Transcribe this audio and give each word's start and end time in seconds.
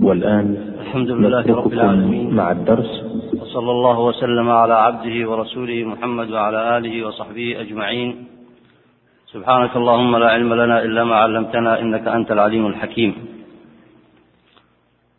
والآن 0.00 0.74
الحمد 0.80 1.10
لله 1.10 1.56
رب 1.56 1.72
العالمين. 1.72 2.34
مع 2.34 2.50
الدرس. 2.50 2.92
وصلى 3.40 3.70
الله 3.70 4.00
وسلم 4.00 4.50
على 4.50 4.74
عبده 4.74 5.30
ورسوله 5.30 5.84
محمد 5.84 6.30
وعلى 6.30 6.78
آله 6.78 7.06
وصحبه 7.06 7.60
أجمعين. 7.60 8.26
سبحانك 9.32 9.76
اللهم 9.76 10.16
لا 10.16 10.28
علم 10.30 10.54
لنا 10.54 10.82
إلا 10.82 11.04
ما 11.04 11.14
علمتنا 11.14 11.80
إنك 11.80 12.08
أنت 12.08 12.32
العليم 12.32 12.66
الحكيم. 12.66 13.14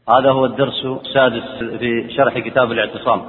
هذا 0.10 0.32
هو 0.32 0.46
الدرس 0.46 0.86
السادس 0.86 1.64
في 1.80 2.10
شرح 2.10 2.40
كتاب 2.40 2.72
الاعتصام. 2.72 3.22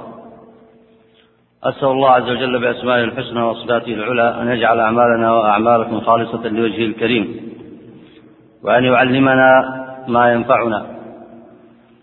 أسأل 1.63 1.87
الله 1.87 2.09
عز 2.09 2.29
وجل 2.29 2.59
بأسمائه 2.59 3.03
الحسنى 3.03 3.41
وصفاته 3.41 3.93
العلى 3.93 4.41
أن 4.41 4.47
يجعل 4.47 4.79
أعمالنا 4.79 5.31
وأعمالكم 5.31 5.99
خالصة 5.99 6.47
لوجهه 6.47 6.85
الكريم. 6.85 7.25
وأن 8.63 8.83
يعلمنا 8.83 9.49
ما 10.07 10.33
ينفعنا. 10.33 10.96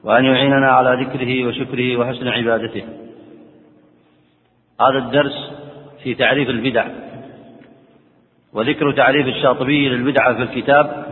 وأن 0.05 0.25
يعيننا 0.25 0.71
على 0.71 1.04
ذكره 1.04 1.46
وشكره 1.46 1.96
وحسن 1.96 2.29
عبادته. 2.29 2.85
هذا 4.80 4.99
الدرس 4.99 5.53
في 6.03 6.14
تعريف 6.14 6.49
البدع. 6.49 6.86
وذكر 8.53 8.93
تعريف 8.93 9.27
الشاطبي 9.27 9.89
للبدعة 9.89 10.35
في 10.35 10.43
الكتاب 10.43 11.07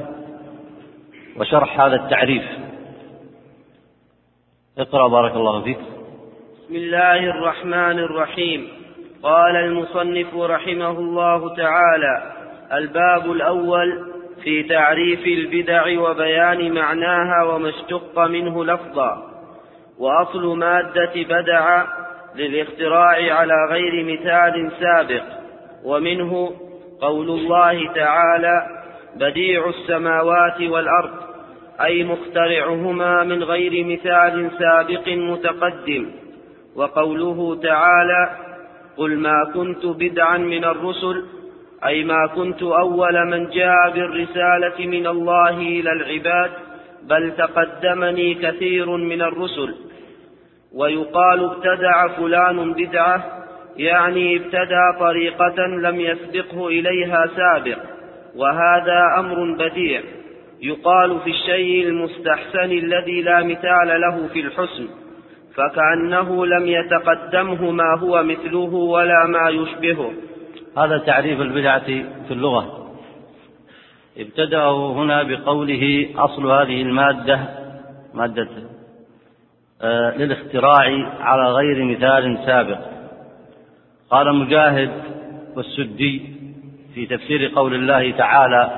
وشرح 1.37 1.80
هذا 1.80 1.96
التعريف. 1.96 2.45
اقرأ 4.78 5.09
بارك 5.09 5.37
الله 5.37 5.62
فيك. 5.62 5.79
بسم 5.79 6.77
الله 6.77 7.18
الرحمن 7.18 7.98
الرحيم. 7.98 8.68
قال 9.23 9.56
المصنف 9.56 10.34
رحمه 10.34 10.90
الله 10.90 11.56
تعالى 11.56 12.32
الباب 12.73 13.32
الأول 13.32 14.12
في 14.45 14.62
تعريف 14.62 15.27
البدع 15.27 16.01
وبيان 16.01 16.74
معناها 16.74 17.45
وما 17.45 17.69
اشتق 17.69 18.19
منه 18.19 18.65
لفظا. 18.65 19.23
وأصل 19.98 20.59
مادة 20.59 21.12
بدع 21.15 21.84
للاختراع 22.37 23.35
على 23.35 23.54
غير 23.70 24.04
مثال 24.04 24.73
سابق. 24.80 25.23
ومنه 25.85 26.51
قول 27.01 27.30
الله 27.30 27.93
تعالى 27.95 28.66
بديع 29.16 29.68
السماوات 29.68 30.60
والأرض 30.60 31.10
أي 31.80 32.04
مخترعهما 32.04 33.24
من 33.24 33.45
غير 33.45 33.85
مثال 33.85 34.51
سابق 34.59 35.09
متقدم. 35.09 36.10
وقوله 36.76 37.60
تعالى 37.63 38.30
قل 38.96 39.18
ما 39.18 39.51
كنت 39.54 39.87
بدعا 39.87 40.38
من 40.38 40.65
الرسل 40.65 41.24
أي 41.87 42.05
ما 42.05 42.27
كنت 42.35 42.63
أول 42.63 43.27
من 43.27 43.51
جاء 43.51 43.91
بالرسالة 43.95 44.87
من 44.87 45.07
الله 45.07 45.59
إلى 45.59 45.93
العباد 45.93 46.51
بل 47.02 47.33
تقدمني 47.38 48.35
كثير 48.35 48.97
من 48.97 49.23
الرسل. 49.23 49.75
ويقال 50.75 51.45
ابتدع 51.45 52.09
فلان 52.09 52.73
بدعة 52.73 53.25
يعني 53.77 54.37
ابتدع 54.37 54.99
طريقة 55.01 55.66
لم 55.66 56.01
يسبقه 56.01 56.69
إليها 56.69 57.27
سابق 57.37 57.79
وهذا 58.37 59.01
أمر 59.19 59.57
بديع. 59.59 60.01
يقال 60.60 61.21
في 61.21 61.30
الشيء 61.30 61.88
المستحسن 61.88 62.71
الذي 62.73 63.23
لا 63.23 63.43
مثال 63.43 64.00
له 64.00 64.28
في 64.33 64.41
الحسن 64.41 64.88
فكأنه 65.55 66.47
لم 66.47 66.66
يتقدمه 66.66 67.71
ما 67.71 67.99
هو 67.99 68.22
مثله 68.22 68.75
ولا 68.75 69.27
ما 69.27 69.50
يشبهه. 69.50 70.12
هذا 70.78 70.98
تعريف 70.98 71.41
البدعة 71.41 71.84
في 72.26 72.31
اللغة. 72.31 72.88
ابتدأه 74.19 74.92
هنا 74.92 75.22
بقوله 75.22 76.09
أصل 76.16 76.47
هذه 76.50 76.82
المادة 76.82 77.41
مادة 78.14 78.48
آه 79.82 80.16
للاختراع 80.16 80.84
على 81.20 81.53
غير 81.53 81.84
مثال 81.84 82.38
سابق. 82.47 82.78
قال 84.10 84.34
مجاهد 84.34 84.91
والسدي 85.56 86.22
في 86.94 87.06
تفسير 87.06 87.52
قول 87.54 87.74
الله 87.74 88.10
تعالى 88.10 88.70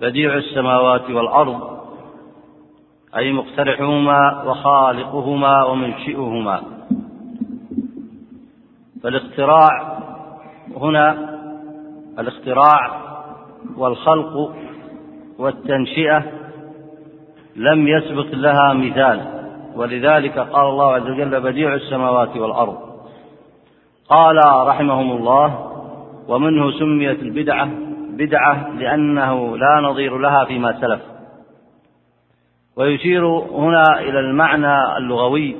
بديع 0.00 0.34
السماوات 0.34 1.10
والأرض 1.10 1.78
أي 3.16 3.32
مقترحهما 3.32 4.42
وخالقهما 4.42 5.64
ومنشئهما. 5.64 6.62
فالاختراع 9.02 9.98
هنا 10.76 11.38
الاختراع 12.18 13.00
والخلق 13.76 14.54
والتنشئة 15.38 16.22
لم 17.56 17.88
يسبق 17.88 18.34
لها 18.34 18.72
مثال 18.72 19.20
ولذلك 19.76 20.38
قال 20.38 20.66
الله 20.66 20.94
عز 20.94 21.02
وجل 21.02 21.40
بديع 21.40 21.74
السماوات 21.74 22.36
والأرض. 22.36 22.78
قال 24.08 24.36
رحمهم 24.66 25.16
الله 25.16 25.72
ومنه 26.28 26.78
سميت 26.78 27.22
البدعة 27.22 27.68
بدعة 28.10 28.68
لأنه 28.74 29.56
لا 29.56 29.80
نظير 29.80 30.18
لها 30.18 30.44
فيما 30.44 30.80
سلف. 30.80 31.00
ويشير 32.76 33.26
هنا 33.28 34.00
إلى 34.00 34.20
المعنى 34.20 34.96
اللغوي. 34.96 35.56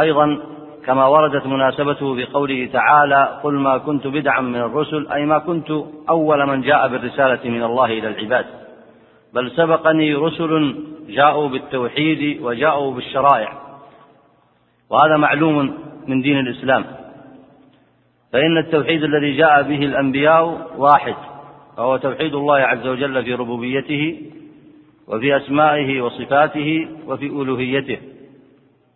أيضا 0.00 0.38
كما 0.88 1.06
وردت 1.06 1.46
مناسبته 1.46 2.14
بقوله 2.16 2.68
تعالى 2.72 3.40
قل 3.42 3.54
ما 3.54 3.78
كنت 3.78 4.06
بدعا 4.06 4.40
من 4.40 4.56
الرسل 4.56 5.08
أي 5.12 5.26
ما 5.26 5.38
كنت 5.38 5.70
أول 6.10 6.46
من 6.46 6.60
جاء 6.60 6.88
بالرسالة 6.88 7.50
من 7.50 7.62
الله 7.62 7.84
إلى 7.84 8.08
العباد. 8.08 8.46
بل 9.34 9.50
سبقني 9.50 10.14
رسل 10.14 10.74
جاءوا 11.08 11.48
بالتوحيد 11.48 12.42
وجاءوا 12.42 12.94
بالشرائع. 12.94 13.52
وهذا 14.90 15.16
معلوم 15.16 15.78
من 16.06 16.22
دين 16.22 16.38
الإسلام. 16.38 16.84
فإن 18.32 18.58
التوحيد 18.58 19.04
الذي 19.04 19.36
جاء 19.36 19.62
به 19.62 19.78
الأنبياء 19.78 20.70
واحد 20.76 21.14
وهو 21.78 21.96
توحيد 21.96 22.34
الله 22.34 22.58
عز 22.58 22.86
وجل 22.86 23.24
في 23.24 23.34
ربوبيته 23.34 24.22
وفي 25.08 25.36
أسمائه 25.36 26.00
وصفاته 26.00 26.88
وفي 27.06 27.26
ألوهيته. 27.26 27.98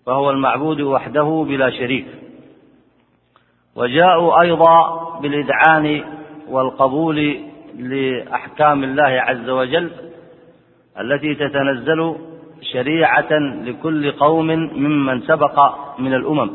فهو 0.06 0.30
المعبود 0.30 0.80
وحده 0.80 1.44
بلا 1.48 1.70
شريك. 1.70 2.06
وجاءوا 3.76 4.40
أيضا 4.40 5.10
بالإذعان 5.20 6.04
والقبول 6.48 7.36
لأحكام 7.78 8.84
الله 8.84 9.02
عز 9.02 9.48
وجل 9.48 9.90
التي 11.00 11.34
تتنزل 11.34 12.16
شريعة 12.72 13.32
لكل 13.64 14.12
قوم 14.12 14.46
ممن 14.74 15.20
سبق 15.20 15.74
من 15.98 16.14
الأمم 16.14 16.50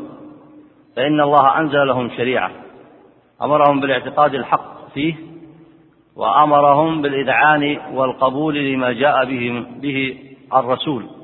فإن 0.96 1.20
الله 1.20 1.58
أنزل 1.58 1.86
لهم 1.86 2.10
شريعة. 2.16 2.50
أمرهم 3.42 3.80
بالاعتقاد 3.80 4.34
الحق 4.34 4.88
فيه 4.94 5.14
وأمرهم 6.16 7.02
بالإذعان 7.02 7.78
والقبول 7.94 8.54
لما 8.54 8.92
جاء 8.92 9.24
به, 9.24 9.64
به 9.80 10.18
الرسول. 10.54 11.17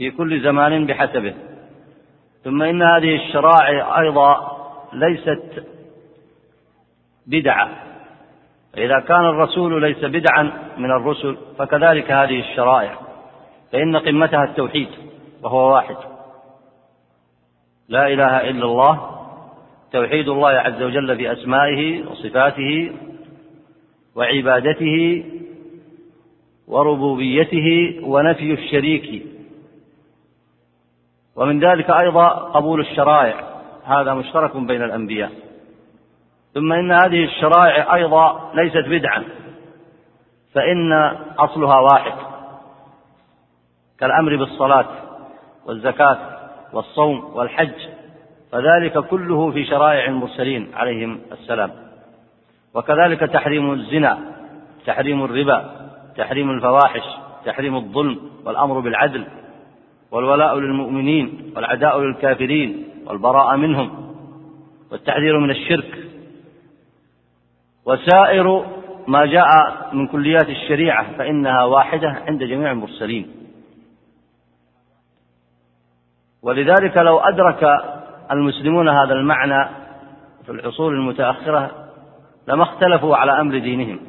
في 0.00 0.10
كل 0.10 0.40
زمان 0.40 0.86
بحسبه. 0.86 1.34
ثم 2.44 2.62
إن 2.62 2.82
هذه 2.82 3.16
الشرائع 3.16 4.00
أيضا 4.00 4.56
ليست 4.92 5.64
بدعة. 7.26 7.68
إذا 8.76 9.00
كان 9.00 9.24
الرسول 9.24 9.82
ليس 9.82 10.04
بدعا 10.04 10.52
من 10.78 10.90
الرسل 10.90 11.36
فكذلك 11.58 12.10
هذه 12.12 12.40
الشرائع. 12.40 12.98
فإن 13.72 13.96
قمتها 13.96 14.44
التوحيد 14.44 14.88
وهو 15.42 15.74
واحد. 15.74 15.96
لا 17.88 18.06
إله 18.08 18.50
إلا 18.50 18.64
الله 18.64 19.20
توحيد 19.92 20.28
الله 20.28 20.48
عز 20.48 20.82
وجل 20.82 21.16
في 21.16 21.32
أسمائه 21.32 22.06
وصفاته 22.06 22.92
وعبادته 24.16 25.24
وربوبيته 26.68 27.98
ونفي 28.02 28.52
الشريك 28.52 29.29
ومن 31.40 31.60
ذلك 31.60 31.90
أيضا 31.90 32.28
قبول 32.28 32.80
الشرائع. 32.80 33.34
هذا 33.84 34.14
مشترك 34.14 34.56
بين 34.56 34.82
الأنبياء. 34.82 35.30
ثم 36.54 36.72
إن 36.72 36.92
هذه 36.92 37.24
الشرائع 37.24 37.94
أيضا 37.94 38.50
ليست 38.54 38.84
بدعا 38.86 39.24
فإن 40.54 40.92
أصلها 41.38 41.80
واحد. 41.80 42.12
كالأمر 44.00 44.36
بالصلاة 44.36 44.86
والزكاة 45.66 46.18
والصوم 46.72 47.30
والحج 47.34 47.88
فذلك 48.52 48.98
كله 48.98 49.50
في 49.50 49.64
شرائع 49.64 50.04
المرسلين 50.04 50.70
عليهم 50.74 51.20
السلام. 51.32 51.70
وكذلك 52.74 53.20
تحريم 53.20 53.72
الزنا 53.72 54.18
تحريم 54.86 55.24
الربا 55.24 55.70
تحريم 56.16 56.50
الفواحش 56.50 57.04
تحريم 57.44 57.76
الظلم 57.76 58.20
والأمر 58.44 58.80
بالعدل. 58.80 59.39
والولاء 60.12 60.58
للمؤمنين 60.58 61.52
والعداء 61.56 62.00
للكافرين 62.00 62.84
والبراءة 63.06 63.56
منهم 63.56 64.14
والتحذير 64.92 65.38
من 65.38 65.50
الشرك 65.50 65.98
وسائر 67.84 68.66
ما 69.06 69.26
جاء 69.26 69.46
من 69.92 70.06
كليات 70.06 70.48
الشريعة 70.48 71.16
فإنها 71.18 71.64
واحدة 71.64 72.08
عند 72.08 72.42
جميع 72.42 72.72
المرسلين. 72.72 73.30
ولذلك 76.42 76.96
لو 76.96 77.18
أدرك 77.18 77.64
المسلمون 78.30 78.88
هذا 78.88 79.12
المعنى 79.12 79.68
في 80.46 80.52
العصور 80.52 80.92
المتأخرة 80.92 81.70
لما 82.48 82.62
اختلفوا 82.62 83.16
على 83.16 83.40
أمر 83.40 83.58
دينهم 83.58 84.00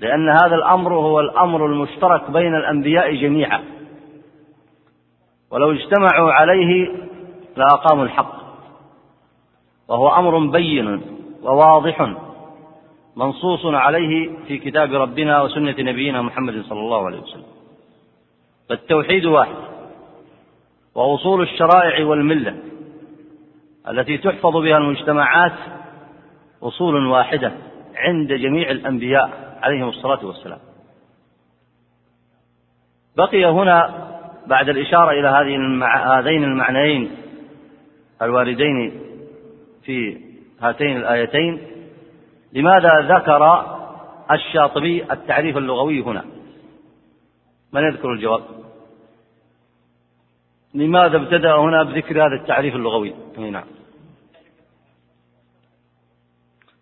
لأن 0.00 0.28
هذا 0.28 0.54
الأمر 0.54 0.94
هو 0.94 1.20
الأمر 1.20 1.66
المشترك 1.66 2.30
بين 2.30 2.54
الأنبياء 2.54 3.14
جميعا. 3.14 3.62
ولو 5.54 5.72
اجتمعوا 5.72 6.32
عليه 6.32 6.94
لأقاموا 7.56 8.04
الحق. 8.04 8.34
وهو 9.88 10.08
أمر 10.08 10.46
بين 10.46 11.02
وواضح 11.42 12.14
منصوص 13.16 13.66
عليه 13.66 14.30
في 14.46 14.58
كتاب 14.58 14.92
ربنا 14.92 15.42
وسنة 15.42 15.74
نبينا 15.78 16.22
محمد 16.22 16.64
صلى 16.68 16.80
الله 16.80 17.06
عليه 17.06 17.20
وسلم. 17.20 17.46
فالتوحيد 18.68 19.24
واحد. 19.24 19.54
وأصول 20.94 21.42
الشرائع 21.42 22.06
والملة 22.06 22.56
التي 23.88 24.18
تحفظ 24.18 24.56
بها 24.56 24.78
المجتمعات 24.78 25.58
أصول 26.62 27.06
واحدة 27.06 27.52
عند 27.96 28.32
جميع 28.32 28.70
الأنبياء 28.70 29.58
عليهم 29.62 29.88
الصلاة 29.88 30.26
والسلام. 30.26 30.60
بقي 33.16 33.44
هنا 33.44 34.04
بعد 34.46 34.68
الإشارة 34.68 35.10
إلى 35.10 35.28
هذه 35.28 35.56
المع... 35.56 36.18
هذين 36.18 36.44
المعنيين 36.44 37.10
الواردين 38.22 39.00
في 39.84 40.20
هاتين 40.60 40.96
الآيتين 40.96 41.60
لماذا 42.52 43.00
ذكر 43.00 43.66
الشاطبي 44.30 45.12
التعريف 45.12 45.56
اللغوي 45.56 46.02
هنا؟ 46.02 46.24
من 47.72 47.82
يذكر 47.82 48.12
الجواب؟ 48.12 48.42
لماذا 50.74 51.16
ابتدأ 51.16 51.54
هنا 51.54 51.82
بذكر 51.82 52.26
هذا 52.26 52.34
التعريف 52.34 52.74
اللغوي؟ 52.74 53.14
نعم. 53.38 53.64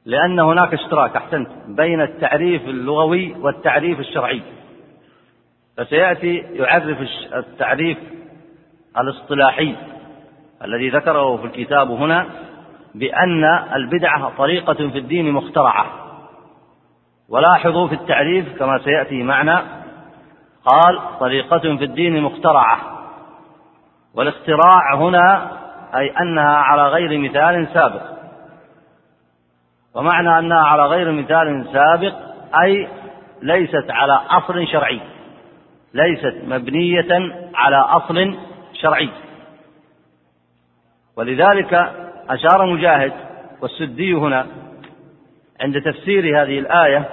لأن 0.04 0.40
هناك 0.40 0.74
اشتراك 0.74 1.16
أحسنت 1.16 1.48
بين 1.68 2.00
التعريف 2.00 2.62
اللغوي 2.62 3.34
والتعريف 3.34 4.00
الشرعي. 4.00 4.42
فسيأتي 5.76 6.36
يعرف 6.36 6.98
التعريف 7.34 7.98
الاصطلاحي 8.98 9.76
الذي 10.64 10.90
ذكره 10.90 11.36
في 11.36 11.44
الكتاب 11.44 11.90
هنا 11.90 12.26
بأن 12.94 13.44
البدعة 13.74 14.36
طريقة 14.38 14.74
في 14.74 14.98
الدين 14.98 15.32
مخترعة. 15.32 15.86
ولاحظوا 17.28 17.88
في 17.88 17.94
التعريف 17.94 18.58
كما 18.58 18.78
سيأتي 18.78 19.22
معنا 19.22 19.64
قال 20.64 21.18
طريقة 21.20 21.58
في 21.58 21.84
الدين 21.84 22.22
مخترعة. 22.22 22.78
والاختراع 24.14 24.94
هنا 24.94 25.50
أي 25.96 26.10
أنها 26.20 26.56
على 26.56 26.88
غير 26.88 27.18
مثال 27.18 27.68
سابق. 27.74 28.02
ومعنى 29.94 30.38
أنها 30.38 30.64
على 30.64 30.86
غير 30.86 31.12
مثال 31.12 31.66
سابق 31.72 32.14
أي 32.62 32.88
ليست 33.42 33.90
على 33.90 34.20
أصل 34.30 34.66
شرعي. 34.66 35.00
ليست 35.94 36.34
مبنية 36.44 37.32
على 37.54 37.76
أصل 37.76 38.36
شرعي. 38.72 39.08
ولذلك 41.16 41.74
أشار 42.28 42.66
مجاهد 42.66 43.12
والسدي 43.60 44.14
هنا 44.14 44.46
عند 45.60 45.82
تفسير 45.82 46.42
هذه 46.42 46.58
الآية 46.58 47.08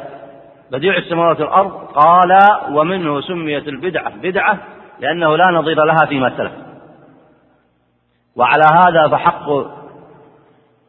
بديع 0.72 0.98
السماوات 0.98 1.40
والأرض 1.40 1.72
قال 1.72 2.38
ومنه 2.72 3.22
سميت 3.22 3.68
البدعة. 3.68 4.16
بدعة 4.16 4.58
لأنه 5.00 5.38
لا 5.38 5.46
نظير 5.46 5.84
لها 5.84 6.06
فيما 6.06 6.38
سلف 6.38 6.52
وعلى 8.36 8.66
هذا 8.74 9.08
فحق 9.08 9.50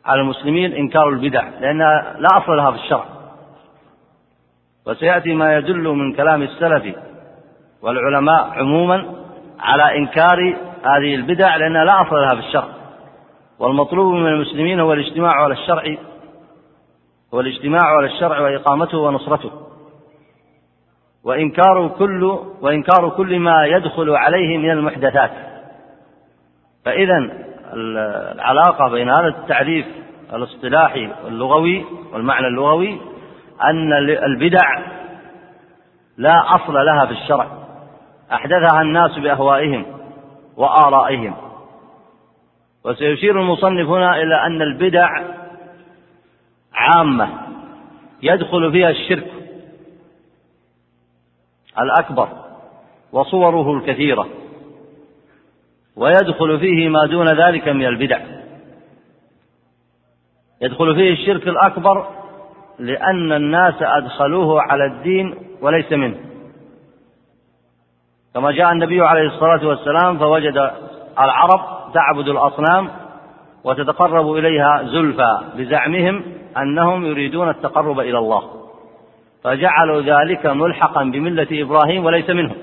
على 0.05 0.21
المسلمين 0.21 0.73
إنكار 0.73 1.09
البدع 1.09 1.49
لأنها 1.61 2.17
لا 2.19 2.29
أصل 2.39 2.57
لها 2.57 2.71
في 2.71 2.77
الشرع. 2.77 3.05
وسيأتي 4.87 5.35
ما 5.35 5.57
يدل 5.57 5.89
من 5.89 6.15
كلام 6.15 6.43
السلف 6.43 6.97
والعلماء 7.83 8.51
عموما 8.51 9.15
على 9.61 9.99
إنكار 9.99 10.57
هذه 10.85 11.15
البدع 11.15 11.57
لأنها 11.57 11.85
لا 11.85 12.03
أصل 12.03 12.17
لها 12.17 12.41
في 12.41 12.47
الشرع. 12.47 12.69
والمطلوب 13.59 14.15
من 14.15 14.27
المسلمين 14.27 14.81
هو 14.81 14.93
الاجتماع 14.93 15.33
على 15.33 15.55
الشرع 15.55 15.97
هو 17.35 17.41
الاجتماع 17.41 17.83
على 17.83 18.07
الشرع 18.07 18.41
وإقامته 18.41 18.99
ونصرته. 18.99 19.51
وإنكار 21.25 21.89
كل 21.99 22.39
وإنكار 22.61 23.09
كل 23.09 23.39
ما 23.39 23.65
يدخل 23.67 24.11
عليه 24.11 24.59
من 24.59 24.71
المحدثات. 24.71 25.31
فإذا 26.85 27.31
العلاقة 27.73 28.89
بين 28.91 29.09
هذا 29.09 29.29
التعريف 29.29 29.87
الاصطلاحي 30.33 31.11
واللغوي 31.25 31.85
والمعنى 32.13 32.47
اللغوي 32.47 33.01
أن 33.65 33.93
البدع 34.09 34.79
لا 36.17 36.55
أصل 36.55 36.75
لها 36.75 37.07
في 37.07 37.13
الشرع. 37.13 37.60
أحدثها 38.33 38.83
الناس 38.83 39.19
بأهوائهم 39.19 39.87
وآرائهم. 40.57 41.35
وسيشير 42.85 43.41
المصنف 43.41 43.89
هنا 43.89 44.17
إلى 44.17 44.47
أن 44.47 44.63
البدع 44.63 45.09
عامة 46.75 47.29
يدخل 48.23 48.73
فيها 48.73 48.91
الشرك 48.91 49.33
الأكبر 51.79 52.29
وصوره 53.13 53.77
الكثيرة 53.77 54.29
ويدخل 55.97 56.61
فيه 56.61 56.89
ما 56.89 57.07
دون 57.07 57.29
ذلك 57.29 57.69
من 57.69 57.87
البدع. 57.87 58.21
يدخل 60.63 60.95
فيه 60.95 61.13
الشرك 61.13 61.49
الأكبر 61.49 62.07
لأن 62.79 63.33
الناس 63.33 63.75
أدخلوه 63.81 64.63
على 64.63 64.87
الدين 64.87 65.35
وليس 65.63 65.93
منه. 65.93 66.30
كما 68.35 68.53
جاء 68.53 68.73
النبي 68.73 69.01
عليه 69.01 69.27
الصلاة 69.27 69.67
والسلام 69.67 70.19
فوجد 70.19 70.71
العرب 71.21 71.61
تعبد 71.95 72.29
الأصنام 72.29 72.89
وتتقرب 73.65 74.33
إليها 74.33 74.83
زلفى 74.83 75.41
بزعمهم 75.57 76.23
أنهم 76.57 77.07
يريدون 77.07 77.49
التقرب 77.49 78.01
إلى 78.01 78.19
الله 78.19 78.43
فجعلوا 79.45 80.01
ذلك 80.01 80.47
ملحقا 80.47 81.05
بملة 81.05 81.49
إبراهيم 81.53 82.05
وليس 82.05 82.31
منهم 82.31 82.57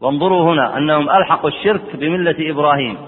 وانظروا 0.00 0.52
هنا 0.52 0.76
أنهم 0.76 1.10
ألحقوا 1.10 1.50
الشرك 1.50 1.96
بملة 1.96 2.50
إبراهيم 2.50 2.98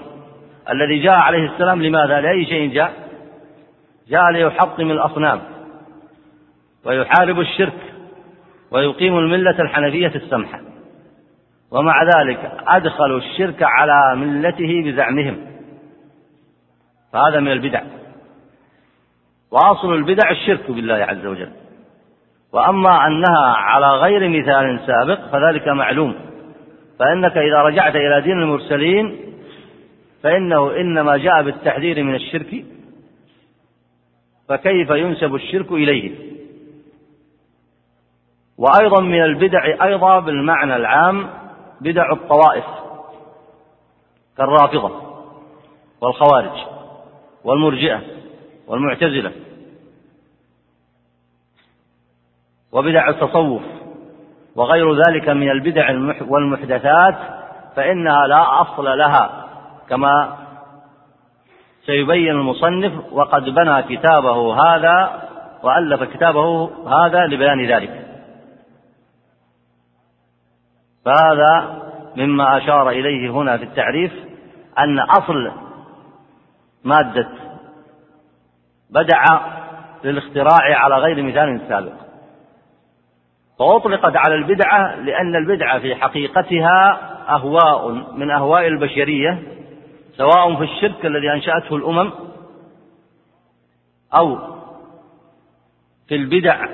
الذي 0.69 0.99
جاء 0.99 1.13
عليه 1.13 1.51
السلام 1.53 1.83
لماذا؟ 1.83 2.21
لأي 2.21 2.45
شيء 2.45 2.73
جاء؟ 2.73 2.93
جاء 4.09 4.31
ليحطم 4.31 4.91
الأصنام 4.91 5.41
ويحارب 6.85 7.39
الشرك 7.39 7.93
ويقيم 8.71 9.17
الملة 9.17 9.59
الحنفية 9.59 10.11
السمحة 10.15 10.72
ومع 11.73 12.03
ذلك 12.03 12.51
أدخلوا 12.67 13.17
الشرك 13.17 13.63
على 13.63 14.15
ملته 14.15 14.83
بزعمهم. 14.85 15.37
فهذا 17.13 17.39
من 17.39 17.51
البدع. 17.51 17.81
وأصل 19.51 19.93
البدع 19.93 20.29
الشرك 20.31 20.71
بالله 20.71 20.95
عز 20.95 21.25
وجل. 21.25 21.51
وأما 22.53 23.07
أنها 23.07 23.53
على 23.55 23.87
غير 23.87 24.29
مثال 24.29 24.79
سابق 24.87 25.19
فذلك 25.31 25.67
معلوم. 25.67 26.15
فإنك 26.99 27.37
إذا 27.37 27.61
رجعت 27.61 27.95
إلى 27.95 28.21
دين 28.21 28.39
المرسلين 28.39 29.19
فإنه 30.23 30.75
إنما 30.75 31.17
جاء 31.17 31.43
بالتحذير 31.43 32.03
من 32.03 32.15
الشرك. 32.15 32.65
فكيف 34.49 34.89
ينسب 34.89 35.35
الشرك 35.35 35.71
إليه؟ 35.71 36.11
وأيضا 38.57 39.01
من 39.01 39.23
البدع 39.23 39.85
أيضا 39.85 40.19
بالمعنى 40.19 40.75
العام 40.75 41.42
بدع 41.83 42.11
الطوائف 42.11 42.65
كالرافضة 44.37 44.91
والخوارج 46.01 46.65
والمرجئة 47.43 48.01
والمعتزلة 48.67 49.31
وبدع 52.71 53.09
التصوف 53.09 53.61
وغير 54.55 54.95
ذلك 54.95 55.29
من 55.29 55.49
البدع 55.51 55.91
والمحدثات 56.27 57.15
فإنها 57.75 58.27
لا 58.27 58.61
أصل 58.61 58.97
لها 58.97 59.47
كما 59.89 60.37
سيبين 61.85 62.29
المصنف 62.29 62.93
وقد 63.11 63.43
بنى 63.43 63.83
كتابه 63.83 64.63
هذا 64.63 65.23
وألف 65.63 66.03
كتابه 66.03 66.69
هذا 66.87 67.25
لبيان 67.25 67.67
ذلك. 67.67 68.02
فهذا 71.05 71.83
مما 72.15 72.57
أشار 72.57 72.89
إليه 72.89 73.29
هنا 73.29 73.57
في 73.57 73.63
التعريف 73.63 74.11
أن 74.79 74.99
أصل 74.99 75.51
مادة 76.83 77.29
بدع 78.89 79.23
للاختراع 80.03 80.77
على 80.77 80.95
غير 80.95 81.23
مثال 81.23 81.61
سابق. 81.69 82.03
فأطلقت 83.59 84.15
على 84.15 84.35
البدعة 84.35 84.95
لأن 84.95 85.35
البدعة 85.35 85.79
في 85.79 85.95
حقيقتها 85.95 86.99
أهواء 87.29 87.91
من 87.91 88.31
أهواء 88.31 88.67
البشرية 88.67 89.43
سواء 90.17 90.55
في 90.55 90.63
الشرك 90.63 91.05
الذي 91.05 91.31
أنشأته 91.31 91.75
الأمم 91.75 92.11
أو 94.17 94.37
في 96.07 96.15
البدع 96.15 96.65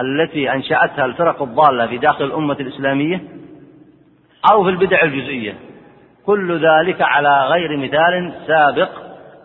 التي 0.00 0.52
أنشأتها 0.52 1.04
الفرق 1.04 1.42
الضالة 1.42 1.86
في 1.86 1.98
داخل 1.98 2.24
الأمة 2.24 2.56
الإسلامية. 2.60 3.39
أو 4.52 4.64
في 4.64 4.70
البدع 4.70 5.02
الجزئية. 5.02 5.54
كل 6.26 6.60
ذلك 6.66 6.96
على 7.00 7.44
غير 7.46 7.76
مثال 7.76 8.32
سابق 8.46 8.90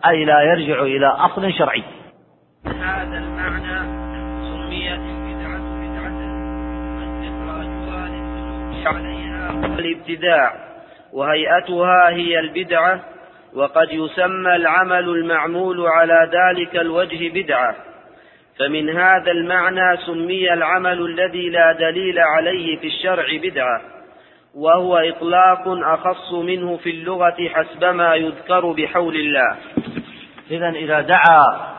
أي 0.08 0.26
لا 0.26 0.42
يرجع 0.42 0.82
إلى 0.82 1.08
أصل 1.08 1.54
شرعي. 1.54 1.84
هذا 2.66 3.18
المعنى 3.18 4.06
سميت 4.50 5.00
البدعة 5.00 5.60
بدعة 5.82 6.20
استخراجها 7.00 8.08
للسلوك 8.08 8.88
عليها. 8.88 9.50
الابتداع 9.80 10.54
وهيئتها 11.14 12.10
هي 12.10 12.40
البدعة 12.40 13.02
وقد 13.56 13.88
يسمى 13.92 14.56
العمل 14.56 15.10
المعمول 15.10 15.88
على 15.88 16.32
ذلك 16.32 16.76
الوجه 16.76 17.30
بدعة. 17.34 17.76
فمن 18.60 18.90
هذا 18.90 19.32
المعنى 19.32 19.98
سمي 19.98 20.54
العمل 20.54 21.06
الذي 21.06 21.50
لا 21.50 21.72
دليل 21.80 22.20
عليه 22.20 22.78
في 22.80 22.88
الشرع 22.88 23.26
بدعة. 23.44 23.95
وهو 24.56 24.98
إطلاق 24.98 25.68
أخص 25.68 26.34
منه 26.34 26.78
في 26.78 26.90
اللغة 26.90 27.36
حسبما 27.54 28.16
يذكر 28.16 28.72
بحول 28.72 29.16
الله. 29.16 29.58
إذا 30.52 30.70
إذا 30.70 31.02
دعا 31.02 31.76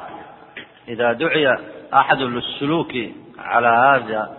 إذا 0.89 1.13
دعي 1.13 1.57
أحد 1.95 2.19
للسلوك 2.19 2.93
على 3.39 3.69
هذا 3.69 4.37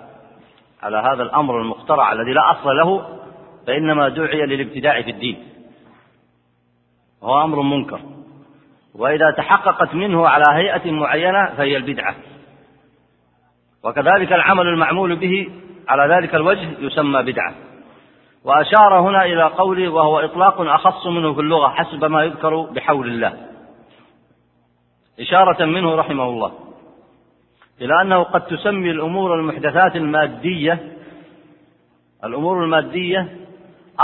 على 0.83 0.97
هذا 0.97 1.23
الأمر 1.23 1.61
المخترع 1.61 2.11
الذي 2.11 2.33
لا 2.33 2.51
أصل 2.51 2.69
له 2.77 3.19
فإنما 3.67 4.09
دعي 4.09 4.45
للابتداع 4.45 5.01
في 5.01 5.11
الدين. 5.11 5.37
وهو 7.21 7.43
أمر 7.43 7.61
منكر. 7.61 7.99
وإذا 8.95 9.31
تحققت 9.31 9.95
منه 9.95 10.27
على 10.27 10.43
هيئة 10.51 10.91
معينة 10.91 11.45
فهي 11.57 11.77
البدعة. 11.77 12.15
وكذلك 13.83 14.33
العمل 14.33 14.67
المعمول 14.67 15.15
به 15.15 15.49
على 15.87 16.15
ذلك 16.15 16.35
الوجه 16.35 16.67
يسمى 16.79 17.23
بدعة. 17.23 17.53
وأشار 18.43 18.99
هنا 18.99 19.25
إلى 19.25 19.43
قوله 19.43 19.89
وهو 19.89 20.19
إطلاق 20.19 20.61
أخص 20.61 21.07
منه 21.07 21.33
في 21.33 21.39
اللغة 21.39 21.67
حسب 21.67 22.05
ما 22.05 22.23
يذكر 22.23 22.61
بحول 22.61 23.07
الله. 23.07 23.33
إشارة 25.19 25.65
منه 25.65 25.95
رحمه 25.95 26.23
الله 26.23 26.51
إلى 27.81 28.01
أنه 28.01 28.23
قد 28.23 28.45
تسمي 28.45 28.91
الأمور 28.91 29.35
المحدثات 29.35 29.95
المادية 29.95 30.97
الأمور 32.23 32.63
المادية 32.63 33.37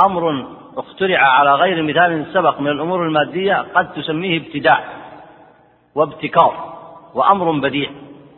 أمر 0.05 0.47
اخترع 0.77 1.19
على 1.19 1.55
غير 1.55 1.83
مثال 1.83 2.33
سبق 2.33 2.61
من 2.61 2.67
الأمور 2.67 3.05
المادية 3.07 3.65
قد 3.75 3.93
تسميه 3.93 4.37
ابتداع 4.37 4.83
وابتكار 5.95 6.73
وأمر 7.13 7.51
بديع 7.51 7.89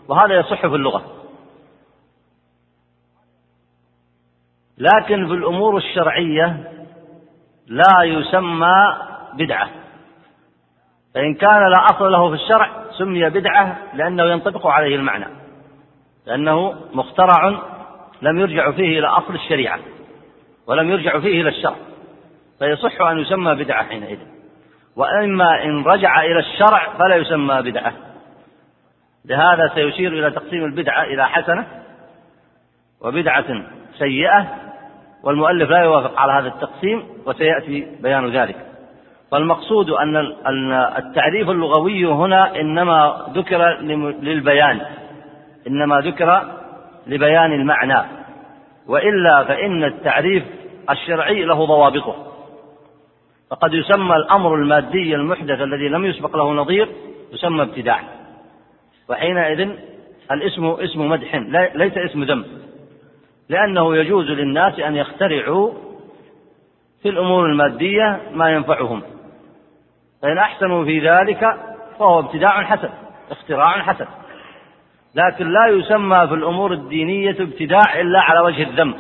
وهذا 0.08 0.40
يصح 0.40 0.68
في 0.68 0.76
اللغة. 0.76 1.04
لكن 4.78 5.28
في 5.28 5.34
الأمور 5.34 5.78
الشرعية 5.78 6.72
لا 7.68 8.04
يسمى 8.04 8.96
بدعة. 9.34 9.70
فإن 11.16 11.34
كان 11.34 11.72
لا 11.72 11.86
أصل 11.86 12.12
له 12.12 12.30
في 12.30 12.36
الشرع 12.36 12.70
سمي 12.98 13.30
بدعة 13.30 13.78
لأنه 13.94 14.24
ينطبق 14.24 14.68
عليه 14.68 14.96
المعنى 14.96 15.26
لأنه 16.26 16.76
مخترع 16.94 17.60
لم 18.22 18.40
يرجع 18.40 18.72
فيه 18.72 19.00
إلى 19.00 19.08
أصل 19.08 19.36
الشريعة 19.36 19.80
ولم 20.68 20.92
يرجع 20.92 21.20
فيه 21.20 21.42
إلى 21.42 21.50
الشرع 21.50 21.76
فيصح 22.60 23.02
أن 23.02 23.20
يسمى 23.20 23.56
بدعة 23.56 23.84
حينئذ. 23.84 24.20
وإما 24.96 25.64
إن 25.64 25.84
رجع 25.84 26.22
إلى 26.22 26.40
الشرع 26.40 26.94
فلا 26.98 27.16
يسمى 27.16 27.62
بدعة. 27.62 27.94
لهذا 29.26 29.72
سيشير 29.76 30.14
إلى 30.14 30.32
تقسيم 30.32 30.66
البدعة 30.66 31.04
إلى 31.04 31.28
حسنة 31.30 31.68
وبدعة 33.02 33.66
سيئة 33.98 34.65
والمؤلف 35.26 35.70
لا 35.70 35.84
يوافق 35.84 36.20
على 36.20 36.32
هذا 36.34 36.48
التقسيم 36.48 37.04
وسيأتي 37.26 37.88
بيان 38.02 38.30
ذلك. 38.30 38.56
فالمقصود 39.32 39.90
أن 39.90 40.72
التعريف 40.98 41.50
اللغوي 41.50 42.06
هنا 42.06 42.60
إنما 42.60 43.26
ذكر 43.34 43.80
للبيان 44.22 44.82
إنما 45.68 46.00
ذكر 46.00 46.42
لبيان 47.08 47.54
المعنى. 47.54 48.08
وإلا 48.88 49.44
فإن 49.44 49.84
التعريف 49.84 50.44
الشرعي 50.90 51.44
له 51.44 51.66
ضوابطه. 51.66 52.16
فقد 53.52 53.74
يسمى 53.74 54.16
الأمر 54.16 54.56
المادي 54.56 55.16
المحدث 55.16 55.62
الذي 55.62 55.88
لم 55.90 56.06
يسبق 56.06 56.36
له 56.36 56.54
نظير 56.54 56.90
يسمى 57.34 57.62
ابتداع. 57.62 58.00
وحينئذ 59.10 59.70
الاسم 60.32 60.66
اسم 60.66 61.10
مدح 61.10 61.36
ليس 61.76 61.98
اسم 61.98 62.24
ذنب 62.24 62.46
لأنه 63.50 63.96
يجوز 63.96 64.26
للناس 64.26 64.80
أن 64.80 64.96
يخترعوا 64.96 65.74
في 67.02 67.10
الأمور 67.10 67.46
المادية 67.46 68.22
ما 68.34 68.50
ينفعهم. 68.50 69.02
فإن 70.22 70.38
أحسنوا 70.38 70.86
في 70.86 71.10
ذلك 71.10 71.58
فهو 72.00 72.20
ابتداع 72.20 72.64
حسن 72.64 72.90
اختراع 73.32 73.82
حسن. 73.82 74.08
لكن 75.16 75.48
لا 75.48 75.68
يسمى 75.68 76.28
في 76.28 76.34
الأمور 76.34 76.74
الدينية 76.74 77.36
ابتداع 77.40 78.02
إلا 78.02 78.20
على 78.20 78.40
وجه 78.40 78.64
الذم. 78.64 78.96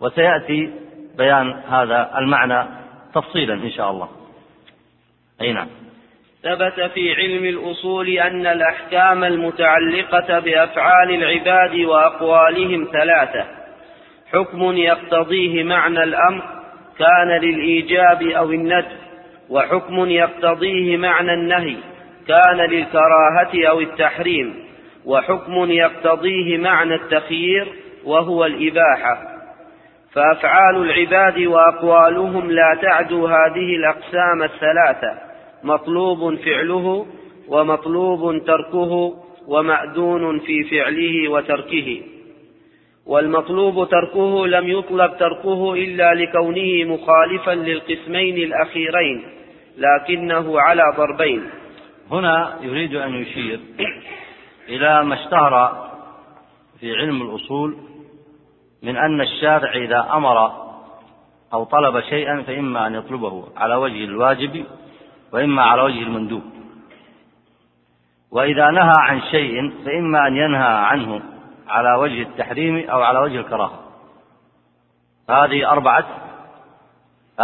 وسيأتي 0.00 0.72
بيان 1.18 1.62
هذا 1.68 2.18
المعنى 2.18 2.68
تفصيلا 3.14 3.54
إن 3.54 3.70
شاء 3.70 3.90
الله. 3.90 4.08
أي 5.40 5.52
نعم. 5.52 5.68
ثبت 6.42 6.90
في 6.94 7.14
علم 7.14 7.44
الأصول 7.44 8.08
أن 8.08 8.46
الأحكام 8.46 9.24
المتعلقة 9.24 10.38
بأفعال 10.38 11.10
العباد 11.10 11.74
وأقوالهم 11.74 12.88
ثلاثة. 12.92 13.44
حكم 14.32 14.62
يقتضيه 14.76 15.62
معنى 15.62 16.02
الأمر 16.02 16.42
كان 16.98 17.28
للإيجاب 17.28 18.22
أو 18.22 18.50
الندب 18.50 18.98
وحكم 19.50 20.10
يقتضيه 20.10 20.96
معنى 20.96 21.34
النهي 21.34 21.76
كان 22.28 22.56
للكراهة 22.56 23.68
أو 23.68 23.80
التحريم 23.80 24.54
وحكم 25.06 25.70
يقتضيه 25.70 26.58
معنى 26.58 26.94
التخيير 26.94 27.68
وهو 28.04 28.44
الإباحة. 28.44 29.18
فأفعال 30.12 30.76
العباد 30.76 31.38
وأقوالهم 31.38 32.50
لا 32.50 32.78
تعدو 32.82 33.26
هذه 33.26 33.76
الأقسام 33.76 34.42
الثلاثة. 34.42 35.29
مطلوب 35.64 36.34
فعله 36.34 37.06
ومطلوب 37.48 38.44
تركه 38.44 39.14
ومأذون 39.46 40.38
في 40.38 40.64
فعله 40.64 41.28
وتركه. 41.28 42.02
والمطلوب 43.06 43.88
تركه 43.88 44.46
لم 44.46 44.68
يطلب 44.68 45.16
تركه 45.18 45.74
إلا 45.74 46.14
لكونه 46.14 46.94
مخالفا 46.94 47.50
للقسمين 47.50 48.36
الأخيرين 48.36 49.22
لكنه 49.78 50.60
على 50.60 50.82
ضربين. 50.96 51.42
هنا 52.10 52.58
يريد 52.62 52.94
أن 52.94 53.14
يشير 53.14 53.60
إلى 54.68 55.04
ما 55.04 55.14
اشتهر 55.14 55.86
في 56.80 56.96
علم 56.96 57.22
الأصول 57.22 57.76
من 58.82 58.96
أن 58.96 59.20
الشارع 59.20 59.74
إذا 59.74 60.08
أمر 60.12 60.52
أو 61.52 61.64
طلب 61.64 62.00
شيئا 62.00 62.42
فإما 62.42 62.86
أن 62.86 62.94
يطلبه 62.94 63.44
على 63.56 63.74
وجه 63.74 64.04
الواجب 64.04 64.64
وإما 65.32 65.62
على 65.62 65.82
وجه 65.82 66.02
المندوب. 66.02 66.42
وإذا 68.30 68.70
نهى 68.70 68.94
عن 68.98 69.20
شيء 69.20 69.70
فإما 69.84 70.26
أن 70.26 70.36
ينهى 70.36 70.68
عنه 70.68 71.22
على 71.68 71.94
وجه 71.94 72.22
التحريم 72.22 72.90
أو 72.90 73.02
على 73.02 73.18
وجه 73.18 73.40
الكراهة. 73.40 73.80
هذه 75.30 75.70
أربعة 75.70 76.06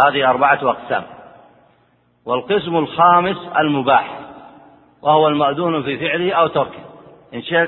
هذه 0.05 0.29
أربعة 0.29 0.59
أقسام. 0.69 1.03
والقسم 2.25 2.77
الخامس 2.77 3.37
المباح 3.59 4.19
وهو 5.01 5.27
المأذون 5.27 5.83
في 5.83 5.97
فعله 5.97 6.33
أو 6.33 6.47
تركه. 6.47 6.87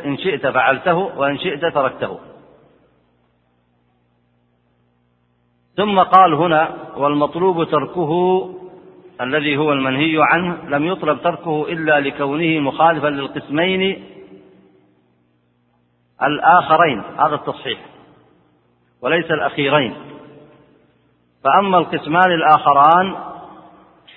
إن 0.06 0.18
شئت 0.18 0.48
فعلته 0.48 0.96
وإن 0.96 1.38
شئت 1.38 1.66
تركته. 1.66 2.20
ثم 5.76 6.00
قال 6.00 6.34
هنا 6.34 6.76
والمطلوب 6.98 7.64
تركه 7.64 8.12
الذي 9.22 9.58
هو 9.58 9.72
المنهي 9.74 10.18
عنه 10.20 10.58
لم 10.68 10.86
يطلب 10.86 11.22
تركه 11.22 11.66
إلا 11.70 12.00
لكونه 12.00 12.60
مخالفا 12.60 13.08
للقسمين 13.08 14.04
الآخرين. 16.24 17.00
هذا 17.00 17.36
التصحيح. 17.36 17.80
وليس 19.02 19.32
الأخيرين. 19.32 19.96
فأما 21.44 21.78
القسمان 21.78 22.32
الآخران 22.32 23.16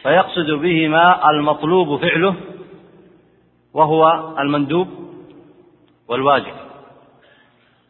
فيقصد 0.03 0.51
بهما 0.51 1.31
المطلوب 1.31 2.01
فعله 2.01 2.35
وهو 3.75 4.35
المندوب 4.39 4.89
والواجب. 6.09 6.55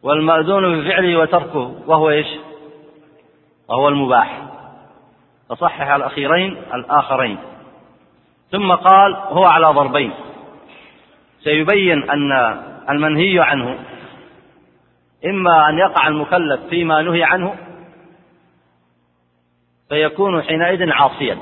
والمأذون 0.03 0.81
بفعله 0.81 1.19
وتركه 1.19 1.75
وهو 1.87 2.09
إيش؟ 2.09 2.27
وهو 3.69 3.87
المباح. 3.87 4.52
فصحح 5.53 5.89
الأخيرين 5.89 6.57
الآخرين. 6.73 7.37
ثم 8.51 8.71
قال 8.71 9.15
هو 9.15 9.45
على 9.45 9.65
ضربين. 9.65 10.13
سيبين 11.43 12.09
أن 12.09 12.31
المنهي 12.89 13.39
عنه. 13.39 13.79
إما 15.25 15.69
أن 15.69 15.77
يقع 15.77 16.07
المكلف 16.07 16.61
فيما 16.69 17.01
نهي 17.01 17.23
عنه 17.23 17.55
فيكون 19.89 20.41
حينئذ 20.41 20.91
عاصيا. 20.91 21.37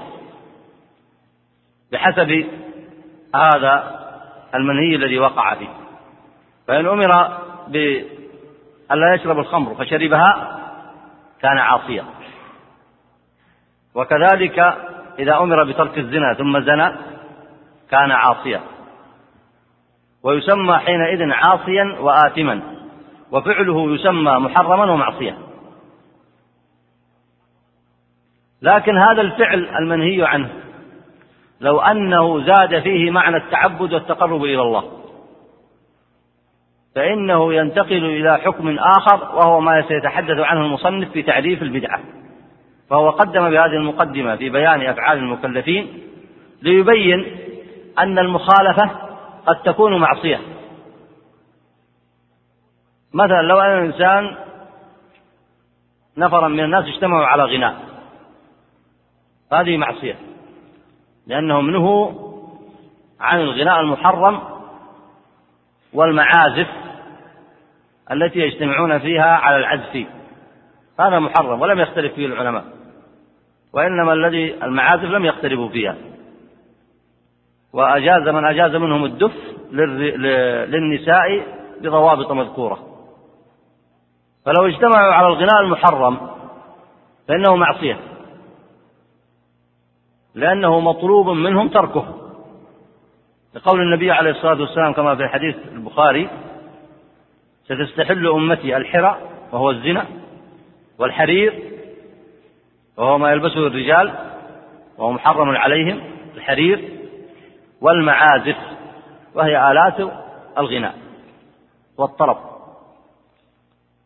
بحسب 1.91 2.46
هذا 3.36 4.01
المنهي 4.56 4.96
الذي 4.96 5.20
وقع 5.20 5.56
فيه. 5.56 5.70
فإن 6.68 6.88
أمر 6.88 7.38
بألا 7.68 9.13
يشرب 9.15 9.39
الخمر 9.39 9.75
فشربها 9.75 10.60
كان 11.41 11.58
عاصيا. 11.58 12.06
وكذلك 13.95 14.60
إذا 15.19 15.38
أمر 15.38 15.63
بترك 15.63 15.98
الزنا 15.98 16.33
ثم 16.33 16.60
زنى 16.60 16.91
كان 17.91 18.12
عاصيا. 18.12 18.62
ويسمى 20.24 20.77
حينئذ 20.77 21.31
عاصيا 21.31 21.98
وآثما. 22.00 22.62
وفعله 23.31 23.93
يسمى 23.93 24.31
محرما 24.31 24.91
ومعصية 24.91 25.38
لكن 28.62 28.98
هذا 28.98 29.21
الفعل 29.21 29.67
المنهي 29.79 30.25
عنه 30.25 30.50
لو 31.62 31.79
أنه 31.79 32.45
زاد 32.45 32.79
فيه 32.79 33.12
معنى 33.12 33.38
التعبد 33.38 33.93
والتقرب 33.93 34.43
إلى 34.43 34.62
الله. 34.62 34.91
فإنه 36.95 37.53
ينتقل 37.53 38.05
إلى 38.05 38.38
حكم 38.38 38.77
آخر 38.79 39.36
وهو 39.36 39.60
ما 39.60 39.81
سيتحدث 39.88 40.39
عنه 40.39 40.65
المصنف 40.65 41.12
في 41.12 41.21
تعريف 41.21 41.62
البدعة. 41.62 42.00
فهو 42.91 43.10
قدم 43.10 43.50
بهذه 43.50 43.75
المقدمة 43.75 44.36
في 44.36 44.50
بيان 44.50 44.81
أفعال 44.81 45.17
المكلفين 45.17 46.03
ليبين 46.62 47.38
أن 48.00 48.19
المخالفة 48.19 48.89
قد 49.45 49.62
تكون 49.63 50.00
معصية. 50.00 50.39
مثلا 53.13 53.41
لو 53.41 53.60
أن 53.60 53.77
الإنسان 53.77 54.38
نفرا 56.17 56.48
من 56.48 56.60
الناس 56.60 56.86
اجتمعوا 56.86 57.25
على 57.25 57.43
غناء 57.43 57.75
هذه 59.53 59.77
معصية. 59.77 60.15
لأنهم 61.27 61.69
نهوا 61.69 62.12
عن 63.19 63.39
الغناء 63.39 63.79
المحرم 63.79 64.41
والمعازف 65.93 66.67
التي 68.12 68.39
يجتمعون 68.39 69.00
فيها 69.00 69.36
على 69.36 69.57
العزف. 69.57 70.07
هذا 71.00 71.19
محرم 71.19 71.62
ولم 71.62 71.79
يختلف 71.79 72.13
فيه 72.13 72.25
العلماء. 72.25 72.81
وإنما 73.74 74.13
الذي 74.13 74.63
المعازف 74.63 75.04
لم 75.04 75.25
يختلفوا 75.25 75.70
فيها. 75.70 75.96
وأجاز 77.74 78.28
من 78.28 78.46
أجاز 78.46 78.75
منهم 78.75 79.06
الدف 79.06 79.34
للنساء 80.68 81.44
بضوابط 81.82 82.32
مذكورة. 82.32 82.80
فلو 84.46 84.66
اجتمعوا 84.66 85.13
على 85.13 85.28
الغناء 85.28 85.62
المحرم 85.62 86.18
فإنه 87.28 87.56
معصية. 87.56 88.00
لأنه 90.36 90.80
مطلوب 90.80 91.30
منهم 91.30 91.70
تركه. 91.70 92.18
لقول 93.56 93.82
النبي 93.82 94.12
عليه 94.12 94.32
الصلاة 94.32 94.62
والسلام 94.62 94.94
كما 94.94 95.16
في 95.16 95.28
حديث 95.28 95.56
البخاري 95.72 96.30
ستستحل 97.66 98.28
أمتي 98.28 98.78
الحرى 98.78 99.18
وهو 99.51 99.72
الزنا 99.72 100.06
والحرير 101.00 101.54
وهو 102.98 103.17
ما 103.17 103.31
يلبسه 103.31 103.67
الرجال 103.67 104.13
وهو 104.98 105.12
محرم 105.12 105.50
عليهم 105.50 105.99
الحرير 106.36 106.89
والمعازف 107.82 108.58
وهي 109.36 109.71
آلات 109.71 110.12
الغناء 110.58 110.95
والطرب 111.97 112.38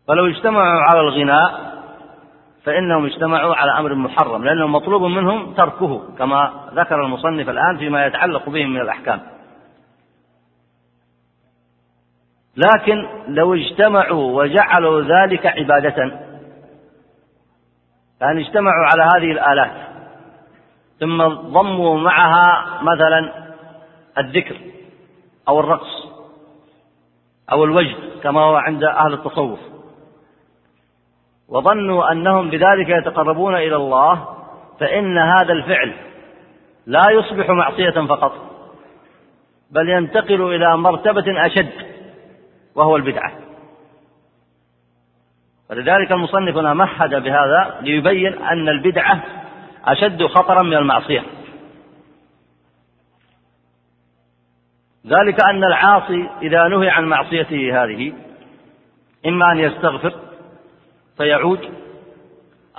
فلو 0.08 0.26
اجتمعوا 0.28 0.82
على 0.82 1.00
الغناء 1.00 1.76
فإنهم 2.64 3.06
اجتمعوا 3.06 3.56
على 3.56 3.80
أمر 3.80 3.96
محرم 3.96 4.44
لأنه 4.44 4.68
مطلوب 4.68 5.02
منهم 5.02 5.54
تركه 5.54 6.16
كما 6.18 6.70
ذكر 6.74 7.06
المصنف 7.06 7.50
الآن 7.50 7.78
فيما 7.78 8.06
يتعلق 8.06 8.50
بهم 8.50 8.70
من 8.70 8.82
الأحكام. 8.82 9.22
لكن 12.58 13.08
لو 13.28 13.54
اجتمعوا 13.54 14.42
وجعلوا 14.42 15.02
ذلك 15.02 15.46
عبادة 15.46 16.25
يعني 18.22 18.42
اجتمعوا 18.42 18.86
على 18.86 19.04
هذه 19.04 19.32
الآلات 19.32 19.72
ثم 21.00 21.24
ضموا 21.28 22.00
معها 22.00 22.66
مثلا 22.82 23.32
الذكر 24.18 24.56
أو 25.48 25.60
الرقص 25.60 26.06
أو 27.52 27.64
الوجد 27.64 27.96
كما 28.24 28.42
هو 28.42 28.56
عند 28.56 28.84
أهل 28.84 29.14
التصوف 29.14 29.60
وظنوا 31.50 32.12
أنهم 32.12 32.50
بذلك 32.50 32.90
يتقربون 32.90 33.56
إلى 33.56 33.76
الله 33.76 34.28
فإن 34.80 35.18
هذا 35.18 35.54
الفعل 35.54 35.94
لا 36.86 37.12
يصبح 37.12 37.50
معصية 37.50 38.08
فقط 38.08 38.32
بل 39.72 39.90
ينتقل 39.90 40.42
إلى 40.42 40.78
مرتبة 40.78 41.46
أشد 41.46 41.72
وهو 42.76 42.96
البدعة 42.96 43.45
ولذلك 45.70 46.12
المصنف 46.12 46.58
هنا 46.58 46.74
مهد 46.74 47.24
بهذا 47.24 47.78
ليبين 47.82 48.34
أن 48.34 48.70
البدعة 48.70 49.24
أشد 49.86 50.26
خطرا 50.26 50.64
من 50.64 50.74
المعصية. 50.74 51.24
ذلك 55.08 55.46
أن 55.50 55.64
العاصي 55.64 56.30
إذا 56.42 56.68
نهي 56.68 56.90
عن 56.90 57.06
معصيته 57.06 57.84
هذه 57.84 58.14
إما 59.26 59.52
أن 59.52 59.60
يستغفر 59.60 60.14
فيعود 61.18 61.60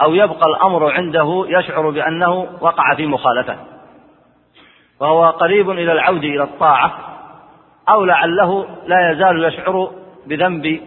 أو 0.03 0.15
يبقى 0.15 0.47
الأمر 0.47 0.93
عنده 0.93 1.45
يشعر 1.49 1.91
بأنه 1.91 2.33
وقع 2.61 2.95
في 2.95 3.07
مخالفة. 3.07 3.57
فهو 5.01 5.31
قريب 5.31 5.71
إلى 5.71 5.93
العود 5.93 6.25
إلى 6.25 6.43
الطاعة 6.43 6.99
أو 7.89 8.05
لعله 8.05 8.67
لا 8.87 9.11
يزال 9.11 9.45
يشعر 9.45 9.91
بذنب 10.27 10.81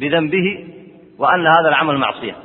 بذنبه 0.00 0.66
وأن 1.18 1.46
هذا 1.46 1.68
العمل 1.68 1.98
معصية. 1.98 2.36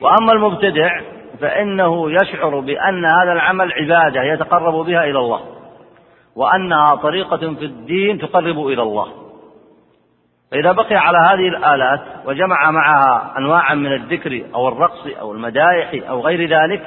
وأما 0.00 0.32
المبتدع 0.32 1.00
فإنه 1.40 2.10
يشعر 2.10 2.60
بأن 2.60 3.04
هذا 3.04 3.32
العمل 3.32 3.72
عبادة 3.72 4.22
يتقرب 4.22 4.86
بها 4.86 5.04
إلى 5.04 5.18
الله 5.18 5.40
وأنها 6.36 6.94
طريقة 6.94 7.36
في 7.36 7.64
الدين 7.64 8.18
تقرب 8.18 8.66
إلى 8.66 8.82
الله. 8.82 9.08
فإذا 10.50 10.72
بقي 10.72 10.96
على 10.96 11.18
هذه 11.18 11.48
الآلات 11.48 12.00
وجمع 12.26 12.70
معها 12.70 13.38
أنواعا 13.38 13.74
من 13.74 13.92
الذكر 13.92 14.42
أو 14.54 14.68
الرقص 14.68 15.06
أو 15.20 15.32
المدايح 15.32 16.08
أو 16.08 16.20
غير 16.20 16.48
ذلك 16.48 16.82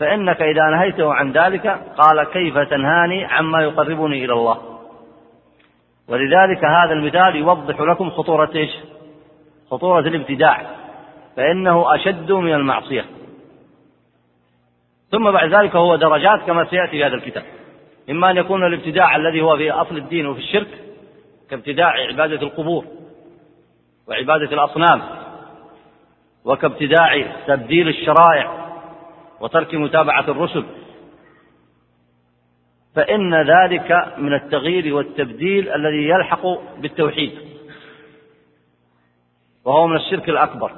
فإنك 0.00 0.42
إذا 0.42 0.70
نهيته 0.70 1.14
عن 1.14 1.32
ذلك 1.32 1.66
قال 1.98 2.24
كيف 2.32 2.58
تنهاني 2.58 3.24
عما 3.24 3.62
يقربني 3.62 4.24
إلى 4.24 4.32
الله. 4.32 4.71
ولذلك 6.08 6.64
هذا 6.64 6.92
المثال 6.92 7.36
يوضح 7.36 7.80
لكم 7.80 8.10
خطورة 8.10 8.50
إيش؟ 8.54 8.70
خطورة 9.70 10.00
الابتداع 10.00 10.66
فإنه 11.36 11.94
أشد 11.94 12.32
من 12.32 12.54
المعصية. 12.54 13.04
ثم 15.10 15.30
بعد 15.30 15.54
ذلك 15.54 15.76
هو 15.76 15.96
درجات 15.96 16.40
كما 16.40 16.64
سيأتي 16.64 16.90
في 16.90 17.04
هذا 17.04 17.14
الكتاب. 17.14 17.44
إما 18.10 18.30
أن 18.30 18.36
يكون 18.36 18.66
الابتداع 18.66 19.16
الذي 19.16 19.42
هو 19.42 19.56
في 19.56 19.70
أصل 19.70 19.96
الدين 19.96 20.26
وفي 20.26 20.40
الشرك 20.40 20.68
كابتداع 21.50 21.92
عبادة 22.08 22.42
القبور 22.42 22.84
وعبادة 24.08 24.52
الأصنام 24.52 25.02
وكابتداع 26.44 27.24
تبديل 27.46 27.88
الشرائع 27.88 28.62
وترك 29.40 29.74
متابعة 29.74 30.24
الرسل. 30.28 30.64
فإن 32.96 33.34
ذلك 33.34 34.14
من 34.18 34.34
التغيير 34.34 34.94
والتبديل 34.94 35.68
الذي 35.68 36.08
يلحق 36.08 36.46
بالتوحيد 36.78 37.38
وهو 39.64 39.86
من 39.86 39.96
الشرك 39.96 40.28
الأكبر. 40.28 40.72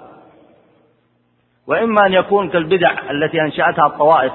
وإما 1.66 2.06
أن 2.06 2.12
يكون 2.12 2.48
كالبدع 2.48 3.10
التي 3.10 3.40
أنشأتها 3.40 3.86
الطوائف 3.86 4.32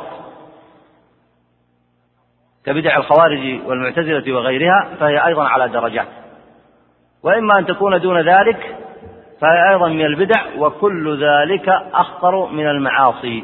كبدع 2.65 2.97
الخوارج 2.97 3.59
والمعتزلة 3.65 4.33
وغيرها 4.33 4.95
فهي 4.99 5.25
أيضا 5.27 5.47
على 5.47 5.67
درجات. 5.67 6.07
وإما 7.23 7.59
أن 7.59 7.65
تكون 7.65 7.99
دون 7.99 8.21
ذلك 8.21 8.77
فهي 9.41 9.69
أيضا 9.69 9.87
من 9.87 10.05
البدع 10.05 10.45
وكل 10.57 11.25
ذلك 11.25 11.69
أخطر 11.93 12.45
من 12.45 12.67
المعاصي. 12.67 13.43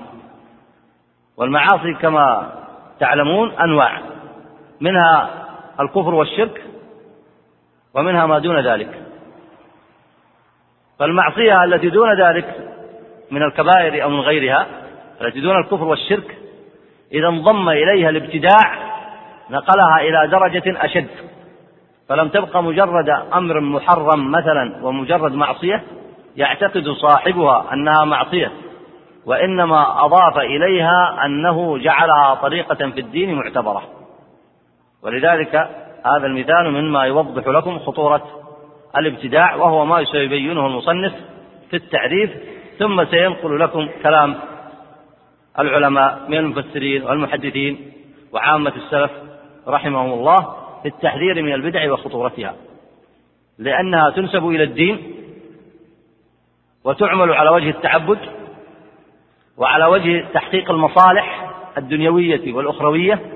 والمعاصي 1.38 1.94
كما 1.94 2.54
تعلمون 3.00 3.52
أنواع. 3.52 4.02
منها 4.86 5.30
الكفر 5.80 6.14
والشرك 6.14 6.62
ومنها 7.96 8.26
ما 8.26 8.40
دون 8.40 8.60
ذلك. 8.60 9.02
فالمعصية 11.00 11.64
التي 11.64 11.90
دون 11.90 12.22
ذلك 12.22 12.70
من 13.32 13.44
الكبائر 13.44 14.04
أو 14.04 14.10
من 14.10 14.20
غيرها 14.20 14.68
التي 15.22 15.42
دون 15.42 15.58
الكفر 15.58 15.84
والشرك 15.84 16.38
إذا 17.14 17.28
انضم 17.28 17.70
إليها 17.70 18.10
الابتداع 18.10 18.96
نقلها 19.50 20.00
إلى 20.02 20.28
درجة 20.28 20.86
أشد. 20.86 21.08
فلم 22.10 22.30
تبقى 22.30 22.64
مجرد 22.64 23.10
أمر 23.34 23.60
محرم 23.60 24.32
مثلا 24.32 24.86
ومجرد 24.86 25.34
معصية 25.34 25.84
يعتقد 26.36 26.90
صاحبها 26.90 27.74
أنها 27.74 28.06
معصية 28.06 28.52
وإنما 29.26 30.06
أضاف 30.06 30.38
إليها 30.38 31.26
أنه 31.26 31.78
جعلها 31.78 32.36
طريقة 32.36 32.76
في 32.76 33.00
الدين 33.00 33.36
معتبرة. 33.36 33.84
ولذلك 35.06 35.56
هذا 36.06 36.26
المثال 36.26 36.72
مما 36.72 37.04
يوضح 37.04 37.48
لكم 37.48 37.80
خطورة 37.80 38.24
الابتداع 38.98 39.56
وهو 39.56 39.86
ما 39.86 40.04
سيبينه 40.04 40.68
المصنف 40.68 41.14
في 41.70 41.76
التعريف 41.76 42.32
ثم 42.80 43.06
سينقل 43.06 43.60
لكم 43.60 43.90
كلام 44.04 44.36
العلماء 45.60 46.26
من 46.28 46.38
المفسرين 46.38 47.04
والمحدثين 47.04 47.92
وعامة 48.34 48.74
السلف 48.76 49.12
رحمهم 49.68 50.14
الله 50.14 50.56
في 50.82 50.88
التحذير 50.88 51.42
من 51.42 51.54
البدع 51.54 51.94
وخطورتها. 51.94 52.56
لأنها 53.60 54.10
تنسب 54.10 54.48
إلى 54.48 54.64
الدين 54.64 55.16
وتعمل 56.84 57.34
على 57.34 57.50
وجه 57.50 57.70
التعبد 57.70 58.20
وعلى 59.58 59.86
وجه 59.86 60.26
تحقيق 60.34 60.72
المصالح 60.72 61.52
الدنيوية 61.78 62.54
والأخروية 62.54 63.35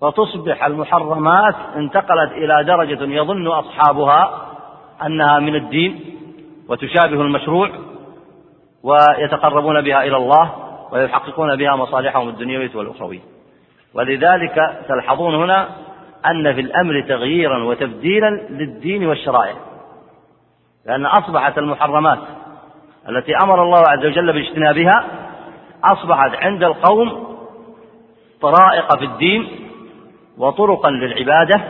وتصبح 0.00 0.64
المحرمات 0.64 1.54
انتقلت 1.76 2.32
إلى 2.32 2.64
درجة 2.64 3.02
يظن 3.02 3.46
أصحابها 3.46 4.46
أنها 5.06 5.38
من 5.38 5.54
الدين 5.54 6.00
وتشابه 6.68 7.22
المشروع 7.22 7.70
ويتقربون 8.82 9.80
بها 9.80 10.02
إلى 10.02 10.16
الله 10.16 10.52
ويحققون 10.92 11.56
بها 11.56 11.76
مصالحهم 11.76 12.28
الدنيوية 12.28 12.70
والأخروية. 12.74 13.20
ولذلك 13.94 14.84
تلحظون 14.88 15.34
هنا 15.34 15.68
أن 16.26 16.54
في 16.54 16.60
الأمر 16.60 17.00
تغييرا 17.08 17.64
وتبديلا 17.64 18.30
للدين 18.50 19.06
والشرائع. 19.06 19.54
لأن 20.86 21.06
أصبحت 21.06 21.58
المحرمات 21.58 22.18
التي 23.08 23.32
أمر 23.44 23.62
الله 23.62 23.82
عز 23.88 24.06
وجل 24.06 24.32
باجتنابها 24.32 25.04
أصبحت 25.84 26.34
عند 26.34 26.64
القوم 26.64 27.36
طرائق 28.40 28.98
في 28.98 29.04
الدين 29.04 29.65
وطرقا 30.38 30.90
للعبادة 30.90 31.62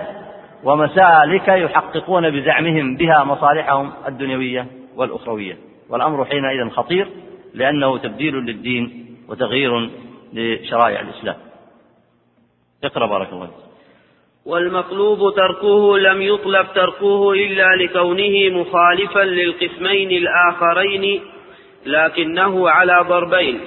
ومسالك 0.64 1.48
يحققون 1.48 2.31
بزعمهم 2.31 2.96
بها 2.96 3.24
مصالحهم 3.24 3.92
الدنيوية 4.09 4.66
والأخروية. 4.96 5.59
والأمر 5.90 6.24
حينئذ 6.24 6.70
خطير 6.70 7.09
لأنه 7.55 7.98
تبديل 7.98 8.35
للدين 8.35 9.07
وتغيير 9.29 9.90
لشرائع 10.33 11.00
الإسلام. 11.00 11.37
اقرأ 12.85 13.07
بارك 13.07 13.33
الله 13.33 13.50
والمطلوب 14.46 15.35
تركه 15.37 15.98
لم 15.98 16.22
يطلب 16.22 16.66
تركه 16.74 17.33
إلا 17.33 17.76
لكونه 17.85 18.61
مخالفا 18.61 19.20
للقسمين 19.20 20.11
الآخرين 20.11 21.20
لكنه 21.87 22.70
على 22.70 23.05
ضربين 23.09 23.61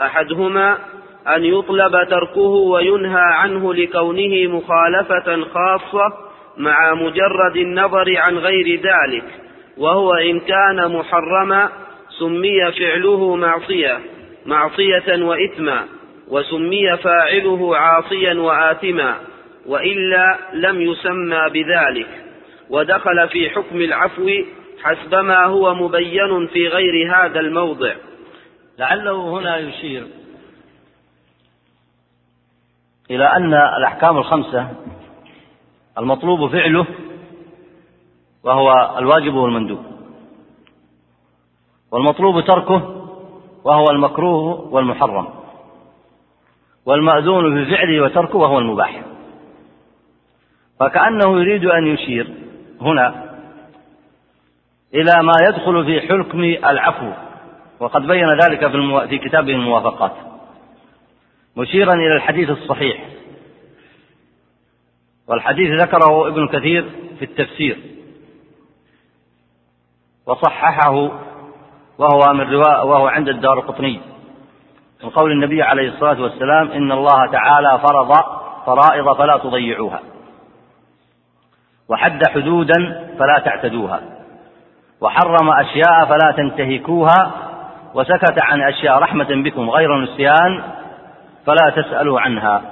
أحدهما 0.00 0.78
أن 1.28 1.44
يطلب 1.44 2.08
تركه 2.10 2.40
وينهى 2.40 3.20
عنه 3.20 3.74
لكونه 3.74 4.46
مخالفة 4.56 5.44
خاصة 5.44 6.12
مع 6.56 6.94
مجرد 6.94 7.56
النظر 7.56 8.16
عن 8.16 8.38
غير 8.38 8.80
ذلك 8.80 9.24
وهو 9.78 10.14
إن 10.14 10.40
كان 10.40 10.92
محرما 10.92 11.68
سمي 12.18 12.72
فعله 12.72 13.36
معصية 13.36 13.98
معصية 14.46 15.24
وإثما 15.24 15.84
وسمي 16.28 16.96
فاعله 16.96 17.76
عاصيا 17.76 18.34
وآثما 18.34 19.16
وإلا 19.66 20.38
لم 20.52 20.80
يسمى 20.80 21.50
بذلك 21.52 22.08
ودخل 22.70 23.28
في 23.28 23.50
حكم 23.50 23.80
العفو 23.80 24.30
حسبما 24.82 25.44
هو 25.44 25.74
مبين 25.74 26.46
في 26.46 26.68
غير 26.68 27.14
هذا 27.14 27.40
الموضع. 27.40 27.94
لعله 28.78 29.38
هنا 29.38 29.58
يشير 29.58 30.19
إلى 33.10 33.24
أن 33.24 33.54
الأحكام 33.54 34.18
الخمسة 34.18 34.68
المطلوب 35.98 36.50
فعله 36.50 36.86
وهو 38.44 38.98
الواجب 38.98 39.34
والمندوب. 39.34 39.78
والمطلوب 41.92 42.44
تركه 42.44 43.06
وهو 43.64 43.84
المكروه 43.90 44.68
والمحرم. 44.74 45.28
والمأذون 46.86 47.64
بفعله 47.64 48.02
وتركه 48.02 48.38
وهو 48.38 48.58
المباح. 48.58 49.02
فكأنه 50.80 51.40
يريد 51.40 51.64
أن 51.64 51.86
يشير 51.86 52.34
هنا 52.80 53.30
إلى 54.94 55.22
ما 55.22 55.32
يدخل 55.48 55.84
في 55.84 56.00
حكم 56.00 56.40
العفو. 56.70 57.12
وقد 57.80 58.06
بين 58.06 58.26
ذلك 58.42 58.68
في, 58.68 59.08
في 59.08 59.18
كتابه 59.18 59.52
الموافقات. 59.52 60.29
مشيرا 61.56 61.94
إلى 61.94 62.16
الحديث 62.16 62.50
الصحيح. 62.50 63.04
والحديث 65.28 65.80
ذكره 65.80 66.28
ابن 66.28 66.48
كثير 66.48 66.90
في 67.18 67.24
التفسير. 67.24 67.78
وصححه 70.26 70.94
وهو 71.98 72.32
من 72.34 72.52
رواء 72.52 72.86
وهو 72.86 73.06
عند 73.06 73.28
الدار 73.28 73.60
قطني 73.60 74.00
من 75.04 75.10
قول 75.10 75.32
النبي 75.32 75.62
عليه 75.62 75.88
الصلاة 75.88 76.22
والسلام 76.22 76.70
إن 76.72 76.92
الله 76.92 77.26
تعالى 77.32 77.80
فرض 77.88 78.12
فرائض 78.66 79.16
فلا 79.16 79.36
تضيعوها. 79.36 80.02
وحد 81.88 82.26
حدودا 82.26 83.08
فلا 83.18 83.42
تعتدوها. 83.44 84.00
وحرم 85.00 85.50
أشياء 85.50 86.06
فلا 86.06 86.34
تنتهكوها. 86.36 87.32
وسكت 87.94 88.38
عن 88.42 88.62
أشياء 88.62 88.98
رحمة 88.98 89.42
بكم 89.44 89.70
غير 89.70 89.98
نسيان 89.98 90.62
فلا 91.46 91.70
تسألوا 91.76 92.20
عنها. 92.20 92.62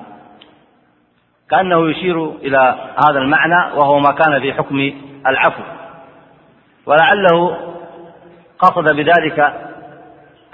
كأنه 1.51 1.91
يشير 1.91 2.31
إلى 2.31 2.75
هذا 3.09 3.19
المعنى 3.19 3.77
وهو 3.77 3.99
ما 3.99 4.13
كان 4.13 4.41
في 4.41 4.53
حكم 4.53 4.93
العفو. 5.27 5.63
ولعله 6.87 7.57
قصد 8.59 8.95
بذلك 8.97 9.39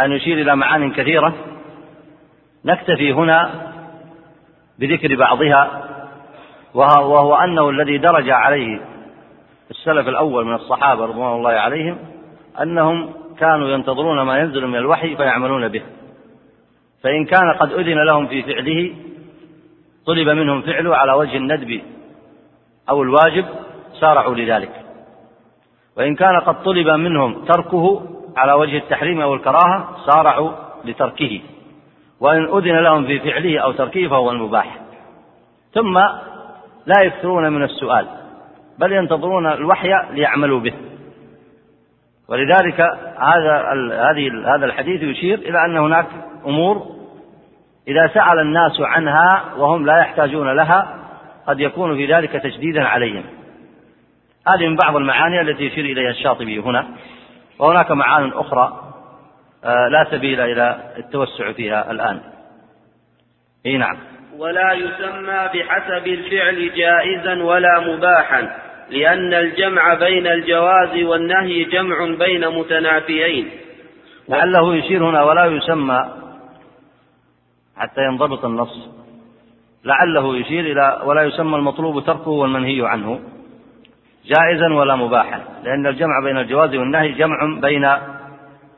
أن 0.00 0.12
يشير 0.12 0.40
إلى 0.40 0.56
معان 0.56 0.92
كثيرة 0.92 1.34
نكتفي 2.64 3.12
هنا 3.12 3.50
بذكر 4.78 5.16
بعضها 5.16 5.84
وهو 6.74 7.34
أنه 7.34 7.70
الذي 7.70 7.98
درج 7.98 8.30
عليه 8.30 8.80
السلف 9.70 10.08
الأول 10.08 10.44
من 10.44 10.54
الصحابة 10.54 11.06
رضوان 11.06 11.32
الله 11.32 11.50
عليهم 11.50 11.98
أنهم 12.62 13.12
كانوا 13.38 13.68
ينتظرون 13.68 14.22
ما 14.22 14.38
ينزل 14.38 14.66
من 14.66 14.76
الوحي 14.76 15.16
فيعملون 15.16 15.68
به. 15.68 15.82
فإن 17.04 17.24
كان 17.24 17.52
قد 17.52 17.72
أذن 17.72 18.04
لهم 18.04 18.26
في 18.26 18.42
فعله 18.42 18.94
طلب 20.06 20.28
منهم 20.28 20.62
فعله 20.62 20.96
على 20.96 21.12
وجه 21.12 21.36
الندب 21.36 21.82
أو 22.90 23.02
الواجب 23.02 23.44
سارعوا 24.00 24.34
لذلك. 24.34 24.70
وإن 25.96 26.14
كان 26.14 26.40
قد 26.40 26.62
طلب 26.62 26.88
منهم 26.88 27.44
تركه 27.44 28.02
على 28.36 28.52
وجه 28.52 28.76
التحريم 28.76 29.20
أو 29.20 29.34
الكراهة 29.34 29.96
سارعوا 30.06 30.52
لتركه. 30.84 31.40
وإن 32.20 32.44
أذن 32.44 32.82
لهم 32.82 33.06
في 33.06 33.20
فعله 33.20 33.58
أو 33.58 33.72
تركه 33.72 34.08
فهو 34.08 34.30
المباح. 34.30 34.78
ثم 35.72 35.98
لا 36.86 37.02
يكثرون 37.02 37.52
من 37.52 37.62
السؤال 37.62 38.06
بل 38.78 38.92
ينتظرون 38.92 39.46
الوحي 39.46 39.90
ليعملوا 40.10 40.60
به. 40.60 40.74
ولذلك 42.28 42.80
هذا 43.18 43.56
هذه 44.10 44.54
هذا 44.56 44.66
الحديث 44.66 45.02
يشير 45.02 45.38
إلى 45.38 45.64
أن 45.64 45.76
هناك 45.76 46.06
أمور 46.46 46.93
إذا 47.88 48.06
سأل 48.14 48.38
الناس 48.38 48.80
عنها 48.80 49.54
وهم 49.56 49.86
لا 49.86 49.98
يحتاجون 49.98 50.56
لها 50.56 51.04
قد 51.46 51.60
يكون 51.60 51.96
في 51.96 52.14
ذلك 52.14 52.30
تشديدا 52.30 52.84
عليهم. 52.84 53.24
هذه 54.48 54.68
من 54.68 54.76
بعض 54.76 54.96
المعاني 54.96 55.40
التي 55.40 55.64
يشير 55.64 55.84
إليها 55.84 56.10
الشاطبي 56.10 56.58
هنا. 56.58 56.86
وهناك 57.58 57.90
معان 57.90 58.32
أخرى 58.34 58.80
آه، 59.64 59.88
لا 59.88 60.06
سبيل 60.10 60.40
إلى 60.40 60.76
التوسع 60.98 61.52
فيها 61.52 61.90
الآن. 61.90 62.20
إي 63.66 63.76
نعم. 63.76 63.96
ولا 64.38 64.72
يسمى 64.72 65.48
بحسب 65.54 66.06
الفعل 66.06 66.74
جائزا 66.74 67.42
ولا 67.42 67.80
مباحا 67.80 68.50
لأن 68.90 69.34
الجمع 69.34 69.94
بين 69.94 70.26
الجواز 70.26 71.02
والنهي 71.02 71.64
جمع 71.64 72.16
بين 72.18 72.48
متنافيين. 72.48 73.50
لعله 74.28 74.74
يشير 74.76 75.10
هنا 75.10 75.22
ولا 75.22 75.44
يسمى 75.44 76.23
حتى 77.76 78.00
ينضبط 78.00 78.44
النص. 78.44 78.88
لعله 79.84 80.36
يشير 80.36 80.72
إلى 80.72 81.02
ولا 81.04 81.22
يسمى 81.22 81.56
المطلوب 81.56 82.04
تركه 82.04 82.30
والمنهي 82.30 82.86
عنه 82.86 83.20
جائزا 84.24 84.74
ولا 84.74 84.96
مباحا 84.96 85.44
لأن 85.64 85.86
الجمع 85.86 86.20
بين 86.24 86.38
الجواز 86.38 86.74
والنهي 86.74 87.12
جمع 87.12 87.60
بين 87.60 87.90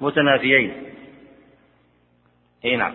متنافيين. 0.01 0.73
أي 2.65 2.77
نعم. 2.77 2.95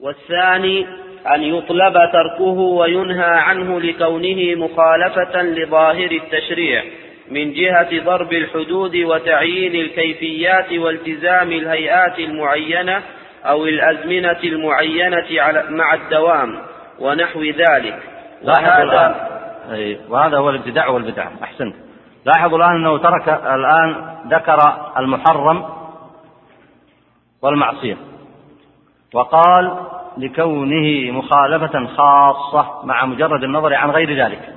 والثاني 0.00 0.86
أن 1.34 1.42
يطلب 1.42 1.94
تركه 2.12 2.58
وينهى 2.60 3.30
عنه 3.30 3.80
لكونه 3.80 4.54
مخالفة 4.54 5.42
لظاهر 5.42 6.10
التشريع 6.10 6.84
من 7.30 7.52
جهة 7.52 8.04
ضرب 8.04 8.32
الحدود 8.32 8.96
وتعيين 8.96 9.74
الكيفيات 9.74 10.72
والتزام 10.72 11.52
الهيئات 11.52 12.18
المعينة 12.18 13.02
أو 13.44 13.64
الأزمنة 13.64 14.40
المعينة 14.44 15.26
مع 15.70 15.94
الدوام 15.94 16.58
ونحو 16.98 17.42
ذلك. 17.42 18.02
وهذا 18.42 19.28
وهذا 20.08 20.38
هو 20.38 20.50
الابتداع 20.50 20.88
والبدعة 20.88 21.32
أحسنت. 21.42 21.76
لاحظوا 22.24 22.58
الآن 22.58 22.70
أنه 22.70 22.98
ترك 22.98 23.28
الآن 23.28 24.16
ذكر 24.26 24.58
المحرم 24.98 25.64
والمعصية. 27.42 27.96
وقال 29.14 29.86
لكونه 30.16 31.12
مخالفة 31.12 31.86
خاصة 31.86 32.86
مع 32.86 33.04
مجرد 33.04 33.44
النظر 33.44 33.74
عن 33.74 33.90
غير 33.90 34.24
ذلك. 34.24 34.54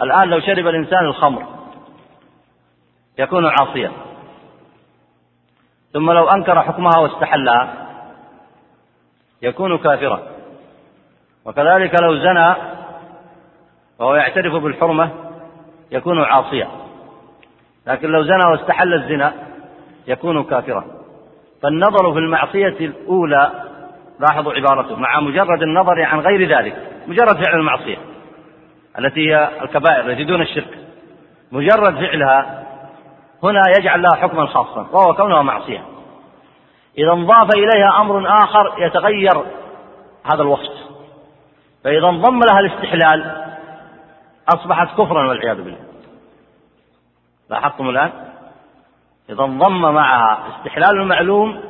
الآن 0.00 0.28
لو 0.28 0.40
شرب 0.40 0.66
الإنسان 0.66 1.04
الخمر 1.04 1.46
يكون 3.18 3.46
عاصيا. 3.46 3.92
ثم 5.92 6.10
لو 6.10 6.28
أنكر 6.28 6.62
حكمها 6.62 6.98
واستحلها 6.98 7.74
يكون 9.42 9.78
كافرا. 9.78 10.22
وكذلك 11.44 12.02
لو 12.02 12.16
زنى 12.16 12.54
وهو 13.98 14.14
يعترف 14.14 14.54
بالحرمة 14.54 15.10
يكون 15.90 16.22
عاصيا. 16.22 16.68
لكن 17.86 18.08
لو 18.08 18.22
زنى 18.22 18.50
واستحل 18.50 18.94
الزنا 18.94 19.32
يكون 20.06 20.44
كافرا. 20.44 20.84
فالنظر 21.62 22.12
في 22.12 22.18
المعصية 22.18 22.86
الأولى 22.86 23.50
لاحظوا 24.20 24.52
عبارته 24.52 24.96
مع 24.96 25.20
مجرد 25.20 25.62
النظر 25.62 26.02
عن 26.02 26.20
غير 26.20 26.58
ذلك 26.58 26.76
مجرد 27.06 27.44
فعل 27.44 27.54
المعصية 27.54 27.96
التي 28.98 29.30
هي 29.30 29.62
الكبائر 29.62 30.10
التي 30.10 30.24
دون 30.24 30.42
الشرك 30.42 30.78
مجرد 31.52 31.94
فعلها 31.94 32.61
هنا 33.42 33.60
يجعل 33.78 34.02
لها 34.02 34.16
حكما 34.16 34.46
خاصا 34.46 34.86
وهو 34.92 35.14
كونها 35.14 35.42
معصية. 35.42 35.84
إذا 36.98 37.12
انضاف 37.12 37.48
إليها 37.56 38.00
أمر 38.00 38.28
آخر 38.28 38.74
يتغير 38.78 39.44
هذا 40.32 40.42
الوصف. 40.42 40.82
فإذا 41.84 42.08
انضم 42.08 42.40
لها 42.40 42.60
الاستحلال 42.60 43.44
أصبحت 44.48 44.88
كفرا 45.00 45.28
والعياذ 45.28 45.56
بالله. 45.56 45.80
لاحظتم 47.50 47.88
الآن؟ 47.88 48.10
إذا 49.30 49.44
انضم 49.44 49.94
معها 49.94 50.38
استحلال 50.48 51.00
المعلوم 51.00 51.60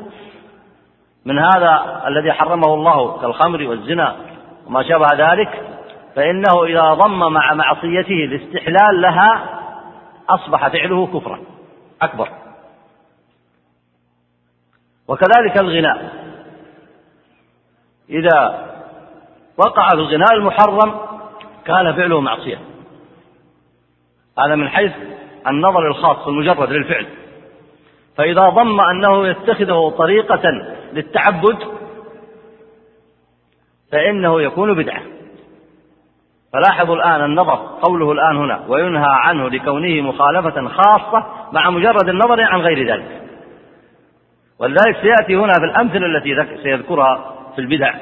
من 1.24 1.38
هذا 1.38 2.02
الذي 2.06 2.32
حرمه 2.32 2.74
الله 2.74 3.20
كالخمر 3.20 3.62
والزنا 3.62 4.16
وما 4.66 4.82
شابه 4.82 5.06
ذلك 5.14 5.62
فإنه 6.16 6.64
إذا 6.64 6.94
ضم 6.94 7.32
مع 7.32 7.54
معصيته 7.54 8.24
الاستحلال 8.24 9.00
لها 9.00 9.44
أصبح 10.30 10.68
فعله 10.68 11.06
كفرا. 11.06 11.38
أكبر. 12.02 12.28
وكذلك 15.08 15.56
الغناء. 15.56 16.22
إذا 18.10 18.68
وقع 19.56 19.88
في 19.88 19.94
الغناء 19.94 20.34
المحرم 20.34 21.00
كان 21.64 21.96
فعله 21.96 22.20
معصية. 22.20 22.58
هذا 24.38 24.54
من 24.54 24.68
حيث 24.68 24.92
النظر 25.46 25.88
الخاص 25.88 26.26
المجرد 26.28 26.72
للفعل. 26.72 27.06
فإذا 28.16 28.48
ضم 28.48 28.80
أنه 28.80 29.28
يتخذه 29.28 29.94
طريقة 29.98 30.42
للتعبد 30.92 31.58
فإنه 33.92 34.42
يكون 34.42 34.74
بدعة. 34.74 35.02
فلاحظوا 36.52 36.96
الآن 36.96 37.24
النظر 37.24 37.56
قوله 37.82 38.12
الآن 38.12 38.36
هنا 38.36 38.64
وينهى 38.68 39.06
عنه 39.08 39.48
لكونه 39.48 40.00
مخالفة 40.00 40.68
خاصة 40.68 41.26
مع 41.52 41.70
مجرد 41.70 42.08
النظر 42.08 42.42
عن 42.42 42.60
غير 42.60 42.92
ذلك. 42.92 43.22
ولذلك 44.58 44.96
سيأتي 45.02 45.36
هنا 45.36 45.52
في 45.52 45.64
الأمثلة 45.64 46.06
التي 46.06 46.62
سيذكرها 46.62 47.34
في 47.54 47.60
البدع. 47.60 47.94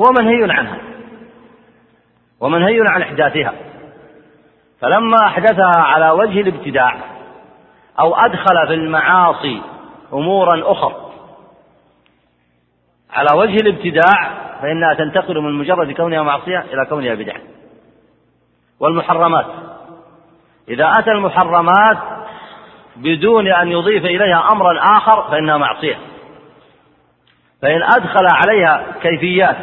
هو 0.00 0.12
منهي 0.18 0.52
عنها. 0.52 0.78
ومنهي 2.40 2.80
عن 2.88 3.02
إحداثها. 3.02 3.52
فلما 4.80 5.26
أحدثها 5.26 5.76
على 5.76 6.10
وجه 6.10 6.40
الابتداع 6.40 6.96
أو 8.00 8.14
أدخل 8.14 8.66
في 8.66 8.74
المعاصي 8.74 9.62
أمورا 10.12 10.72
أخر 10.72 10.92
على 13.10 13.38
وجه 13.38 13.56
الابتداع 13.56 14.30
فإنها 14.62 14.94
تنتقل 14.94 15.40
من 15.40 15.52
مجرد 15.52 15.92
كونها 15.92 16.22
معصية 16.22 16.58
إلى 16.58 16.86
كونها 16.88 17.14
بدعة. 17.14 17.51
والمحرمات. 18.82 19.46
إذا 20.68 20.92
أتى 20.98 21.10
المحرمات 21.10 21.98
بدون 22.96 23.48
أن 23.48 23.68
يضيف 23.68 24.04
إليها 24.04 24.52
أمرا 24.52 24.80
آخر 24.96 25.30
فإنها 25.30 25.56
معصية. 25.56 25.98
فإن 27.62 27.82
أدخل 27.82 28.26
عليها 28.32 28.84
كيفيات 29.02 29.56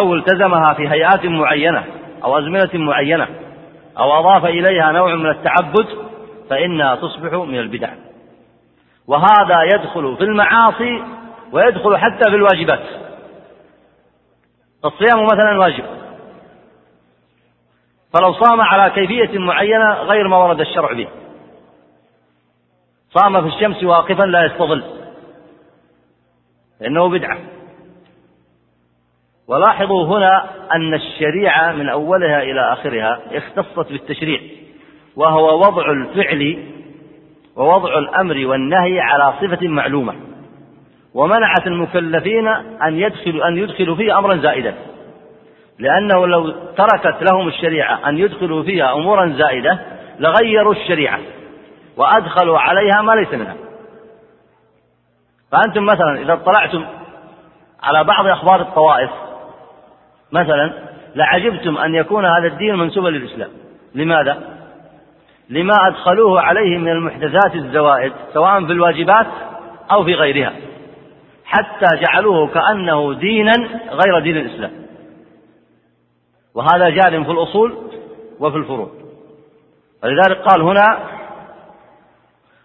أو 0.00 0.14
التزمها 0.14 0.74
في 0.74 0.88
هيئات 0.88 1.26
معينة 1.26 1.84
أو 2.24 2.38
أزمنة 2.38 2.70
معينة 2.74 3.28
أو 3.98 4.18
أضاف 4.18 4.44
إليها 4.44 4.92
نوع 4.92 5.14
من 5.14 5.30
التعبد 5.30 5.86
فإنها 6.50 6.94
تصبح 6.94 7.32
من 7.32 7.58
البدع. 7.58 7.90
وهذا 9.06 9.62
يدخل 9.74 10.16
في 10.16 10.24
المعاصي 10.24 11.04
ويدخل 11.52 11.96
حتى 11.96 12.30
في 12.30 12.36
الواجبات. 12.36 12.82
الصيام 14.84 15.24
مثلا 15.24 15.58
واجب. 15.58 15.95
فلو 18.16 18.32
صام 18.32 18.60
على 18.60 18.90
كيفية 18.90 19.38
معينة 19.38 19.94
غير 19.94 20.28
ما 20.28 20.36
ورد 20.36 20.60
الشرع 20.60 20.92
به. 20.92 21.08
صام 23.10 23.40
في 23.40 23.56
الشمس 23.56 23.84
واقفا 23.84 24.22
لا 24.22 24.44
يستظل. 24.44 24.82
لأنه 26.80 27.08
بدعة. 27.08 27.38
ولاحظوا 29.48 30.06
هنا 30.06 30.50
أن 30.72 30.94
الشريعة 30.94 31.72
من 31.72 31.88
أولها 31.88 32.42
إلى 32.42 32.72
آخرها 32.72 33.20
اختصت 33.32 33.92
بالتشريع 33.92 34.40
وهو 35.16 35.58
وضع 35.58 35.90
الفعل 35.90 36.64
ووضع 37.56 37.98
الأمر 37.98 38.46
والنهي 38.46 39.00
على 39.00 39.34
صفة 39.40 39.68
معلومة 39.68 40.14
ومنعت 41.14 41.66
المكلفين 41.66 42.48
أن 42.82 42.98
يدخلوا 42.98 43.48
أن 43.48 43.56
يدخلوا 43.56 43.96
فيه 43.96 44.18
أمرا 44.18 44.36
زائدا. 44.36 44.74
لأنه 45.78 46.26
لو 46.26 46.50
تركت 46.50 47.22
لهم 47.32 47.48
الشريعة 47.48 48.08
أن 48.08 48.18
يدخلوا 48.18 48.62
فيها 48.62 48.92
أمورا 48.92 49.28
زائدة 49.28 49.78
لغيروا 50.18 50.72
الشريعة 50.72 51.18
وأدخلوا 51.96 52.58
عليها 52.58 53.02
ما 53.02 53.12
ليس 53.12 53.34
منها. 53.34 53.56
فأنتم 55.52 55.84
مثلا 55.84 56.18
إذا 56.20 56.32
اطلعتم 56.32 56.84
على 57.82 58.04
بعض 58.04 58.26
أخبار 58.26 58.60
الطوائف 58.60 59.10
مثلا 60.32 60.72
لعجبتم 61.14 61.78
أن 61.78 61.94
يكون 61.94 62.24
هذا 62.24 62.46
الدين 62.46 62.74
منسوبا 62.74 63.08
للإسلام. 63.08 63.50
لماذا؟ 63.94 64.56
لما 65.50 65.74
أدخلوه 65.86 66.40
عليه 66.40 66.78
من 66.78 66.88
المحدثات 66.88 67.54
الزوائد 67.54 68.12
سواء 68.34 68.66
في 68.66 68.72
الواجبات 68.72 69.26
أو 69.92 70.04
في 70.04 70.14
غيرها 70.14 70.52
حتى 71.44 71.86
جعلوه 71.96 72.46
كأنه 72.46 73.14
دينا 73.14 73.52
غير 73.90 74.18
دين 74.18 74.36
الإسلام. 74.36 74.85
وهذا 76.56 76.88
جار 76.88 77.24
في 77.24 77.30
الأصول 77.30 77.78
وفي 78.40 78.56
الفروع. 78.56 78.88
ولذلك 80.04 80.38
قال 80.38 80.62
هنا 80.62 80.98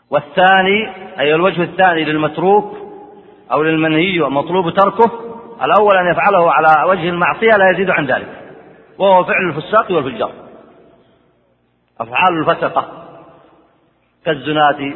والثاني 0.10 0.90
أي 1.20 1.36
الوجه 1.36 1.64
الثاني 1.64 2.04
للمتروك 2.04 2.78
أو 3.52 3.64
للمنهي 3.64 4.20
مطلوب 4.20 4.70
تركه 4.70 5.12
الأول 5.64 5.98
أن 5.98 6.12
يفعله 6.12 6.52
على 6.52 6.90
وجه 6.90 7.10
المعصية 7.10 7.58
لا 7.58 7.72
يزيد 7.74 7.90
عن 7.90 8.06
ذلك 8.06 8.28
وهو 8.98 9.24
فعل 9.24 9.50
الفساق 9.50 9.92
والفجار. 9.92 10.32
أفعال 12.00 12.40
الفسقة 12.40 12.88
كالزناة 14.26 14.94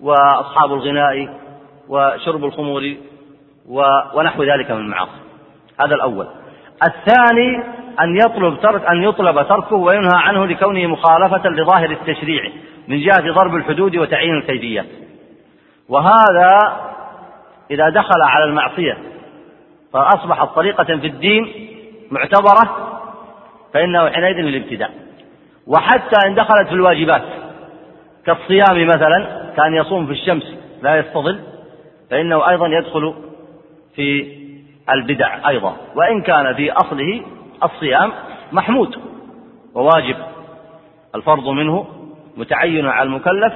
وأصحاب 0.00 0.72
الغناء 0.72 1.38
وشرب 1.88 2.44
الخمور 2.44 2.94
ونحو 4.14 4.42
ذلك 4.42 4.70
من 4.70 4.80
المعاصي. 4.80 5.20
هذا 5.80 5.94
الأول. 5.94 6.26
الثاني 6.82 7.79
أن 8.02 8.16
يطلب 8.16 8.60
ترك 8.60 8.84
أن 8.90 9.02
يطلب 9.02 9.48
تركه 9.48 9.76
وينهى 9.76 10.14
عنه 10.14 10.46
لكونه 10.46 10.86
مخالفة 10.86 11.48
لظاهر 11.48 11.90
التشريع 11.90 12.42
من 12.88 13.00
جهة 13.00 13.32
ضرب 13.32 13.56
الحدود 13.56 13.96
وتعيين 13.96 14.36
الكيفيات 14.36 14.86
وهذا 15.88 16.58
إذا 17.70 17.88
دخل 17.88 18.22
على 18.22 18.44
المعصية 18.44 18.98
فأصبحت 19.92 20.48
طريقة 20.48 20.84
في 20.84 21.06
الدين 21.06 21.68
معتبرة 22.10 22.90
فإنه 23.74 24.10
حينئذ 24.10 24.38
الابتداء. 24.38 24.90
وحتى 25.66 26.26
إن 26.26 26.34
دخلت 26.34 26.68
في 26.68 26.74
الواجبات 26.74 27.22
كالصيام 28.26 28.86
مثلا 28.86 29.50
كأن 29.56 29.74
يصوم 29.74 30.06
في 30.06 30.12
الشمس 30.12 30.54
لا 30.82 30.96
يستظل 30.98 31.40
فإنه 32.10 32.48
أيضا 32.48 32.66
يدخل 32.66 33.14
في 33.94 34.36
البدع 34.94 35.48
أيضا. 35.48 35.76
وإن 35.94 36.22
كان 36.22 36.54
في 36.54 36.72
أصله 36.72 37.22
الصيام 37.62 38.12
محمود 38.52 38.96
وواجب 39.74 40.16
الفرض 41.14 41.48
منه 41.48 41.86
متعين 42.36 42.86
على 42.86 43.06
المكلف 43.06 43.52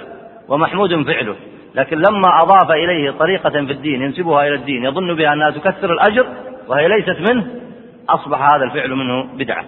ومحمود 0.49 1.03
فعله. 1.07 1.37
لكن 1.75 1.99
لما 1.99 2.43
أضاف 2.43 2.71
إليه 2.71 3.11
طريقة 3.11 3.51
في 3.51 3.73
الدين 3.73 4.03
ينسبها 4.03 4.47
إلى 4.47 4.55
الدين 4.55 4.85
يظن 4.85 5.15
بها 5.15 5.33
أنها 5.33 5.51
تكثر 5.51 5.93
الأجر 5.93 6.27
وهي 6.69 6.89
ليست 6.89 7.31
منه 7.31 7.47
أصبح 8.09 8.53
هذا 8.55 8.65
الفعل 8.65 8.91
منه 8.91 9.23
بدعة. 9.23 9.65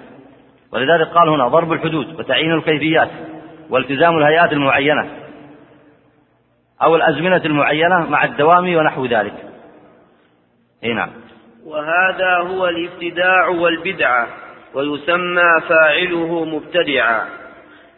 ولذلك 0.72 1.08
قال 1.08 1.28
هنا 1.28 1.48
ضرب 1.48 1.72
الحدود 1.72 2.20
وتعيين 2.20 2.52
الكيفيات 2.52 3.10
والتزام 3.70 4.18
الهيئات 4.18 4.52
المعينة 4.52 5.08
أو 6.82 6.96
الأزمنة 6.96 7.42
المعينة 7.44 8.10
مع 8.10 8.24
الدوام 8.24 8.76
ونحو 8.76 9.06
ذلك. 9.06 9.34
نعم. 10.82 11.10
وهذا 11.66 12.36
هو 12.36 12.68
الابتداع 12.68 13.48
والبدعة 13.48 14.28
ويسمى 14.74 15.60
فاعله 15.68 16.44
مبتدعا. 16.44 17.26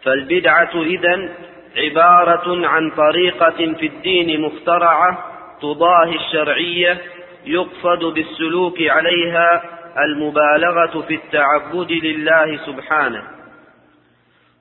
فالبدعة 0.05 0.71
إذن 0.75 1.31
عبارة 1.77 2.67
عن 2.67 2.91
طريقة 2.91 3.75
في 3.75 3.87
الدين 3.87 4.41
مخترعة 4.41 5.19
تضاهي 5.63 6.17
الشرعية 6.17 6.99
يقصد 7.47 8.05
بالسلوك 8.05 8.77
عليها 8.81 9.63
المبالغة 9.99 11.05
في 11.09 11.15
التعبد 11.15 11.93
لله 11.93 12.57
سبحانه. 12.67 13.23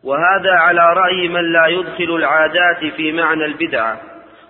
وهذا 0.03 0.51
على 0.51 0.93
رأي 0.93 1.27
من 1.27 1.53
لا 1.53 1.67
يدخل 1.67 2.15
العادات 2.15 2.93
في 2.95 3.11
معنى 3.11 3.45
البدعة 3.45 4.01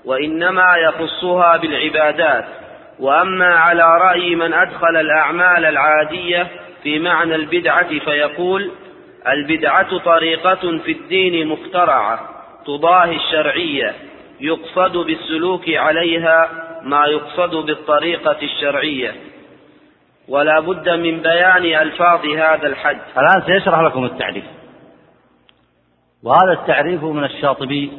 وإنما 0.05 0.77
يخصها 0.77 1.57
بالعبادات. 1.57 2.66
وأما 2.99 3.55
على 3.55 3.83
رأي 3.83 4.36
من 4.36 4.53
أدخل 4.53 4.97
الأعمال 4.97 5.65
العادية 5.65 6.47
في 6.83 6.99
معنى 6.99 7.36
البدعة 7.36 7.99
فيقول 7.99 8.71
البدعة 9.27 9.97
طريقة 9.97 10.77
في 10.77 10.91
الدين 10.91 11.47
مخترعة 11.47 12.19
تضاهي 12.65 13.15
الشرعية 13.15 13.95
يقصد 14.39 14.97
بالسلوك 14.97 15.69
عليها 15.69 16.49
ما 16.83 17.05
يقصد 17.05 17.55
بالطريقة 17.55 18.38
الشرعية. 18.41 19.15
ولا 20.27 20.60
بد 20.60 20.89
من 20.89 21.21
بيان 21.21 21.65
ألفاظ 21.65 22.25
هذا 22.25 22.67
الحد. 22.67 22.99
الآن 23.17 23.41
سيشرح 23.45 23.79
لكم 23.79 24.05
التعريف. 24.05 24.45
وهذا 26.23 26.53
التعريف 26.62 27.03
من 27.03 27.23
الشاطبي. 27.23 27.91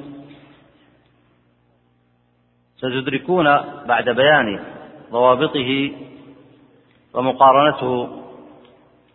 ستدركون 2.76 3.44
بعد 3.86 4.08
بيان 4.10 4.77
ضوابطه 5.10 5.92
ومقارنته 7.14 8.08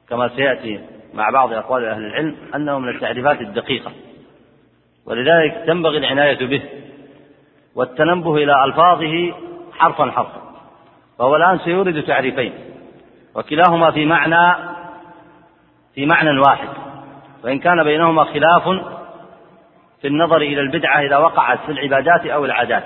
كما 0.10 0.30
سيأتي 0.30 0.80
مع 1.14 1.30
بعض 1.30 1.54
أقوال 1.54 1.86
أهل 1.86 2.06
العلم 2.06 2.36
أنه 2.56 2.80
من 2.80 2.90
التعريفات 2.90 3.42
الدقيقة. 3.42 3.92
ولذلك 5.06 5.64
تنبغي 5.68 5.98
العناية 5.98 6.46
به 6.46 6.62
والتنبه 7.76 8.36
إلى 8.36 8.66
ألفاظه 8.66 9.34
حرفا 9.74 10.12
حرفا. 10.12 10.42
فهو 11.20 11.36
الآن 11.36 11.60
سيورد 11.60 12.04
تعريفين 12.04 12.54
وكلاهما 13.36 13.92
في 13.92 14.06
معنى 14.06 14.56
في 15.96 16.06
معنى 16.06 16.40
واحد. 16.40 16.70
وإن 17.44 17.60
كان 17.60 17.84
بينهما 17.84 18.24
خلاف 18.24 18.64
في 20.02 20.08
النظر 20.08 20.38
إلى 20.38 20.62
البدعة 20.62 21.02
إذا 21.02 21.18
وقعت 21.18 21.60
في 21.66 21.72
العبادات 21.72 22.26
أو 22.26 22.46
العادات. 22.46 22.84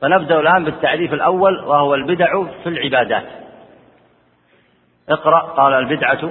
فنبدأ 0.00 0.40
الآن 0.40 0.64
بالتعريف 0.64 1.12
الأول 1.12 1.58
وهو 1.64 1.94
البدع 1.94 2.44
في 2.62 2.68
العبادات. 2.68 3.26
اقرأ 5.08 5.40
قال 5.40 5.72
البدعة. 5.72 6.30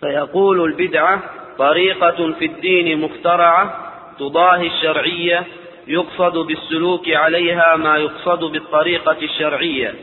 فيقول 0.00 0.60
البدعة 0.64 1.22
طريقة 1.58 2.32
في 2.32 2.44
الدين 2.44 3.00
مخترعة 3.00 3.92
تضاهي 4.18 4.66
الشرعية 4.66 5.46
يقصد 5.86 6.38
بالسلوك 6.38 7.08
عليها 7.08 7.76
ما 7.76 7.96
يقصد 7.96 8.44
بالطريقة 8.44 9.16
الشرعية. 9.22 9.94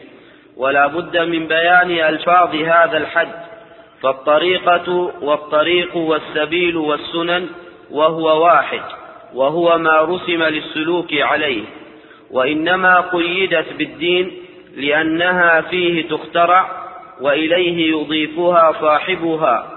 ولا 0.57 0.88
بد 0.88 1.17
من 1.17 1.47
بيان 1.47 1.91
ألفاظ 1.91 2.55
هذا 2.55 2.97
الحد. 2.97 3.33
فالطريقة 4.01 5.12
والطريق 5.21 5.95
والسبيل 5.95 6.77
والسنن 6.77 7.49
وهو 7.91 8.43
واحد. 8.43 9.02
وهو 9.34 9.78
ما 9.78 10.02
رسم 10.02 10.43
للسلوك 10.43 11.13
عليه 11.13 11.63
وإنما 12.32 13.00
قيدت 13.00 13.74
بالدين 13.78 14.32
لأنها 14.76 15.62
فيه 15.62 16.08
تخترع 16.10 16.72
وإليه 17.22 17.91
يضيفها 17.91 18.72
صاحبها. 18.82 19.69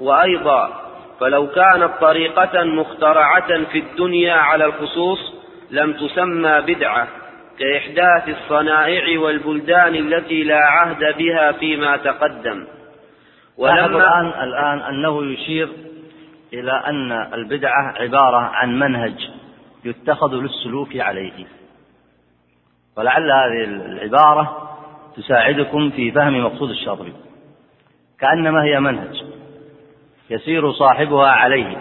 وأيضا 0.00 0.82
فلو 1.20 1.46
كانت 1.46 1.90
طريقة 2.00 2.64
مخترعة 2.64 3.64
في 3.64 3.78
الدنيا 3.78 4.34
على 4.34 4.64
الخصوص 4.64 5.34
لم 5.70 5.92
تسمى 5.92 6.60
بدعة 6.66 7.08
كإحداث 7.58 8.28
الصنائع 8.28 9.20
والبلدان 9.20 9.94
التي 9.94 10.44
لا 10.44 10.58
عهد 10.58 11.16
بها 11.18 11.52
فيما 11.52 11.96
تقدم. 11.96 12.66
ولما 13.58 13.86
الآن 13.86 14.26
الآن 14.26 14.80
أنه 14.80 15.32
يشير 15.32 15.68
إلى 16.52 16.72
أن 16.72 17.12
البدعة 17.12 17.94
عبارة 18.00 18.36
عن 18.36 18.78
منهج 18.78 19.30
يتخذ 19.84 20.34
للسلوك 20.34 20.96
عليه. 20.96 21.46
ولعل 22.96 23.30
هذه 23.32 23.64
العبارة 23.64 24.68
تساعدكم 25.16 25.90
في 25.90 26.12
فهم 26.12 26.44
مقصود 26.44 26.70
الشاطبي. 26.70 27.12
كأنما 28.20 28.64
هي 28.64 28.80
منهج 28.80 29.22
يسير 30.30 30.72
صاحبها 30.72 31.28
عليه 31.28 31.76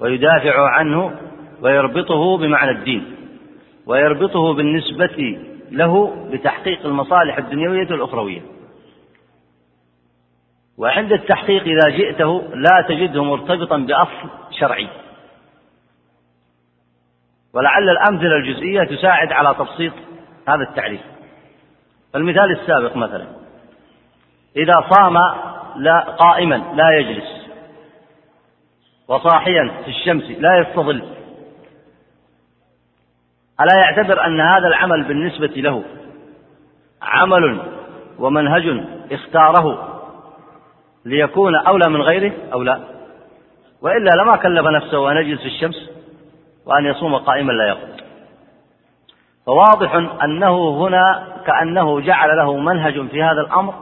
ويدافع 0.00 0.68
عنه 0.68 1.12
ويربطه 1.62 2.38
بمعنى 2.38 2.70
الدين 2.70 3.16
ويربطه 3.86 4.54
بالنسبة 4.54 5.38
له 5.70 6.16
بتحقيق 6.32 6.86
المصالح 6.86 7.38
الدنيوية 7.38 7.86
والأخروية 7.90 8.40
وعند 10.78 11.12
التحقيق 11.12 11.62
إذا 11.62 11.96
جئته 11.96 12.42
لا 12.54 12.84
تجده 12.88 13.24
مرتبطا 13.24 13.76
بأصل 13.76 14.30
شرعي. 14.60 14.88
ولعل 17.54 17.88
الأمثلة 17.88 18.36
الجزئية 18.36 18.84
تساعد 18.84 19.32
على 19.32 19.54
تبسيط 19.54 19.92
هذا 20.48 20.62
التعريف. 20.62 21.00
المثال 22.14 22.60
السابق 22.60 22.96
مثلا. 22.96 23.26
إذا 24.56 24.84
صام 24.90 25.16
لا 25.76 26.00
قائما 26.00 26.56
لا 26.74 26.98
يجلس 26.98 27.46
وصاحيا 29.08 29.70
في 29.84 29.90
الشمس 29.90 30.24
لا 30.24 30.58
يستظل 30.58 31.02
ألا 33.60 33.78
يعتبر 33.80 34.26
أن 34.26 34.40
هذا 34.40 34.68
العمل 34.68 35.04
بالنسبة 35.04 35.46
له 35.46 35.84
عمل 37.02 37.62
ومنهج 38.18 38.84
اختاره 39.12 39.95
ليكون 41.06 41.56
أولى 41.56 41.84
من 41.88 42.02
غيره 42.02 42.32
أو 42.52 42.62
لا؟ 42.62 42.80
وإلا 43.82 44.10
لما 44.22 44.36
كلف 44.36 44.66
نفسه 44.66 45.12
أن 45.12 45.16
يجلس 45.16 45.40
في 45.40 45.46
الشمس 45.46 45.90
وأن 46.66 46.84
يصوم 46.84 47.16
قائما 47.16 47.52
لا 47.52 47.68
يقوم. 47.68 47.96
فواضح 49.46 49.94
أنه 50.24 50.86
هنا 50.86 51.26
كأنه 51.46 52.00
جعل 52.00 52.36
له 52.36 52.56
منهج 52.56 53.08
في 53.08 53.22
هذا 53.22 53.40
الأمر 53.40 53.74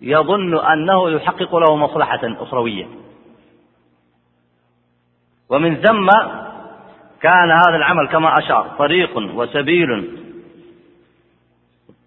يظن 0.00 0.58
أنه 0.58 1.10
يحقق 1.10 1.56
له 1.56 1.76
مصلحة 1.76 2.20
أخروية. 2.24 2.86
ومن 5.50 5.76
ثم 5.76 6.08
كان 7.20 7.50
هذا 7.50 7.76
العمل 7.76 8.08
كما 8.08 8.34
أشار 8.38 8.70
طريق 8.78 9.16
وسبيل 9.16 10.18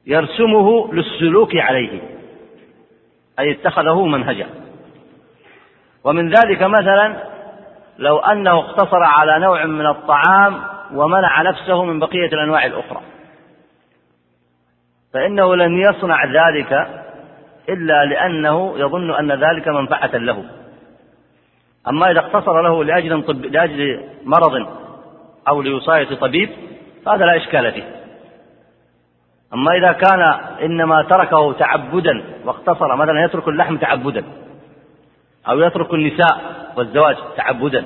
يرسمه 0.07 0.93
للسلوك 0.93 1.55
عليه. 1.55 2.20
أي 3.39 3.51
اتخذه 3.51 4.05
منهجا. 4.05 4.47
ومن 6.03 6.29
ذلك 6.29 6.63
مثلا 6.63 7.23
لو 7.97 8.17
أنه 8.17 8.59
اقتصر 8.59 9.03
على 9.03 9.39
نوع 9.39 9.65
من 9.65 9.85
الطعام 9.85 10.61
ومنع 10.93 11.41
نفسه 11.41 11.83
من 11.83 11.99
بقية 11.99 12.27
الأنواع 12.27 12.65
الأخرى. 12.65 13.01
فإنه 15.13 15.55
لن 15.55 15.77
يصنع 15.77 16.25
ذلك 16.25 16.87
إلا 17.69 18.05
لأنه 18.05 18.73
يظن 18.77 19.11
أن 19.11 19.31
ذلك 19.31 19.67
منفعة 19.67 20.17
له. 20.17 20.45
أما 21.87 22.11
إذا 22.11 22.19
اقتصر 22.19 22.61
له 22.61 22.83
لأجل, 22.83 23.23
طب 23.23 23.45
لأجل 23.45 24.03
مرض 24.23 24.67
أو 25.47 25.61
لوصاية 25.61 26.15
طبيب 26.15 26.49
فهذا 27.05 27.25
لا 27.25 27.37
إشكال 27.37 27.71
فيه. 27.71 28.00
أما 29.53 29.71
إذا 29.71 29.91
كان 29.91 30.21
إنما 30.63 31.03
تركه 31.03 31.53
تعبدا 31.53 32.23
واقتصر 32.45 32.95
مثلا 32.95 33.23
يترك 33.23 33.47
اللحم 33.47 33.77
تعبدا 33.77 34.23
أو 35.49 35.59
يترك 35.59 35.93
النساء 35.93 36.41
والزواج 36.77 37.17
تعبدا 37.37 37.85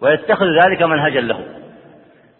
ويتخذ 0.00 0.46
ذلك 0.64 0.82
منهجا 0.82 1.20
له. 1.20 1.44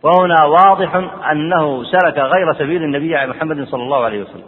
وهنا 0.02 0.44
واضح 0.44 0.94
أنه 1.30 1.84
سلك 1.84 2.18
غير 2.18 2.52
سبيل 2.58 2.82
النبي 2.82 3.26
محمد 3.26 3.64
صلى 3.64 3.82
الله 3.82 4.04
عليه 4.04 4.22
وسلم. 4.22 4.46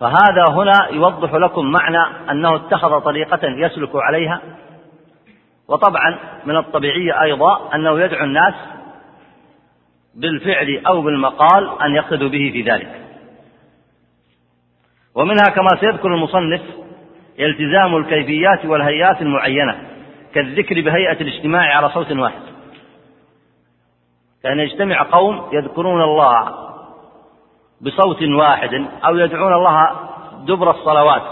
فهذا 0.00 0.44
هنا 0.50 0.88
يوضح 0.90 1.34
لكم 1.34 1.72
معنى 1.72 2.30
أنه 2.30 2.56
اتخذ 2.56 3.00
طريقة 3.00 3.40
يسلك 3.42 3.90
عليها. 3.94 4.40
وطبعا 5.68 6.18
من 6.46 6.56
الطبيعي 6.56 7.22
أيضا 7.22 7.74
أنه 7.74 8.00
يدعو 8.00 8.24
الناس 8.24 8.54
بالفعل 10.18 10.82
أو 10.86 11.02
بالمقال 11.02 11.82
أن 11.82 11.94
يقتدوا 11.94 12.28
به 12.28 12.50
في 12.52 12.62
ذلك. 12.62 13.00
ومنها 15.14 15.44
كما 15.54 15.68
سيذكر 15.80 16.14
المصنف 16.14 16.62
التزام 17.40 17.96
الكيفيات 17.96 18.66
والهيئات 18.66 19.22
المعينة 19.22 19.78
كالذكر 20.34 20.80
بهيئة 20.80 21.20
الاجتماع 21.20 21.76
على 21.76 21.90
صوت 21.90 22.12
واحد. 22.12 22.40
كأن 24.42 24.60
يجتمع 24.60 25.02
قوم 25.02 25.48
يذكرون 25.52 26.02
الله 26.02 26.54
بصوت 27.80 28.22
واحد 28.22 28.86
أو 29.06 29.16
يدعون 29.16 29.52
الله 29.52 29.90
دبر 30.46 30.70
الصلوات. 30.70 31.22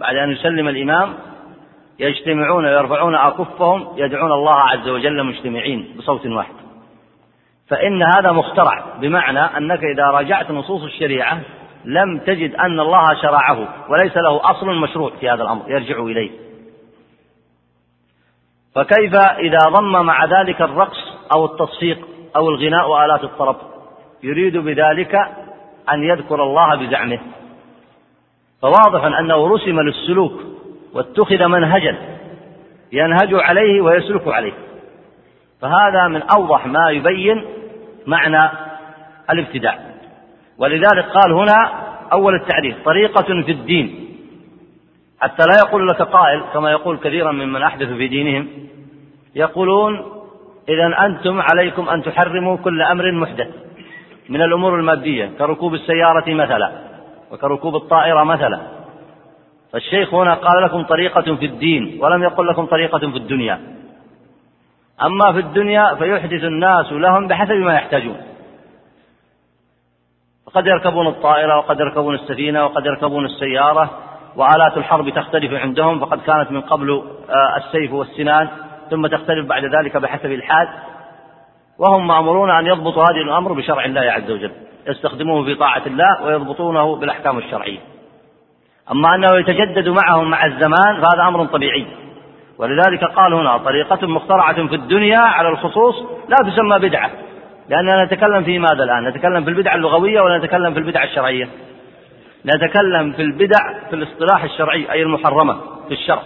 بعد 0.00 0.16
أن 0.16 0.30
يسلم 0.32 0.68
الإمام 0.68 1.14
يجتمعون 1.98 2.64
ويرفعون 2.64 3.14
أكفهم 3.14 3.88
يدعون 3.96 4.32
الله 4.32 4.60
عز 4.60 4.88
وجل 4.88 5.24
مجتمعين 5.24 5.94
بصوت 5.98 6.26
واحد. 6.26 6.67
فإن 7.68 8.02
هذا 8.02 8.32
مخترع 8.32 8.84
بمعنى 9.00 9.40
أنك 9.40 9.80
إذا 9.94 10.04
راجعت 10.04 10.50
نصوص 10.50 10.82
الشريعة 10.82 11.40
لم 11.84 12.18
تجد 12.18 12.54
أن 12.54 12.80
الله 12.80 13.14
شرعه 13.22 13.68
وليس 13.88 14.16
له 14.16 14.50
أصل 14.50 14.66
مشروع 14.66 15.10
في 15.20 15.30
هذا 15.30 15.42
الأمر 15.42 15.62
يرجع 15.70 16.02
إليه. 16.02 16.30
فكيف 18.74 19.14
إذا 19.14 19.58
ضم 19.68 20.06
مع 20.06 20.24
ذلك 20.24 20.62
الرقص 20.62 20.98
أو 21.34 21.44
التصفيق 21.44 21.98
أو 22.36 22.48
الغناء 22.48 22.90
وآلات 22.90 23.24
الطرب؟ 23.24 23.56
يريد 24.22 24.56
بذلك 24.56 25.14
أن 25.92 26.02
يذكر 26.02 26.42
الله 26.42 26.74
بزعمه. 26.74 27.18
فواضح 28.62 29.04
أنه 29.04 29.54
رسم 29.54 29.80
للسلوك 29.80 30.32
واتخذ 30.94 31.46
منهجا 31.46 31.96
ينهج 32.92 33.34
عليه 33.34 33.80
ويسلك 33.80 34.28
عليه. 34.28 34.52
فهذا 35.60 36.08
من 36.08 36.22
أوضح 36.22 36.66
ما 36.66 36.90
يبين 36.90 37.57
معنى 38.08 38.50
الابتداع 39.30 39.78
ولذلك 40.58 41.04
قال 41.14 41.32
هنا 41.32 41.70
أول 42.12 42.34
التعريف 42.34 42.84
طريقة 42.84 43.42
في 43.42 43.52
الدين. 43.52 44.08
حتى 45.20 45.42
لا 45.42 45.54
يقول 45.66 45.88
لك 45.88 46.02
قائل 46.02 46.42
كما 46.52 46.70
يقول 46.70 46.98
كثيرا 46.98 47.32
ممن 47.32 47.62
أحدث 47.62 47.88
في 47.88 48.08
دينهم 48.08 48.48
يقولون 49.34 49.94
إذا 50.68 51.06
أنتم 51.06 51.40
عليكم 51.40 51.88
أن 51.88 52.02
تحرموا 52.02 52.56
كل 52.56 52.82
أمر 52.82 53.12
محدث 53.12 53.48
من 54.28 54.42
الأمور 54.42 54.74
المادية 54.74 55.30
كركوب 55.38 55.74
السيارة 55.74 56.34
مثلا 56.34 56.72
وكركوب 57.30 57.76
الطائرة 57.76 58.24
مثلا. 58.24 58.60
فالشيخ 59.72 60.14
هنا 60.14 60.34
قال 60.34 60.62
لكم 60.62 60.82
طريقة 60.82 61.34
في 61.34 61.46
الدين 61.46 61.98
ولم 62.02 62.22
يقل 62.22 62.46
لكم 62.46 62.66
طريقة 62.66 62.98
في 62.98 63.16
الدنيا. 63.16 63.60
أما 65.02 65.32
في 65.32 65.38
الدنيا 65.38 65.94
فيحدث 65.94 66.44
الناس 66.44 66.92
لهم 66.92 67.28
بحسب 67.28 67.54
ما 67.54 67.74
يحتاجون. 67.74 68.16
وقد 70.46 70.66
يركبون 70.66 71.06
الطائرة 71.06 71.58
وقد 71.58 71.80
يركبون 71.80 72.14
السفينة 72.14 72.64
وقد 72.64 72.86
يركبون 72.86 73.24
السيارة 73.24 73.90
وآلات 74.36 74.76
الحرب 74.76 75.10
تختلف 75.10 75.52
عندهم 75.52 76.00
فقد 76.00 76.20
كانت 76.20 76.50
من 76.50 76.60
قبل 76.60 76.90
آه، 77.30 77.56
السيف 77.56 77.92
والسنان 77.92 78.48
ثم 78.90 79.06
تختلف 79.06 79.46
بعد 79.46 79.64
ذلك 79.64 79.96
بحسب 79.96 80.32
الحال. 80.32 80.68
وهم 81.78 82.06
مأمورون 82.06 82.50
أن 82.50 82.66
يضبطوا 82.66 83.02
هذه 83.02 83.22
الأمر 83.22 83.52
بشرع 83.52 83.84
الله 83.84 84.00
عز 84.00 84.30
وجل 84.30 84.52
يستخدموه 84.86 85.44
في 85.44 85.54
طاعة 85.54 85.82
الله 85.86 86.22
ويضبطونه 86.22 86.96
بالأحكام 86.96 87.38
الشرعية. 87.38 87.78
أما 88.92 89.14
أنه 89.14 89.36
يتجدد 89.36 89.88
معهم 89.88 90.30
مع 90.30 90.46
الزمان 90.46 91.02
فهذا 91.02 91.28
أمر 91.28 91.46
طبيعي. 91.46 91.86
ولذلك 92.58 93.04
قال 93.04 93.34
هنا 93.34 93.58
طريقة 93.58 94.06
مخترعة 94.06 94.66
في 94.66 94.74
الدنيا 94.74 95.18
على 95.18 95.48
الخصوص 95.48 95.94
لا 96.28 96.36
تسمى 96.50 96.88
بدعة 96.88 97.10
لأننا 97.68 98.04
نتكلم 98.04 98.44
في 98.44 98.58
ماذا 98.58 98.84
الآن؟ 98.84 99.08
نتكلم 99.08 99.44
في 99.44 99.50
البدع 99.50 99.74
اللغوية 99.74 100.20
ولا 100.20 100.38
نتكلم 100.38 100.72
في 100.72 100.78
البدع 100.78 101.04
الشرعية؟ 101.04 101.48
نتكلم 102.46 103.12
في 103.12 103.22
البدع 103.22 103.88
في 103.90 103.96
الاصطلاح 103.96 104.44
الشرعي 104.44 104.92
أي 104.92 105.02
المحرمة 105.02 105.60
في 105.88 105.94
الشرع 105.94 106.22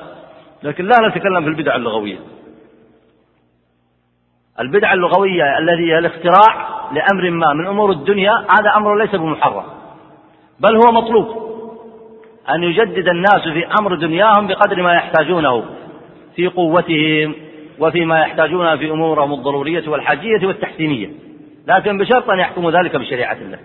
لكن 0.63 0.85
لا 0.85 1.09
نتكلم 1.09 1.43
في 1.43 1.49
البدع 1.49 1.77
اللغوية. 1.77 2.19
البدعة 4.61 4.95
اللغوية 4.95 5.59
الذي 5.59 5.93
هي 5.93 5.99
الاختراع 5.99 6.69
لأمر 6.93 7.31
ما 7.31 7.53
من 7.53 7.67
أمور 7.67 7.91
الدنيا 7.91 8.33
هذا 8.33 8.77
أمر 8.77 8.99
ليس 8.99 9.15
بمحرم 9.15 9.65
بل 10.61 10.77
هو 10.77 10.93
مطلوب 10.93 11.53
أن 12.51 12.63
يجدد 12.63 13.09
الناس 13.09 13.43
في 13.43 13.67
أمر 13.81 13.95
دنياهم 13.95 14.47
بقدر 14.47 14.83
ما 14.83 14.95
يحتاجونه. 14.95 15.65
في 16.37 16.47
قوتهم 16.47 17.35
وفيما 17.79 18.21
يحتاجونه 18.21 18.77
في 18.77 18.91
أمورهم 18.91 19.33
الضرورية 19.33 19.89
والحاجية 19.89 20.47
والتحسينية. 20.47 21.11
لكن 21.67 21.99
بشرط 21.99 22.31
أن 22.31 22.39
يحكموا 22.39 22.71
ذلك 22.71 22.97
بشريعة 22.97 23.37
الله. 23.37 23.59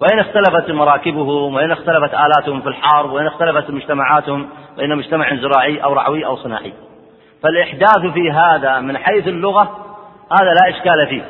وإن 0.00 0.18
اختلفت 0.18 0.70
مراكبهم 0.70 1.54
وإن 1.54 1.70
اختلفت 1.70 2.14
آلاتهم 2.14 2.60
في 2.60 2.68
الحرب 2.68 3.10
وإن 3.10 3.26
اختلفت 3.26 3.70
مجتمعاتهم 3.70 4.48
بين 4.76 4.96
مجتمع 4.96 5.34
زراعي 5.34 5.78
أو 5.78 5.92
رعوي 5.92 6.26
أو 6.26 6.36
صناعي. 6.36 6.72
فالإحداث 7.42 8.12
في 8.14 8.30
هذا 8.30 8.80
من 8.80 8.98
حيث 8.98 9.28
اللغة 9.28 9.62
هذا 10.40 10.50
لا 10.50 10.76
إشكال 10.76 11.06
فيه. 11.08 11.24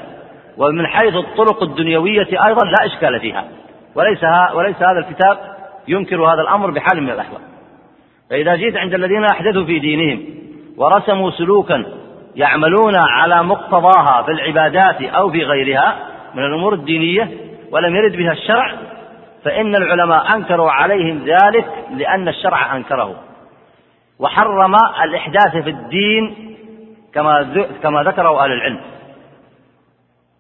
ومن 0.56 0.86
حيث 0.86 1.14
الطرق 1.14 1.62
الدنيوية 1.62 2.46
أيضا 2.46 2.64
لا 2.64 2.86
إشكال 2.86 3.20
فيها. 3.20 3.44
وليس 3.94 4.20
وليس 4.54 4.76
هذا 4.76 4.98
الكتاب 4.98 5.38
ينكر 5.88 6.24
هذا 6.24 6.42
الأمر 6.42 6.70
بحال 6.70 7.02
من 7.02 7.10
الأحوال. 7.10 7.47
فإذا 8.30 8.56
جئت 8.56 8.76
عند 8.76 8.94
الذين 8.94 9.24
أحدثوا 9.24 9.64
في 9.64 9.78
دينهم 9.78 10.24
ورسموا 10.76 11.30
سلوكا 11.30 11.84
يعملون 12.36 12.94
على 12.96 13.42
مقتضاها 13.42 14.22
في 14.22 14.30
العبادات 14.30 15.02
أو 15.02 15.30
في 15.30 15.44
غيرها 15.44 15.96
من 16.34 16.44
الأمور 16.44 16.74
الدينية 16.74 17.30
ولم 17.72 17.96
يرد 17.96 18.16
بها 18.16 18.32
الشرع 18.32 18.72
فإن 19.44 19.76
العلماء 19.76 20.36
أنكروا 20.36 20.70
عليهم 20.70 21.24
ذلك 21.24 21.66
لأن 21.96 22.28
الشرع 22.28 22.76
أنكره. 22.76 23.14
وحرم 24.18 24.74
الإحداث 25.04 25.56
في 25.64 25.70
الدين 25.70 26.54
كما 27.14 27.64
كما 27.82 28.02
ذكره 28.02 28.44
أهل 28.44 28.52
العلم. 28.52 28.80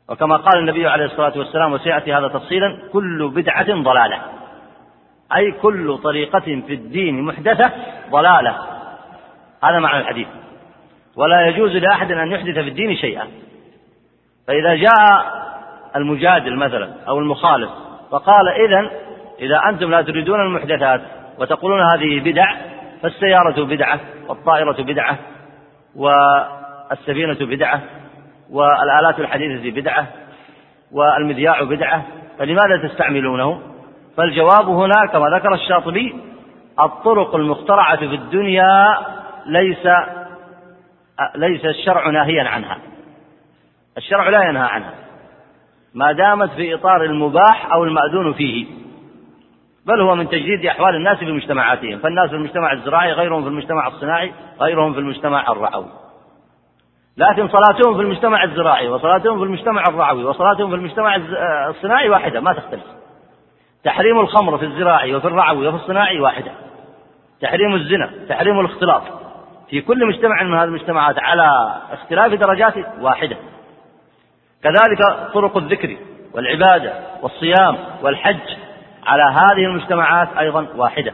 وكما 0.08 0.36
قال 0.36 0.58
النبي 0.58 0.86
عليه 0.86 1.04
الصلاة 1.04 1.38
والسلام 1.38 1.72
وسيأتي 1.72 2.14
هذا 2.14 2.28
تفصيلا 2.28 2.78
كل 2.92 3.28
بدعة 3.28 3.82
ضلالة. 3.82 4.18
أي 5.36 5.52
كل 5.52 5.98
طريقة 5.98 6.40
في 6.40 6.74
الدين 6.74 7.22
محدثة 7.22 7.72
ضلالة. 8.10 8.56
هذا 9.64 9.78
معنى 9.78 10.00
الحديث. 10.00 10.28
ولا 11.16 11.46
يجوز 11.46 11.76
لأحد 11.76 12.12
أن 12.12 12.32
يحدث 12.32 12.54
في 12.54 12.68
الدين 12.68 12.96
شيئا. 12.96 13.28
فإذا 14.46 14.74
جاء 14.74 15.38
المجادل 15.96 16.56
مثلا 16.56 16.90
أو 17.08 17.18
المخالف 17.18 17.70
فقال 18.10 18.48
إذا 18.48 18.90
إذا 19.40 19.60
أنتم 19.68 19.90
لا 19.90 20.02
تريدون 20.02 20.40
المحدثات 20.40 21.00
وتقولون 21.38 21.80
هذه 21.80 22.20
بدع 22.20 22.54
فالسيارة 23.02 23.64
بدعة 23.64 24.00
والطائرة 24.28 24.82
بدعة 24.82 25.18
والسفينة 25.96 27.36
بدعة 27.40 27.82
والآلات 28.50 29.20
الحديثة 29.20 29.80
بدعة 29.80 30.06
والمذياع 30.92 31.62
بدعة 31.62 32.02
فلماذا 32.38 32.88
تستعملونه؟ 32.88 33.62
فالجواب 34.18 34.68
هنا 34.68 35.06
كما 35.12 35.26
ذكر 35.36 35.54
الشاطبي 35.54 36.14
الطرق 36.80 37.34
المخترعة 37.34 37.96
في 37.96 38.14
الدنيا 38.14 38.98
ليس 39.46 39.88
ليس 41.34 41.64
الشرع 41.64 42.10
ناهيا 42.10 42.48
عنها. 42.48 42.78
الشرع 43.96 44.28
لا 44.28 44.48
ينهى 44.48 44.62
عنها. 44.62 44.94
ما 45.94 46.12
دامت 46.12 46.50
في 46.50 46.74
إطار 46.74 47.04
المباح 47.04 47.72
أو 47.72 47.84
المأذون 47.84 48.32
فيه. 48.32 48.66
بل 49.86 50.00
هو 50.00 50.14
من 50.14 50.28
تجديد 50.28 50.66
أحوال 50.66 50.94
الناس 50.94 51.18
في 51.18 51.32
مجتمعاتهم. 51.32 51.98
فالناس 51.98 52.30
في 52.30 52.36
المجتمع 52.36 52.72
الزراعي 52.72 53.12
غيرهم 53.12 53.42
في 53.42 53.48
المجتمع 53.48 53.86
الصناعي 53.86 54.32
غيرهم 54.60 54.92
في 54.92 54.98
المجتمع 54.98 55.52
الرعوي. 55.52 55.88
لكن 57.16 57.48
صلاتهم 57.48 57.96
في 57.96 58.02
المجتمع 58.02 58.44
الزراعي 58.44 58.88
وصلاتهم 58.88 59.38
في 59.38 59.44
المجتمع 59.44 59.82
الرعوي 59.88 60.24
وصلاتهم 60.24 60.70
في 60.70 60.76
المجتمع 60.76 61.16
الصناعي 61.68 62.08
واحدة 62.08 62.40
ما 62.40 62.52
تختلف. 62.52 62.98
تحريم 63.84 64.20
الخمر 64.20 64.58
في 64.58 64.64
الزراعي 64.64 65.14
وفي 65.14 65.26
الرعوي 65.26 65.68
وفي 65.68 65.76
الصناعي 65.76 66.20
واحدة. 66.20 66.52
تحريم 67.40 67.74
الزنا 67.74 68.10
تحريم 68.28 68.60
الاختلاط. 68.60 69.02
في 69.70 69.80
كل 69.80 70.06
مجتمع 70.06 70.42
من 70.42 70.54
هذه 70.54 70.64
المجتمعات 70.64 71.18
على 71.18 71.76
اختلاف 71.92 72.32
درجات 72.32 72.74
واحدة. 73.00 73.36
كذلك 74.62 75.30
طرق 75.34 75.56
الذكر 75.56 75.96
والعبادة 76.34 76.92
والصيام 77.22 77.76
والحج 78.02 78.56
على 79.06 79.22
هذه 79.22 79.64
المجتمعات 79.66 80.28
أيضا 80.38 80.66
واحدة. 80.76 81.12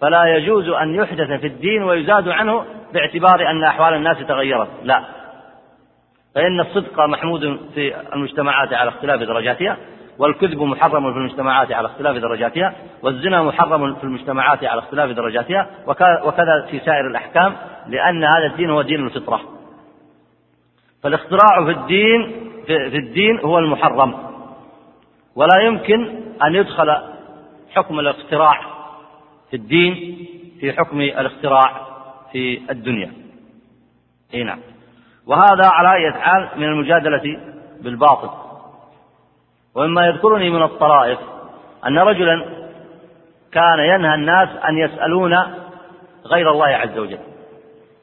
فلا 0.00 0.24
يجوز 0.24 0.68
أن 0.68 0.94
يحدث 0.94 1.40
في 1.40 1.46
الدين 1.46 1.82
ويزاد 1.82 2.28
عنه 2.28 2.64
باعتبار 2.92 3.50
أن 3.50 3.64
أحوال 3.64 3.94
الناس 3.94 4.18
تغيرت. 4.18 4.68
لا. 4.82 5.04
فإن 6.34 6.60
الصدق 6.60 7.00
محمود 7.00 7.60
في 7.74 7.94
المجتمعات 8.14 8.74
على 8.74 8.88
اختلاف 8.88 9.20
درجاتها. 9.20 9.76
والكذب 10.18 10.62
محرم 10.62 11.12
في 11.12 11.18
المجتمعات 11.18 11.72
على 11.72 11.86
اختلاف 11.86 12.16
درجاتها 12.16 12.74
والزنا 13.02 13.42
محرم 13.42 13.94
في 13.94 14.04
المجتمعات 14.04 14.64
على 14.64 14.78
اختلاف 14.78 15.10
درجاتها 15.10 15.66
وكذا 16.24 16.66
في 16.70 16.78
سائر 16.78 17.06
الأحكام 17.06 17.56
لأن 17.86 18.24
هذا 18.24 18.46
الدين 18.52 18.70
هو 18.70 18.82
دين 18.82 19.06
الفطرة. 19.06 19.40
فالاختراع 21.02 21.64
في 21.64 21.70
الدين 21.70 22.32
في 22.66 22.96
الدين 22.96 23.40
هو 23.40 23.58
المحرم. 23.58 24.14
ولا 25.36 25.62
يمكن 25.62 26.20
أن 26.44 26.54
يدخل 26.54 26.96
حكم 27.74 28.00
الاختراع 28.00 28.60
في 29.50 29.56
الدين 29.56 30.26
في 30.60 30.72
حكم 30.72 31.00
الاختراع 31.00 31.86
في 32.32 32.60
الدنيا. 32.70 33.12
إي 34.34 34.44
نعم. 34.44 34.60
وهذا 35.26 35.66
على 35.66 35.92
أي 35.92 36.12
حال 36.12 36.48
من 36.56 36.64
المجادلة 36.64 37.40
بالباطل. 37.80 38.43
ومما 39.74 40.06
يذكرني 40.06 40.50
من 40.50 40.62
الطرائف 40.62 41.18
أن 41.86 41.98
رجلا 41.98 42.44
كان 43.52 43.78
ينهى 43.78 44.14
الناس 44.14 44.48
أن 44.68 44.78
يسألون 44.78 45.36
غير 46.26 46.50
الله 46.50 46.66
عز 46.66 46.98
وجل. 46.98 47.18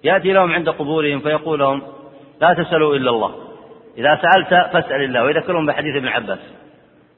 يأتي 0.03 0.33
لهم 0.33 0.51
عند 0.51 0.69
قبورهم 0.69 1.19
فيقول 1.19 1.59
لهم 1.59 1.81
لا 2.41 2.53
تسألوا 2.53 2.95
إلا 2.95 3.09
الله. 3.09 3.35
إذا 3.97 4.19
سألت 4.21 4.73
فاسأل 4.73 5.03
الله. 5.03 5.23
ويذكرهم 5.23 5.65
بحديث 5.65 5.95
ابن 5.95 6.07
عباس. 6.07 6.39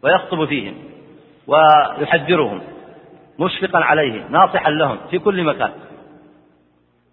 ويخطب 0.04 0.46
فيهم. 0.46 0.76
ويحذرهم. 1.48 2.62
مشفقا 3.40 3.80
عليه. 3.80 4.28
ناصحا 4.30 4.72
لهم. 4.72 4.98
في 5.12 5.20
كل 5.20 5.44
مكان. 5.44 5.72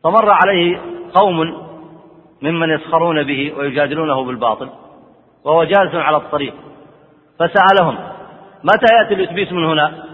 فمر 0.04 0.30
عليه 0.30 0.78
قوم 1.14 1.66
ممن 2.42 2.70
يسخرون 2.70 3.22
به 3.22 3.52
ويجادلونه 3.56 4.24
بالباطل. 4.24 4.68
وهو 5.44 5.64
جالس 5.64 5.94
على 5.94 6.16
الطريق. 6.16 6.54
فسألهم 7.40 7.98
متى 8.64 8.94
يأتي 8.94 9.14
الإتبيس 9.14 9.52
من 9.52 9.64
هنا؟ 9.64 10.04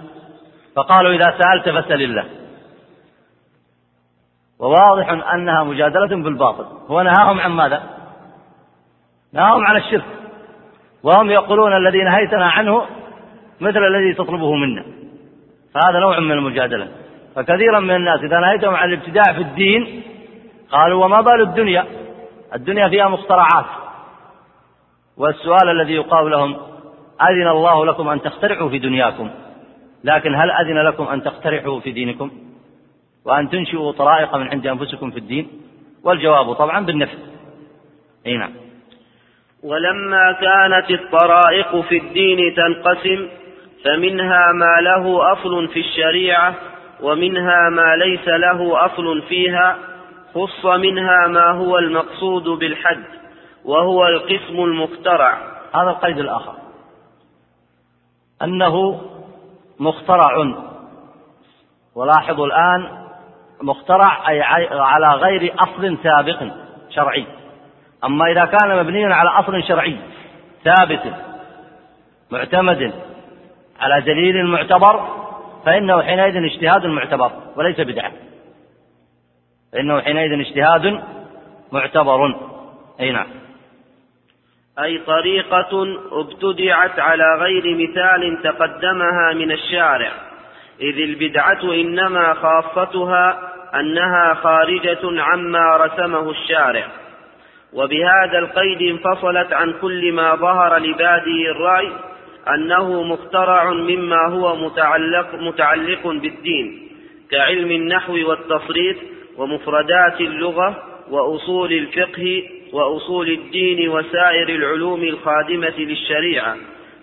فقالوا 0.76 1.12
إذا 1.12 1.38
سألت 1.38 1.68
فاسأل 1.68 2.02
الله. 2.02 2.24
وواضح 4.58 5.32
أنها 5.34 5.62
مجادلة 5.62 6.06
بالباطل 6.06 6.66
هو 6.88 7.02
نهاهم 7.02 7.40
عن 7.40 7.50
ماذا؟ 7.50 7.82
نهاهم 9.32 9.66
عن 9.66 9.76
الشرك. 9.76 10.04
وهم 11.02 11.30
يقولون 11.30 11.76
الذي 11.76 12.02
نهيتنا 12.02 12.50
عنه 12.50 12.86
مثل 13.60 13.84
الذي 13.84 14.14
تطلبه 14.14 14.54
منا. 14.54 14.84
فهذا 15.74 15.98
نوع 16.00 16.20
من 16.20 16.32
المجادلة. 16.32 16.88
فكثيرا 17.36 17.80
من 17.80 17.94
الناس 17.94 18.20
إذا 18.20 18.40
نهيتهم 18.40 18.74
عن 18.74 18.88
الابتداع 18.88 19.32
في 19.32 19.40
الدين 19.40 20.02
قالوا 20.70 21.04
وما 21.04 21.20
بال 21.20 21.40
الدنيا؟ 21.42 21.86
الدنيا 22.54 22.88
فيها 22.88 23.08
مخترعات 23.08 23.66
والسؤال 25.16 25.68
الذي 25.68 25.94
يقال 25.94 26.30
لهم 26.30 26.75
أذن 27.22 27.48
الله 27.48 27.86
لكم 27.86 28.08
أن 28.08 28.22
تخترعوا 28.22 28.68
في 28.68 28.78
دنياكم. 28.78 29.30
لكن 30.04 30.34
هل 30.34 30.50
أذن 30.50 30.78
لكم 30.78 31.04
أن 31.04 31.22
تخترعوا 31.22 31.80
في 31.80 31.90
دينكم؟ 31.90 32.30
وأن 33.24 33.50
تنشئوا 33.50 33.92
طرائق 33.92 34.36
من 34.36 34.48
عند 34.48 34.66
أنفسكم 34.66 35.10
في 35.10 35.18
الدين؟ 35.18 35.48
والجواب 36.04 36.52
طبعا 36.52 36.86
بالنفس 36.86 37.18
أي 38.26 38.36
نعم. 38.36 38.52
ولما 39.62 40.32
كانت 40.32 40.90
الطرائق 40.90 41.80
في 41.80 41.98
الدين 41.98 42.54
تنقسم 42.54 43.28
فمنها 43.84 44.52
ما 44.52 44.80
له 44.80 45.32
أصل 45.32 45.68
في 45.68 45.80
الشريعة 45.80 46.54
ومنها 47.02 47.70
ما 47.70 47.96
ليس 47.96 48.28
له 48.28 48.86
أصل 48.86 49.22
فيها 49.28 49.78
خص 50.34 50.66
منها 50.66 51.26
ما 51.26 51.50
هو 51.50 51.78
المقصود 51.78 52.42
بالحد 52.42 53.04
وهو 53.64 54.06
القسم 54.06 54.64
المخترع. 54.64 55.38
هذا 55.74 55.90
القيد 55.90 56.18
الآخر. 56.18 56.54
أنه 58.42 59.00
مخترع. 59.80 60.54
ولاحظوا 61.94 62.46
الآن 62.46 63.06
مخترع 63.62 64.28
أي 64.28 64.42
على 64.72 65.08
غير 65.08 65.54
أصل 65.58 65.98
سابق 66.02 66.52
شرعي. 66.90 67.26
أما 68.04 68.32
إذا 68.32 68.44
كان 68.44 68.76
مبنيا 68.76 69.14
على 69.14 69.30
أصل 69.30 69.62
شرعي 69.62 69.96
ثابت 70.64 71.14
معتمد 72.30 72.92
على 73.80 74.00
دليل 74.00 74.46
معتبر 74.46 75.08
فإنه 75.64 76.02
حينئذ 76.02 76.36
اجتهاد 76.36 76.86
معتبر 76.86 77.30
وليس 77.56 77.80
بدعة. 77.80 78.12
فإنه 79.72 80.00
حينئذ 80.00 80.40
اجتهاد 80.40 81.02
معتبر. 81.72 82.34
أي 83.00 83.12
نعم. 83.12 83.45
أي 84.78 84.98
طريقة 84.98 85.98
ابتدعت 86.12 86.98
على 86.98 87.36
غير 87.40 87.74
مثال 87.74 88.42
تقدمها 88.42 89.32
من 89.32 89.52
الشارع 89.52 90.12
إذ 90.80 90.98
البدعة 90.98 91.62
إنما 91.62 92.34
خاصتها 92.34 93.52
أنها 93.74 94.34
خارجة 94.34 95.22
عما 95.22 95.76
رسمه 95.76 96.30
الشارع. 96.30 96.86
وبهذا 97.72 98.38
القيد 98.38 98.82
انفصلت 98.82 99.52
عن 99.52 99.74
كل 99.80 100.12
ما 100.12 100.34
ظهر 100.34 100.78
لبادئ 100.78 101.50
الرأي 101.50 101.92
أنه 102.54 103.02
مخترع 103.02 103.72
مما 103.72 104.28
هو 104.28 104.56
متعلق, 104.56 105.34
متعلق 105.34 106.06
بالدين 106.06 106.88
كعلم 107.30 107.70
النحو 107.70 108.12
والتصريف 108.28 108.96
ومفردات 109.36 110.20
اللغة 110.20 110.82
وأصول 111.10 111.72
الفقه 111.72 112.42
وأصول 112.72 113.28
الدين 113.30 113.88
وسائر 113.88 114.48
العلوم 114.48 115.02
الخادمة 115.02 115.74
للشريعة 115.78 116.56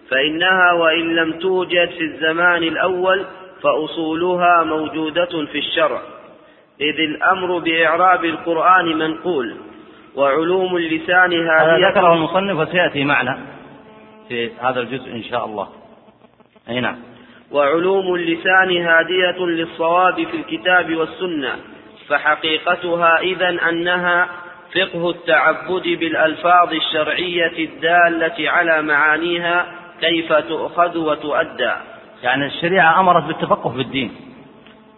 فإنها 0.09 0.71
وإن 0.73 1.15
لم 1.15 1.39
توجد 1.39 1.89
في 1.89 2.03
الزمان 2.03 2.63
الأول 2.63 3.25
فأصولها 3.61 4.63
موجودة 4.63 5.45
في 5.51 5.57
الشرع. 5.57 6.01
إذ 6.81 6.99
الأمر 6.99 7.59
بإعراب 7.59 8.25
القرآن 8.25 8.97
منقول 8.97 9.55
وعلوم 10.15 10.77
اللسان 10.77 11.33
هذه 11.33 11.89
ذكره 11.89 12.13
المصنف 12.13 12.59
وسيأتي 12.59 13.03
معنا 13.03 13.39
في 14.29 14.51
هذا 14.59 14.79
الجزء 14.79 15.11
إن 15.11 15.23
شاء 15.23 15.45
الله. 15.45 15.67
أي 16.69 16.79
نعم. 16.79 16.95
وعلوم 17.51 18.15
اللسان 18.15 18.77
هادية 18.77 19.45
للصواب 19.45 20.15
في 20.15 20.37
الكتاب 20.37 20.95
والسنة 20.95 21.55
فحقيقتها 22.07 23.19
إذا 23.19 23.69
أنها 23.69 24.29
فقه 24.75 25.09
التعبد 25.09 25.83
بالألفاظ 25.83 26.73
الشرعية 26.73 27.65
الدالة 27.65 28.49
على 28.49 28.81
معانيها 28.81 29.65
كيف 29.99 30.33
تؤخذ 30.33 30.97
وتؤدى. 30.97 31.73
يعني 32.23 32.45
الشريعة 32.45 32.99
أمرت 32.99 33.23
بالتفقه 33.23 33.69
في 33.69 33.81
الدين. 33.81 34.15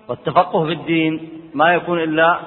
والتفقه 0.08 0.66
في 0.66 0.72
الدين 0.72 1.30
ما 1.54 1.74
يكون 1.74 2.00
إلا 2.00 2.40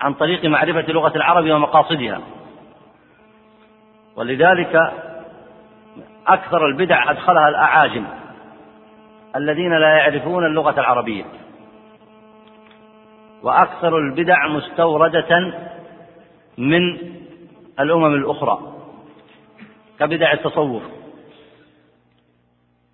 عن 0.00 0.14
طريق 0.14 0.44
معرفة 0.44 0.92
لغة 0.92 1.16
العرب 1.16 1.50
ومقاصدها. 1.50 2.20
ولذلك 4.16 4.92
أكثر 6.26 6.66
البدع 6.66 7.10
أدخلها 7.10 7.48
الأعاجم 7.48 8.04
الذين 9.36 9.78
لا 9.78 9.96
يعرفون 9.96 10.46
اللغة 10.46 10.80
العربية. 10.80 11.24
وأكثر 13.42 13.98
البدع 13.98 14.46
مستوردة 14.48 15.52
من 16.58 16.98
الأمم 17.80 18.14
الأخرى 18.14 18.58
كبدع 19.98 20.32
التصوف 20.32 20.82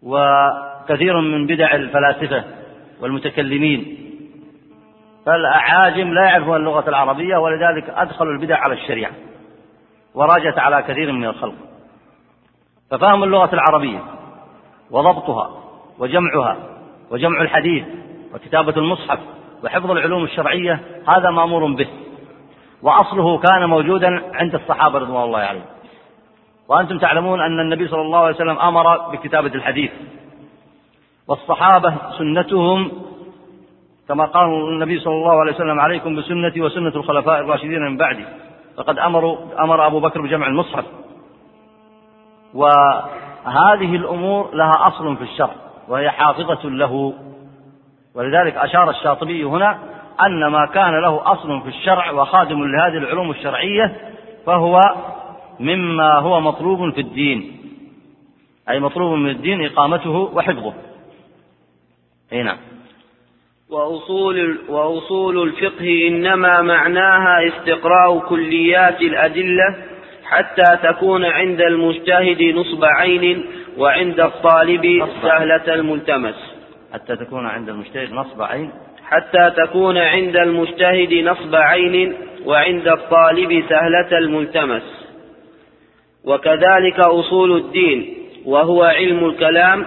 وكثير 0.03 1.20
من 1.20 1.46
بدع 1.46 1.74
الفلاسفة 1.74 2.44
والمتكلمين 3.01 3.99
فالأعاجم 5.26 6.14
لا 6.14 6.24
يعرفون 6.24 6.57
اللغة 6.57 6.88
العربية 6.88 7.36
ولذلك 7.36 7.90
أدخلوا 7.90 8.32
البدع 8.32 8.57
على 8.57 8.74
الشريعة 8.74 9.12
وراجت 10.14 10.59
على 10.59 10.82
كثير 10.82 11.12
من 11.12 11.24
الخلق 11.24 11.55
ففهم 12.90 13.24
اللغة 13.24 13.55
العربية 13.55 14.01
وضبطها 14.90 15.51
وجمعها 15.99 16.57
وجمع 17.11 17.40
الحديث 17.40 17.84
وكتابة 18.34 18.76
المصحف 18.76 19.18
وحفظ 19.64 19.90
العلوم 19.90 20.24
الشرعية 20.24 20.80
هذا 21.09 21.30
مأمور 21.30 21.72
به. 21.72 21.88
وأصله 22.82 23.38
كان 23.38 23.68
موجودا 23.68 24.22
عند 24.34 24.54
الصحابة 24.54 24.98
رضوان 24.98 25.22
الله 25.22 25.38
عليهم. 25.38 25.64
وأنتم 26.68 26.98
تعلمون 26.98 27.40
أن 27.40 27.61
النبي 27.61 27.88
صلى 27.88 28.00
الله 28.00 28.18
عليه 28.18 28.34
وسلم 28.34 28.59
أمر 28.59 28.98
بكتابة 28.98 29.54
الحديث. 29.54 29.90
والصحابة 31.28 31.94
سنتهم 32.18 32.92
كما 34.09 34.24
قال 34.24 34.44
النبي 34.44 35.00
صلى 35.00 35.14
الله 35.14 35.40
عليه 35.40 35.52
وسلم 35.52 35.80
عليكم 35.80 36.16
بسنتي 36.16 36.61
وسنة 36.61 36.92
الخلفاء 36.96 37.40
الراشدين 37.40 37.82
من 37.82 37.96
بعدي. 37.96 38.24
فقد 38.76 38.98
أمروا 38.98 39.36
أمر 39.61 39.86
أبو 39.86 40.00
بكر 40.00 40.22
بجمع 40.22 40.46
المصحف. 40.46 40.84
وهذه 42.54 43.96
الأمور 43.96 44.54
لها 44.54 44.72
أصل 44.88 45.16
في 45.16 45.22
الشرع 45.22 45.54
وهي 45.88 46.11
حافظة 46.11 46.68
له. 46.68 47.14
ولذلك 48.14 48.56
أشار 48.56 48.90
الشاطبي 48.90 49.44
هنا 49.44 49.78
أن 50.26 50.46
ما 50.46 50.66
كان 50.66 51.00
له 51.00 51.32
أصل 51.32 51.62
في 51.62 51.68
الشرع 51.68 52.11
وخادم 52.11 52.64
لهذه 52.64 52.98
العلوم 52.98 53.30
الشرعية 53.30 53.96
فهو 54.46 54.80
مما 55.61 56.18
هو 56.18 56.40
مطلوب 56.40 56.92
في 56.94 57.00
الدين. 57.00 57.59
أي 58.70 58.80
مطلوب 58.80 59.18
من 59.18 59.30
الدين 59.30 59.64
إقامته 59.64 60.11
وحفظه. 60.11 60.74
أي 62.32 62.42
نعم. 62.42 62.56
وأصول, 63.70 64.59
وأصول 64.68 65.42
الفقه 65.42 66.09
إنما 66.09 66.62
معناها 66.62 67.48
استقراء 67.48 68.18
كليات 68.18 69.00
الأدلة 69.00 69.76
حتى 70.24 70.76
تكون 70.82 71.24
عند 71.24 71.61
المجتهد 71.61 72.42
نصب 72.42 72.84
عين 72.84 73.46
وعند 73.78 74.20
الطالب 74.20 75.09
سهلة 75.22 75.74
الملتمس. 75.74 76.57
حتى 76.93 77.16
تكون 77.16 77.47
عند 77.47 77.68
المجتهد 77.68 78.12
نصب 78.12 78.43
عين. 78.43 78.70
حتى 79.05 79.53
تكون 79.57 79.99
عند 79.99 80.36
المجتهد 80.36 81.12
نصب 81.12 81.55
عين 81.55 82.14
وعند 82.47 82.89
الطالب 82.89 83.64
سهلة 83.68 84.18
الملتمس. 84.18 85.09
وكذلك 86.24 86.99
أصول 87.01 87.57
الدين 87.57 88.14
وهو 88.45 88.82
علم 88.82 89.28
الكلام. 89.28 89.86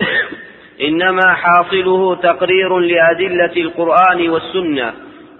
إنما 0.88 1.34
حاصله 1.34 2.14
تقرير 2.14 2.78
لأدلة 2.78 3.56
القرآن 3.56 4.28
والسنة 4.28 4.92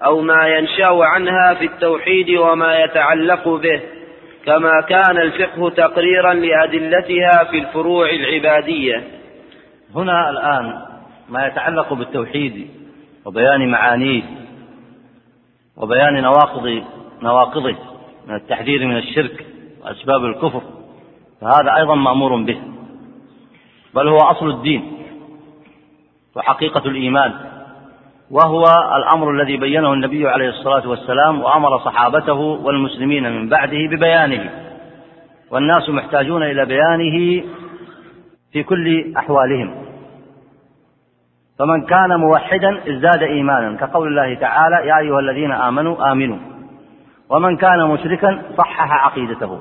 أو 0.05 0.21
ما 0.21 0.47
ينشأ 0.47 1.03
عنها 1.03 1.53
في 1.53 1.65
التوحيد 1.65 2.29
وما 2.29 2.83
يتعلق 2.83 3.47
به 3.47 3.81
كما 4.45 4.81
كان 4.89 5.17
الفقه 5.17 5.69
تقريرا 5.69 6.33
لأدلتها 6.33 7.43
في 7.51 7.57
الفروع 7.57 8.09
العبادية. 8.09 9.18
هنا 9.95 10.29
الآن 10.29 10.81
ما 11.29 11.47
يتعلق 11.47 11.93
بالتوحيد 11.93 12.67
وبيان 13.25 13.71
معانيه 13.71 14.23
وبيان 15.77 16.21
نواقض 16.21 16.83
نواقضه 17.21 17.75
من 18.27 18.35
التحذير 18.35 18.87
من 18.87 18.97
الشرك 18.97 19.45
وأسباب 19.83 20.25
الكفر 20.25 20.61
فهذا 21.41 21.75
أيضا 21.77 21.95
مأمور 21.95 22.35
به. 22.35 22.61
بل 23.93 24.07
هو 24.07 24.17
أصل 24.17 24.49
الدين 24.49 24.91
وحقيقة 26.35 26.85
الإيمان 26.85 27.33
وهو 28.31 28.63
الأمر 28.97 29.31
الذي 29.31 29.57
بينه 29.57 29.93
النبي 29.93 30.27
عليه 30.27 30.49
الصلاة 30.49 30.87
والسلام 30.89 31.41
وأمر 31.41 31.79
صحابته 31.79 32.39
والمسلمين 32.39 33.31
من 33.31 33.49
بعده 33.49 33.77
ببيانه. 33.91 34.49
والناس 35.51 35.89
محتاجون 35.89 36.43
إلى 36.43 36.65
بيانه 36.65 37.43
في 38.51 38.63
كل 38.63 39.13
أحوالهم. 39.17 39.71
فمن 41.59 41.85
كان 41.85 42.19
موحدا 42.19 42.79
ازداد 42.87 43.23
إيمانا 43.23 43.77
كقول 43.77 44.07
الله 44.07 44.33
تعالى 44.33 44.87
يا 44.87 44.97
أيها 44.97 45.19
الذين 45.19 45.51
آمنوا 45.51 46.11
آمنوا. 46.11 46.37
ومن 47.29 47.57
كان 47.57 47.89
مشركا 47.89 48.41
صحح 48.57 49.05
عقيدته. 49.05 49.59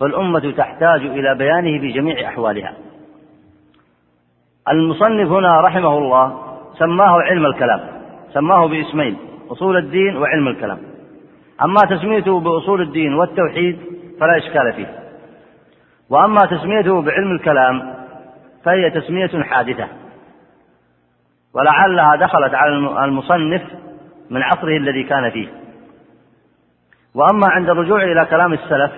فالأمة 0.00 0.52
تحتاج 0.56 1.00
إلى 1.00 1.34
بيانه 1.34 1.80
في 1.80 1.88
جميع 1.92 2.28
أحوالها. 2.28 2.74
المصنف 4.68 5.32
هنا 5.32 5.60
رحمه 5.60 5.98
الله 5.98 6.42
سماه 6.78 7.20
علم 7.20 7.46
الكلام 7.46 7.80
سماه 8.32 8.66
باسمين 8.66 9.16
أصول 9.50 9.76
الدين 9.76 10.16
وعلم 10.16 10.48
الكلام. 10.48 10.78
أما 11.64 11.80
تسميته 11.90 12.40
بأصول 12.40 12.82
الدين 12.82 13.14
والتوحيد 13.14 13.78
فلا 14.20 14.36
إشكال 14.36 14.72
فيه. 14.72 15.00
وأما 16.10 16.40
تسميته 16.50 17.02
بعلم 17.02 17.32
الكلام 17.32 17.99
فهي 18.64 18.90
تسمية 18.90 19.42
حادثة. 19.42 19.88
ولعلها 21.54 22.16
دخلت 22.16 22.54
على 22.54 23.04
المصنف 23.04 23.62
من 24.30 24.42
عصره 24.42 24.76
الذي 24.76 25.02
كان 25.02 25.30
فيه. 25.30 25.48
وأما 27.14 27.48
عند 27.48 27.70
الرجوع 27.70 28.02
إلى 28.02 28.24
كلام 28.24 28.52
السلف 28.52 28.92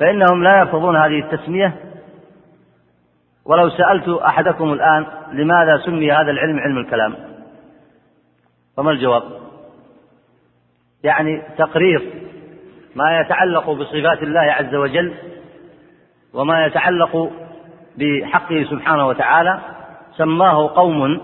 فإنهم 0.00 0.42
لا 0.42 0.58
يرفضون 0.58 0.96
هذه 0.96 1.18
التسمية. 1.18 1.74
ولو 3.44 3.70
سألت 3.70 4.08
أحدكم 4.08 4.72
الآن 4.72 5.06
لماذا 5.32 5.78
سمي 5.78 6.12
هذا 6.12 6.30
العلم 6.30 6.58
علم 6.58 6.78
الكلام؟ 6.78 7.14
فما 8.76 8.90
الجواب؟ 8.90 9.22
يعني 11.04 11.42
تقرير 11.58 12.12
ما 12.96 13.20
يتعلق 13.20 13.70
بصفات 13.70 14.22
الله 14.22 14.40
عز 14.40 14.74
وجل 14.74 15.14
وما 16.34 16.66
يتعلق 16.66 17.32
بحقه 17.98 18.64
سبحانه 18.70 19.06
وتعالى 19.06 19.60
سماه 20.16 20.74
قوم 20.74 21.20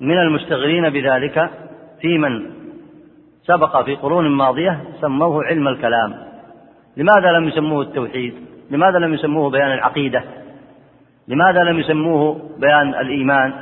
من 0.00 0.18
المشتغلين 0.18 0.90
بذلك 0.90 1.50
في 2.00 2.18
من 2.18 2.50
سبق 3.42 3.82
في 3.82 3.94
قرون 3.94 4.28
ماضية 4.28 4.80
سموه 5.00 5.44
علم 5.44 5.68
الكلام. 5.68 6.14
لماذا 6.96 7.32
لم 7.32 7.48
يسموه 7.48 7.82
التوحيد؟ 7.82 8.34
لماذا 8.70 8.98
لم 8.98 9.14
يسموه 9.14 9.50
بيان 9.50 9.72
العقيدة؟ 9.72 10.24
لماذا 11.28 11.60
لم 11.60 11.78
يسموه 11.78 12.50
بيان 12.58 12.88
الإيمان؟ 12.88 13.52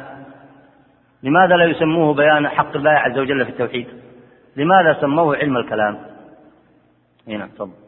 لماذا 1.22 1.56
لا 1.56 1.64
يسموه 1.64 2.14
بيان 2.14 2.48
حق 2.48 2.76
الله 2.76 2.90
عز 2.90 3.18
وجل 3.18 3.44
في 3.44 3.50
التوحيد؟ 3.50 3.86
لماذا 4.56 5.00
سموه 5.00 5.36
علم 5.36 5.56
الكلام؟ 5.56 5.98
هنا 7.28 7.46
تفضل. 7.46 7.81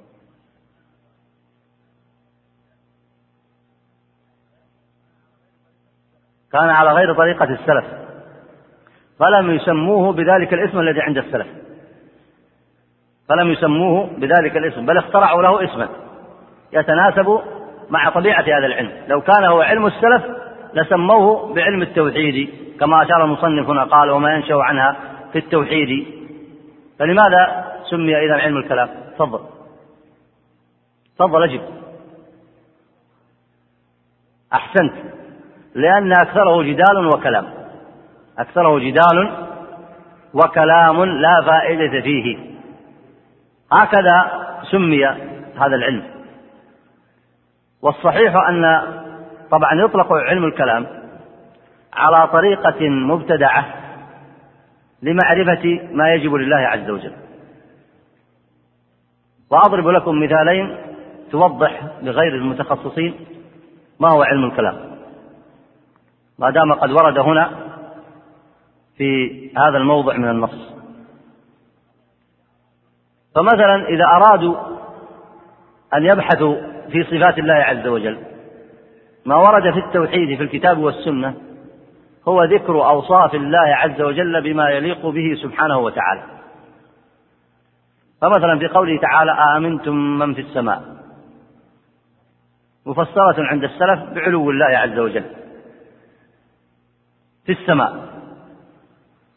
كان 6.54 6.70
على 6.70 6.92
غير 6.92 7.14
طريقة 7.14 7.44
السلف 7.44 7.84
فلم 9.18 9.50
يسموه 9.50 10.12
بذلك 10.12 10.54
الاسم 10.54 10.80
الذي 10.80 11.00
عند 11.00 11.18
السلف. 11.18 11.46
فلم 13.28 13.50
يسموه 13.50 14.06
بذلك 14.18 14.56
الاسم 14.56 14.86
بل 14.86 14.98
اخترعوا 14.98 15.42
له 15.42 15.64
اسما 15.64 15.88
يتناسب 16.72 17.40
مع 17.90 18.10
طبيعة 18.10 18.42
هذا 18.42 18.66
العلم. 18.66 18.92
لو 19.08 19.20
كان 19.20 19.44
هو 19.44 19.60
علم 19.60 19.86
السلف 19.86 20.24
لسموه 20.74 21.54
بعلم 21.54 21.82
التوحيد 21.82 22.50
كما 22.80 23.02
أشار 23.02 23.24
المصنف 23.24 23.68
هنا 23.68 23.84
قال 23.84 24.10
وما 24.10 24.34
ينشأ 24.34 24.54
عنها 24.54 24.96
في 25.32 25.38
التوحيد. 25.38 26.06
فلماذا 26.98 27.72
سمي 27.90 28.16
إذا 28.26 28.34
علم 28.34 28.56
الكلام؟ 28.56 28.88
تفضل. 29.14 29.40
تفضل 31.18 31.42
أجب. 31.42 31.60
أحسنت. 34.52 34.92
لأن 35.74 36.12
أكثره 36.12 36.62
جدال 36.62 37.06
وكلام. 37.06 37.46
أكثره 38.38 38.78
جدال 38.78 39.32
وكلام 40.34 41.04
لا 41.04 41.42
فائدة 41.46 42.00
فيه. 42.00 42.38
هكذا 43.72 44.46
سمي 44.70 45.06
هذا 45.56 45.74
العلم. 45.76 46.02
والصحيح 47.82 48.36
أن 48.48 48.82
طبعا 49.50 49.74
يطلق 49.74 50.12
علم 50.12 50.44
الكلام 50.44 50.86
على 51.92 52.28
طريقة 52.28 52.88
مبتدعة 52.88 53.64
لمعرفة 55.02 55.80
ما 55.92 56.14
يجب 56.14 56.34
لله 56.34 56.56
عز 56.56 56.90
وجل. 56.90 57.12
وأضرب 59.50 59.88
لكم 59.88 60.20
مثالين 60.20 60.76
توضح 61.30 61.82
لغير 62.02 62.34
المتخصصين 62.34 63.14
ما 64.00 64.08
هو 64.08 64.22
علم 64.22 64.44
الكلام. 64.44 64.93
ما 66.38 66.50
دام 66.50 66.72
قد 66.72 66.90
ورد 66.90 67.18
هنا 67.18 67.50
في 68.96 69.50
هذا 69.58 69.78
الموضع 69.78 70.16
من 70.16 70.30
النص. 70.30 70.74
فمثلا 73.34 73.88
إذا 73.88 74.04
أرادوا 74.04 74.56
أن 75.94 76.04
يبحثوا 76.04 76.56
في 76.90 77.04
صفات 77.04 77.38
الله 77.38 77.54
عز 77.54 77.86
وجل 77.86 78.18
ما 79.26 79.36
ورد 79.36 79.72
في 79.72 79.78
التوحيد 79.78 80.36
في 80.36 80.42
الكتاب 80.42 80.78
والسنة 80.78 81.34
هو 82.28 82.44
ذكر 82.44 82.88
أوصاف 82.88 83.34
الله 83.34 83.76
عز 83.76 84.00
وجل 84.00 84.42
بما 84.42 84.70
يليق 84.70 85.06
به 85.06 85.34
سبحانه 85.42 85.78
وتعالى. 85.78 86.22
فمثلا 88.20 88.58
في 88.58 88.68
قوله 88.68 89.00
تعالى 89.00 89.30
آمنتم 89.56 89.94
من 90.18 90.34
في 90.34 90.40
السماء 90.40 90.82
مفسرة 92.86 93.34
عند 93.38 93.64
السلف 93.64 94.00
بعلو 94.14 94.50
الله 94.50 94.78
عز 94.78 94.98
وجل. 94.98 95.24
في 97.46 97.52
السماء. 97.52 98.14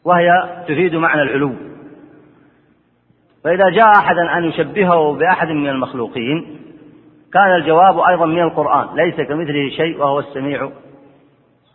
وهي 0.04 0.28
تفيد 0.68 0.94
معنى 0.94 1.22
العلو. 1.22 1.52
فإذا 3.44 3.70
جاء 3.70 3.92
أحدا 3.98 4.38
أن 4.38 4.44
يشبهه 4.44 5.12
بأحد 5.12 5.48
من 5.48 5.68
المخلوقين 5.68 6.58
كان 7.32 7.54
الجواب 7.54 7.98
أيضا 7.98 8.26
من 8.26 8.42
القرآن 8.42 8.96
ليس 8.96 9.14
كمثله 9.14 9.68
شيء 9.76 9.98
وهو 9.98 10.18
السميع 10.18 10.70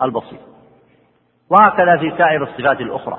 البصير. 0.02 0.40
وهكذا 1.50 1.98
في 1.98 2.18
سائر 2.18 2.44
الصفات 2.44 2.82
الأخرى. 2.82 3.18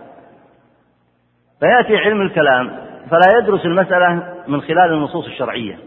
فيأتي 1.60 1.96
علم 1.96 2.20
الكلام 2.20 2.68
فلا 3.10 3.38
يدرس 3.38 3.66
المسألة 3.66 4.34
من 4.48 4.60
خلال 4.60 4.92
النصوص 4.92 5.26
الشرعية. 5.26 5.78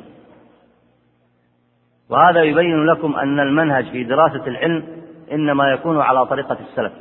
وهذا 2.10 2.42
يبين 2.42 2.86
لكم 2.86 3.16
أن 3.16 3.40
المنهج 3.40 3.86
في 3.86 4.04
دراسة 4.04 4.48
العلم 4.48 4.84
إنما 5.32 5.72
يكون 5.72 6.02
على 6.02 6.26
طريقة 6.26 6.58
السلف. 6.70 6.94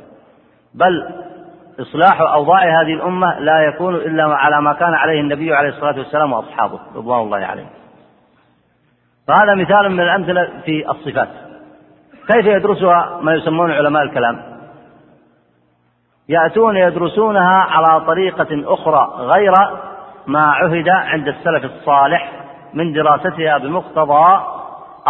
بل 0.77 1.09
إصلاح 1.79 2.21
أوضاع 2.21 2.81
هذه 2.81 2.93
الأمة 2.93 3.39
لا 3.39 3.59
يكون 3.59 3.95
إلا 3.95 4.23
على 4.23 4.61
ما 4.61 4.73
كان 4.73 4.93
عليه 4.93 5.21
النبي 5.21 5.55
عليه 5.55 5.69
الصلاة 5.69 5.97
والسلام 5.97 6.33
وأصحابه 6.33 6.79
رضوان 6.95 7.21
الله 7.21 7.37
عليهم 7.37 7.69
فهذا 9.27 9.55
مثال 9.55 9.91
من 9.91 9.99
الأمثلة 9.99 10.49
في 10.65 10.91
الصفات. 10.91 11.29
كيف 12.27 12.45
يدرسها 12.45 13.19
ما 13.21 13.33
يسمون 13.33 13.71
علماء 13.71 14.03
الكلام؟ 14.03 14.57
يأتون 16.29 16.77
يدرسونها 16.77 17.57
على 17.57 18.05
طريقة 18.05 18.73
أخرى 18.73 19.11
غير 19.17 19.53
ما 20.27 20.51
عهد 20.51 20.89
عند 20.89 21.27
السلف 21.27 21.65
الصالح 21.65 22.31
من 22.73 22.93
دراستها 22.93 23.57
بمقتضى 23.57 24.43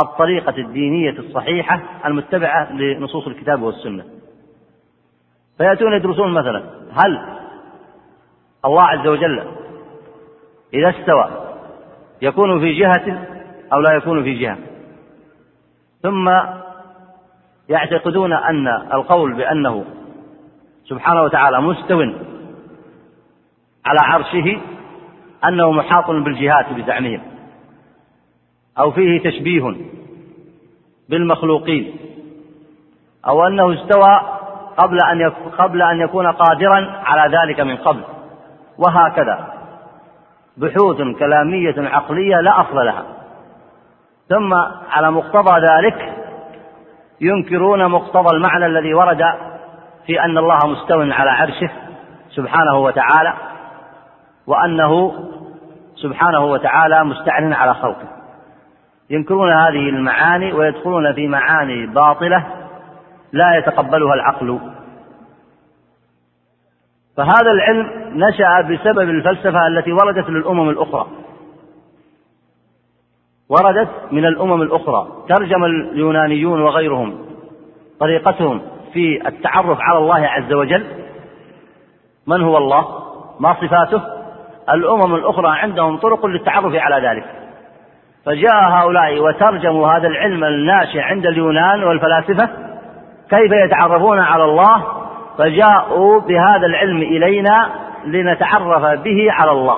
الطريقة 0.01 0.57
الدينية 0.57 1.20
الصحيحة 1.20 1.80
المتبعة 2.05 2.72
لنصوص 2.72 3.28
الكتاب 3.28 3.61
والسنة. 3.61 4.16
فيأتون 5.57 5.93
يدرسون 5.93 6.33
مثلا. 6.33 6.63
هل 6.91 7.37
الله 8.65 8.83
عز 8.83 9.07
وجل 9.07 9.43
إذا 10.73 10.89
استوى 10.89 11.29
يكون 12.21 12.59
في 12.59 12.73
جهة 12.73 13.27
أو 13.73 13.79
لا 13.79 13.93
يكون 13.93 14.23
في 14.23 14.33
جهة؟ 14.33 14.57
ثم 16.01 16.29
يعتقدون 17.69 18.33
أن 18.33 18.67
القول 18.67 19.33
بأنه 19.33 19.85
سبحانه 20.85 21.21
وتعالى 21.21 21.61
مستو 21.61 22.01
على 23.85 23.99
عرشه 23.99 24.61
أنه 25.45 25.71
محاط 25.71 26.09
بالجهات 26.09 26.73
بزعمهم 26.73 27.21
أو 28.79 28.91
فيه 28.91 29.29
تشبيه 29.29 29.75
بالمخلوقين 31.09 31.95
أو 33.27 33.47
أنه 33.47 33.73
استوى 33.73 34.36
قبل 34.78 34.97
أن 35.01 35.30
قبل 35.57 35.82
أن 35.82 35.99
يكون 35.99 36.32
قادرا 36.32 37.01
على 37.05 37.38
ذلك 37.38 37.59
من 37.59 37.78
قبل. 37.78 38.03
وهكذا. 38.78 39.47
بحوث 40.57 40.97
كلامية 41.19 41.75
عقلية 41.78 42.41
لا 42.41 42.61
أصل 42.61 42.75
لها. 42.86 43.03
ثم 44.30 44.53
على 44.91 45.11
مقتضى 45.11 45.59
ذلك 45.59 46.13
ينكرون 47.21 47.91
مقتضى 47.91 48.36
المعنى 48.36 48.65
الذي 48.65 48.93
ورد 48.93 49.21
في 50.05 50.21
أن 50.21 50.38
الله 50.38 50.59
مستو 50.65 51.01
على 51.01 51.30
عرشه 51.30 51.69
سبحانه 52.30 52.78
وتعالى 52.78 53.34
وأنه 54.47 55.13
سبحانه 55.95 56.45
وتعالى 56.45 57.03
مستعن 57.03 57.53
على 57.53 57.73
خلقه. 57.73 58.07
ينكرون 59.09 59.53
هذه 59.53 59.89
المعاني 59.89 60.53
ويدخلون 60.53 61.13
في 61.13 61.28
معاني 61.28 61.86
باطلة 61.86 62.45
لا 63.32 63.57
يتقبلها 63.57 64.13
العقل. 64.13 64.59
فهذا 67.17 67.51
العلم 67.51 67.89
نشأ 68.13 68.61
بسبب 68.61 69.09
الفلسفة 69.09 69.67
التي 69.67 69.91
وردت 69.91 70.30
للأمم 70.30 70.69
الأخرى. 70.69 71.07
وردت 73.49 73.89
من 74.11 74.25
الأمم 74.25 74.61
الأخرى. 74.61 75.07
ترجم 75.30 75.65
اليونانيون 75.65 76.61
وغيرهم 76.61 77.25
طريقتهم 77.99 78.61
في 78.93 79.28
التعرف 79.28 79.78
على 79.82 79.97
الله 79.97 80.28
عز 80.28 80.53
وجل. 80.53 80.86
من 82.28 82.41
هو 82.41 82.57
الله؟ 82.57 82.86
ما 83.39 83.53
صفاته؟ 83.53 84.01
الأمم 84.73 85.15
الأخرى 85.15 85.47
عندهم 85.47 85.97
طرق 85.97 86.25
للتعرف 86.25 86.75
على 86.75 87.07
ذلك. 87.07 87.25
فجاء 88.25 88.69
هؤلاء 88.69 89.19
وترجموا 89.19 89.88
هذا 89.88 90.07
العلم 90.07 90.43
الناشئ 90.43 90.99
عند 90.99 91.25
اليونان 91.25 91.84
والفلاسفة 91.84 92.66
كيف 93.30 93.51
يتعرفون 93.51 94.19
على 94.19 94.43
الله 94.43 94.84
فجاءوا 95.38 96.21
بهذا 96.21 96.65
العلم 96.65 96.97
إلينا 96.97 97.69
لنتعرف 98.05 98.99
به 98.99 99.28
على 99.32 99.51
الله. 99.51 99.78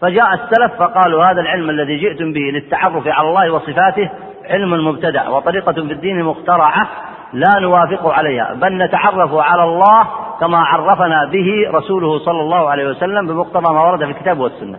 فجاء 0.00 0.34
السلف 0.34 0.72
فقالوا 0.78 1.24
هذا 1.24 1.40
العلم 1.40 1.70
الذي 1.70 1.96
جئتم 1.96 2.32
به 2.32 2.40
للتعرف 2.40 3.08
على 3.08 3.28
الله 3.28 3.52
وصفاته 3.52 4.10
علم 4.44 4.88
مبتدع 4.88 5.28
وطريقة 5.28 5.72
في 5.72 5.92
الدين 5.92 6.24
مخترعة 6.24 6.88
لا 7.32 7.60
نوافق 7.60 8.08
عليها 8.08 8.54
بل 8.54 8.78
نتعرف 8.78 9.34
على 9.34 9.64
الله 9.64 10.06
كما 10.40 10.58
عرفنا 10.58 11.24
به 11.32 11.70
رسوله 11.70 12.18
صلى 12.18 12.40
الله 12.40 12.70
عليه 12.70 12.88
وسلم 12.88 13.26
بمقتضى 13.26 13.74
ما 13.74 13.82
ورد 13.82 14.04
في 14.04 14.10
الكتاب 14.10 14.38
والسنة. 14.40 14.78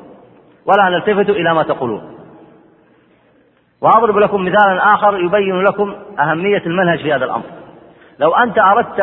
ولا 0.66 0.90
نلتفت 0.90 1.30
إلى 1.30 1.54
ما 1.54 1.64
تقولون. 1.64 2.02
وأضرب 3.82 4.18
لكم 4.18 4.46
مثالا 4.46 4.94
آخر 4.94 5.20
يبين 5.20 5.62
لكم 5.62 5.96
أهمية 6.20 6.62
المنهج 6.66 7.00
في 7.00 7.14
هذا 7.14 7.26
الأمر. 7.26 7.44
لو 8.20 8.36
أنت 8.36 8.59
أردت 8.59 8.99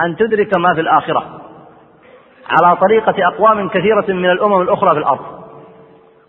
أن 0.00 0.16
تدرك 0.16 0.58
ما 0.58 0.74
في 0.74 0.80
الآخرة 0.80 1.40
على 2.50 2.76
طريقة 2.76 3.26
أقوام 3.28 3.68
كثيرة 3.68 4.04
من 4.08 4.30
الأمم 4.30 4.62
الأخرى 4.62 4.90
في 4.90 4.98
الأرض 4.98 5.20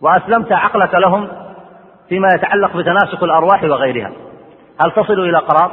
وأسلمت 0.01 0.51
عقلك 0.51 0.95
لهم 0.95 1.27
فيما 2.09 2.27
يتعلق 2.35 2.77
بتناسق 2.77 3.23
الأرواح 3.23 3.63
وغيرها 3.63 4.11
هل 4.81 4.91
تصل 4.91 5.19
إلى 5.19 5.37
قرار؟ 5.37 5.71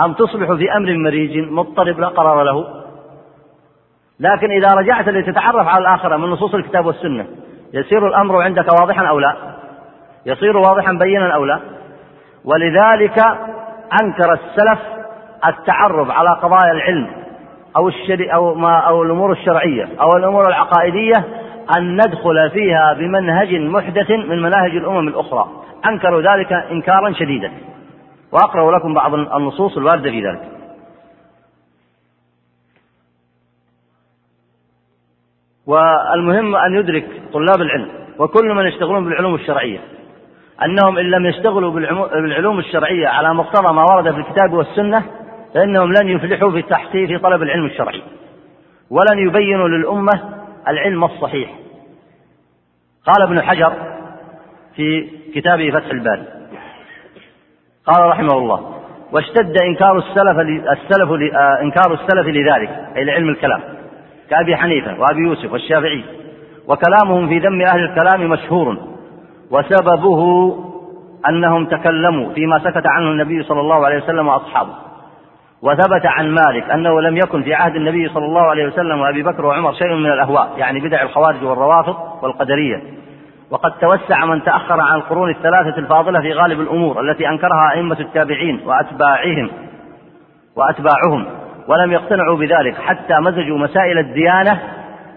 أم 0.00 0.12
تصبح 0.12 0.52
في 0.52 0.76
أمر 0.76 0.96
مريج 0.96 1.50
مضطرب 1.50 2.00
لا 2.00 2.08
قرار 2.08 2.42
له؟ 2.42 2.82
لكن 4.20 4.50
إذا 4.50 4.74
رجعت 4.74 5.08
لتتعرف 5.08 5.68
على 5.68 5.82
الآخرة 5.82 6.16
من 6.16 6.28
نصوص 6.28 6.54
الكتاب 6.54 6.86
والسنة 6.86 7.26
يصير 7.72 8.06
الأمر 8.06 8.42
عندك 8.42 8.72
واضحا 8.80 9.06
أو 9.06 9.18
لا؟ 9.18 9.36
يصير 10.26 10.56
واضحا 10.56 10.92
بينا 10.92 11.34
أو 11.34 11.44
لا؟ 11.44 11.60
ولذلك 12.44 13.18
أنكر 14.02 14.32
السلف 14.32 14.78
التعرف 15.46 16.10
على 16.10 16.30
قضايا 16.30 16.72
العلم 16.72 17.10
أو 17.76 17.88
الشري 17.88 18.34
أو 18.34 18.54
ما 18.54 18.78
أو 18.78 19.02
الأمور 19.02 19.32
الشرعية 19.32 19.88
أو 20.00 20.16
الأمور 20.16 20.48
العقائدية 20.48 21.24
أن 21.76 21.94
ندخل 21.96 22.50
فيها 22.50 22.92
بمنهج 22.92 23.54
محدث 23.54 24.10
من 24.10 24.42
مناهج 24.42 24.76
الأمم 24.76 25.08
الأخرى. 25.08 25.48
أنكروا 25.86 26.22
ذلك 26.22 26.52
إنكارا 26.52 27.12
شديدا. 27.12 27.52
وأقرأ 28.32 28.78
لكم 28.78 28.94
بعض 28.94 29.14
النصوص 29.14 29.76
الواردة 29.76 30.10
في 30.10 30.26
ذلك. 30.26 30.48
والمهم 35.66 36.56
أن 36.56 36.74
يدرك 36.74 37.06
طلاب 37.32 37.60
العلم 37.60 37.88
وكل 38.18 38.54
من 38.54 38.66
يشتغلون 38.66 39.04
بالعلوم 39.04 39.34
الشرعية. 39.34 39.78
أنهم 40.64 40.98
إن 40.98 41.10
لم 41.10 41.26
يشتغلوا 41.26 41.70
بالعلوم 42.10 42.58
الشرعية 42.58 43.08
على 43.08 43.34
مقتضى 43.34 43.74
ما 43.74 43.82
ورد 43.82 44.12
في 44.12 44.20
الكتاب 44.20 44.52
والسنة 44.52 45.04
فإنهم 45.54 45.92
لن 45.92 46.08
يفلحوا 46.08 46.50
في 46.50 46.62
في 46.92 47.18
طلب 47.18 47.42
العلم 47.42 47.66
الشرعي 47.66 48.02
ولن 48.90 49.28
يبينوا 49.28 49.68
للأمة 49.68 50.12
العلم 50.68 51.04
الصحيح. 51.04 51.50
قال 53.06 53.22
ابن 53.22 53.42
حجر 53.42 53.72
في 54.76 55.10
كتابه 55.34 55.70
فتح 55.70 55.90
الباري 55.90 56.24
قال 57.86 58.08
رحمه 58.08 58.38
الله 58.38 58.82
واشتد 59.12 59.56
إنكار 59.62 59.98
السلف 59.98 60.38
السلف 60.70 61.10
آه، 61.10 61.60
إنكار 61.62 61.94
السلف 61.94 62.26
لذلك 62.26 62.70
أي 62.96 63.04
لعلم 63.04 63.28
الكلام 63.28 63.62
كأبي 64.30 64.56
حنيفة 64.56 65.00
وأبي 65.00 65.20
يوسف 65.20 65.52
والشافعي 65.52 66.04
وكلامهم 66.68 67.28
في 67.28 67.38
ذم 67.38 67.62
أهل 67.62 67.84
الكلام 67.84 68.30
مشهور. 68.30 68.76
وسببه 69.52 70.54
أنهم 71.28 71.66
تكلموا 71.66 72.32
فيما 72.32 72.58
سكت 72.58 72.86
عنه 72.86 73.10
النبي 73.10 73.42
صلى 73.42 73.60
الله 73.60 73.86
عليه 73.86 73.96
وسلم 73.96 74.28
وأصحابه. 74.28 74.72
وثبت 75.62 76.06
عن 76.06 76.30
مالك 76.30 76.70
أنه 76.70 77.00
لم 77.00 77.16
يكن 77.16 77.42
في 77.42 77.54
عهد 77.54 77.76
النبي 77.76 78.08
صلى 78.08 78.24
الله 78.24 78.42
عليه 78.42 78.66
وسلم 78.66 79.00
وأبي 79.00 79.22
بكر 79.22 79.46
وعمر 79.46 79.72
شيء 79.72 79.94
من 79.94 80.12
الأهواء 80.12 80.52
يعني 80.56 80.80
بدع 80.80 81.02
الخوارج 81.02 81.44
والروافض 81.44 81.96
والقدرية. 82.22 82.82
وقد 83.50 83.72
توسع 83.72 84.24
من 84.24 84.42
تأخر 84.42 84.80
عن 84.80 84.96
القرون 84.96 85.30
الثلاثة 85.30 85.78
الفاضلة 85.78 86.20
في 86.20 86.32
غالب 86.32 86.60
الأمور 86.60 87.00
التي 87.00 87.28
أنكرها 87.28 87.72
أئمة 87.72 88.00
التابعين 88.00 88.60
وأتباعهم 88.66 89.50
وأتباعهم 90.56 91.26
ولم 91.68 91.92
يقتنعوا 91.92 92.36
بذلك 92.36 92.74
حتى 92.74 93.14
مزجوا 93.20 93.58
مسائل 93.58 93.98
الديانة 93.98 94.60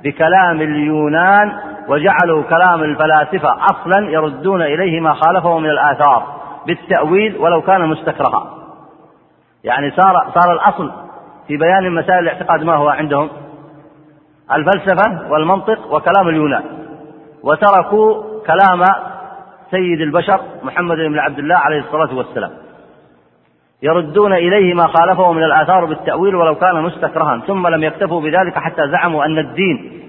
بكلام 0.04 0.62
اليونان 0.62 1.52
وجعلوا 1.88 2.44
كلام 2.44 2.84
الفلاسفة 2.84 3.50
أصلا 3.72 4.10
يردون 4.10 4.62
إليه 4.62 5.00
ما 5.00 5.14
خالفه 5.14 5.60
من 5.60 5.70
الآثار 5.70 6.24
بالتأويل 6.68 7.38
ولو 7.38 7.62
كان 7.62 7.90
مستكرها. 7.90 8.54
يعني 9.64 9.92
صار 9.92 10.14
صار 10.34 10.54
الأصل 10.54 10.92
في 11.48 11.58
بيان 11.58 11.92
مسائل 11.92 12.20
الاعتقاد 12.20 12.64
ما 12.64 12.76
هو 12.76 12.90
عندهم؟ 12.90 13.30
الفلسفة 14.54 15.32
والمنطق 15.32 15.94
وكلام 15.94 16.30
اليونان. 16.30 16.64
وتركوا 17.44 18.24
كلام 18.48 18.84
سيد 19.72 20.02
البشر 20.02 20.40
محمد 20.64 20.98
بن 20.98 21.20
عبد 21.20 21.40
الله 21.40 21.56
عليه 21.56 21.80
الصلاة 21.80 22.18
والسلام. 22.18 22.52
يردون 23.84 24.34
إليه 24.34 24.74
ما 24.74 24.88
خالفه 24.88 25.32
من 25.32 25.44
الآثار 25.44 25.86
بالتأويل 25.86 26.36
ولو 26.36 26.56
كان 26.56 26.82
مستكرها. 26.82 27.42
ثم 27.48 27.68
لم 27.68 27.84
يكتفوا 27.84 28.22
بذلك 28.22 28.54
حتى 28.56 28.88
زعموا 28.92 29.26
أن 29.26 29.38
الدين 29.38 30.05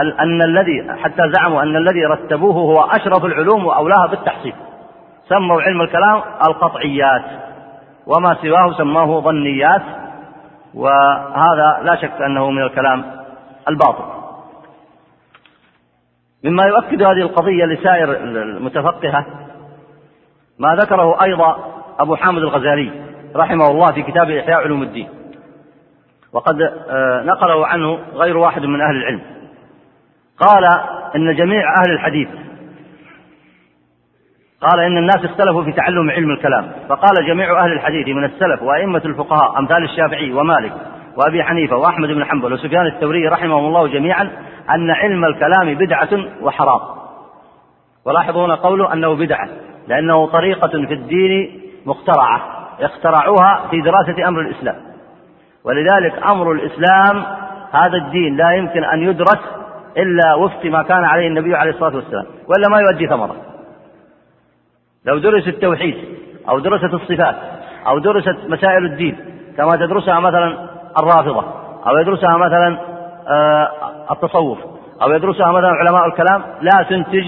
أن 0.00 0.42
الذي 0.42 0.92
حتى 1.02 1.22
زعموا 1.32 1.62
أن 1.62 1.76
الذي 1.76 2.04
رتبوه 2.04 2.54
هو 2.54 2.80
أشرف 2.90 3.24
العلوم 3.24 3.66
وأولاها 3.66 4.06
بالتحصيل. 4.06 4.54
سموا 5.28 5.62
علم 5.62 5.80
الكلام 5.80 6.22
القطعيات. 6.48 7.22
وما 8.06 8.36
سواه 8.42 8.72
سماه 8.78 9.20
ظنيات. 9.20 9.82
وهذا 10.74 11.80
لا 11.82 11.96
شك 11.96 12.22
أنه 12.26 12.50
من 12.50 12.62
الكلام 12.62 13.04
الباطل. 13.68 14.04
مما 16.44 16.64
يؤكد 16.64 17.02
هذه 17.02 17.22
القضية 17.22 17.64
لسائر 17.64 18.12
المتفقهة 18.12 19.26
ما 20.58 20.74
ذكره 20.74 21.22
أيضا 21.22 21.56
أبو 21.98 22.16
حامد 22.16 22.42
الغزالي 22.42 22.90
رحمه 23.36 23.70
الله 23.70 23.92
في 23.92 24.02
كتاب 24.02 24.30
إحياء 24.30 24.60
علوم 24.60 24.82
الدين. 24.82 25.08
وقد 26.32 26.60
آه، 26.88 27.22
نقله 27.22 27.66
عنه 27.66 27.98
غير 28.14 28.36
واحد 28.36 28.62
من 28.62 28.80
أهل 28.80 28.96
العلم. 28.96 29.20
قال 30.38 30.64
إن 31.16 31.36
جميع 31.36 31.62
أهل 31.80 31.92
الحديث 31.92 32.28
قال 34.60 34.80
إن 34.80 34.98
الناس 34.98 35.24
اختلفوا 35.24 35.64
في 35.64 35.72
تعلم 35.72 36.10
علم 36.10 36.30
الكلام. 36.30 36.72
فقال 36.88 37.26
جميع 37.26 37.64
أهل 37.64 37.72
الحديث 37.72 38.08
من 38.08 38.24
السلف 38.24 38.62
وأئمة 38.62 39.02
الفقهاء 39.04 39.58
أمثال 39.58 39.84
الشافعي 39.84 40.32
ومالك 40.32 40.72
وأبي 41.16 41.44
حنيفة 41.44 41.76
وأحمد 41.76 42.08
بن 42.08 42.24
حنبل 42.24 42.52
وسفيان 42.52 42.86
الثوري 42.86 43.28
رحمهم 43.28 43.66
الله 43.66 43.88
جميعا 43.88 44.22
أن 44.70 44.90
علم 44.90 45.24
الكلام 45.24 45.74
بدعة 45.74 46.08
وحرام. 46.42 46.80
ولاحظوا 48.06 48.46
هنا 48.46 48.54
قوله 48.54 48.92
أنه 48.92 49.14
بدعة 49.14 49.48
لأنه 49.88 50.26
طريقة 50.26 50.68
في 50.86 50.94
الدين 50.94 51.60
مخترعة 51.86 52.40
اخترعوها 52.80 53.68
في 53.70 53.80
دراسة 53.80 54.28
أمر 54.28 54.40
الإسلام. 54.40 54.76
ولذلك 55.64 56.22
أمر 56.26 56.52
الإسلام 56.52 57.24
هذا 57.72 57.96
الدين 57.96 58.36
لا 58.36 58.50
يمكن 58.50 58.84
أن 58.84 59.02
يدرس 59.02 59.63
إلا 59.96 60.34
وفق 60.34 60.64
ما 60.64 60.82
كان 60.82 61.04
عليه 61.04 61.28
النبي 61.28 61.54
عليه 61.54 61.70
الصلاة 61.70 61.96
والسلام 61.96 62.26
وإلا 62.48 62.68
ما 62.68 62.80
يؤدي 62.80 63.06
ثمرة. 63.06 63.36
لو 65.04 65.18
درس 65.18 65.48
التوحيد 65.48 65.96
أو 66.48 66.58
درست 66.58 66.94
الصفات 66.94 67.36
أو 67.86 67.98
درست 67.98 68.36
مسائل 68.48 68.84
الدين 68.84 69.16
كما 69.56 69.76
تدرسها 69.76 70.20
مثلا 70.20 70.68
الرافضة 70.98 71.44
أو 71.86 71.96
يدرسها 71.96 72.36
مثلا 72.36 72.78
آه، 73.28 73.68
التصوف 74.10 74.58
أو 75.02 75.12
يدرسها 75.12 75.52
مثلا 75.52 75.68
علماء 75.68 76.06
الكلام 76.06 76.42
لا 76.60 76.82
تنتج 76.88 77.26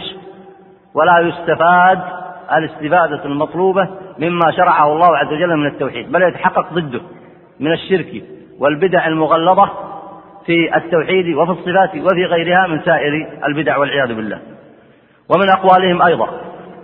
ولا 0.94 1.18
يستفاد 1.18 1.98
الاستفادة 2.56 3.24
المطلوبة 3.24 3.88
مما 4.18 4.50
شرعه 4.56 4.92
الله 4.92 5.16
عز 5.16 5.32
وجل 5.32 5.56
من 5.56 5.66
التوحيد 5.66 6.12
بل 6.12 6.22
يتحقق 6.22 6.72
ضده 6.72 7.00
من 7.60 7.72
الشرك 7.72 8.22
والبدع 8.60 9.06
المغلظة 9.06 9.70
في 10.47 10.76
التوحيد 10.76 11.34
وفي 11.34 11.51
الصفات 11.51 11.90
وفي 11.90 12.24
غيرها 12.24 12.66
من 12.66 12.80
سائر 12.80 13.28
البدع 13.47 13.76
والعياذ 13.76 14.14
بالله. 14.14 14.38
ومن 15.34 15.51
أقوالهم 15.51 16.03
أيضا 16.03 16.28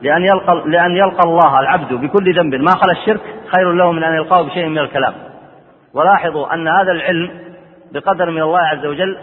لأن 0.03 0.23
يلقى, 0.23 0.63
لأن 0.67 0.97
يلقى 0.97 1.21
الله 1.25 1.61
العبد 1.61 1.95
بكل 1.95 2.35
ذنب 2.37 2.55
ما 2.55 2.71
خلا 2.71 2.93
الشرك 2.93 3.21
خير 3.57 3.73
له 3.73 3.93
من 3.93 4.05
أن 4.05 4.15
يلقاه 4.15 4.43
بشيء 4.43 4.69
من 4.69 4.79
الكلام. 4.79 5.15
ولاحظوا 5.95 6.55
أن 6.55 6.69
هذا 6.69 6.93
العلم 6.93 7.31
بقدر 7.93 8.31
من 8.31 8.43
الله 8.43 8.61
عز 8.61 8.87
وجل 8.87 9.17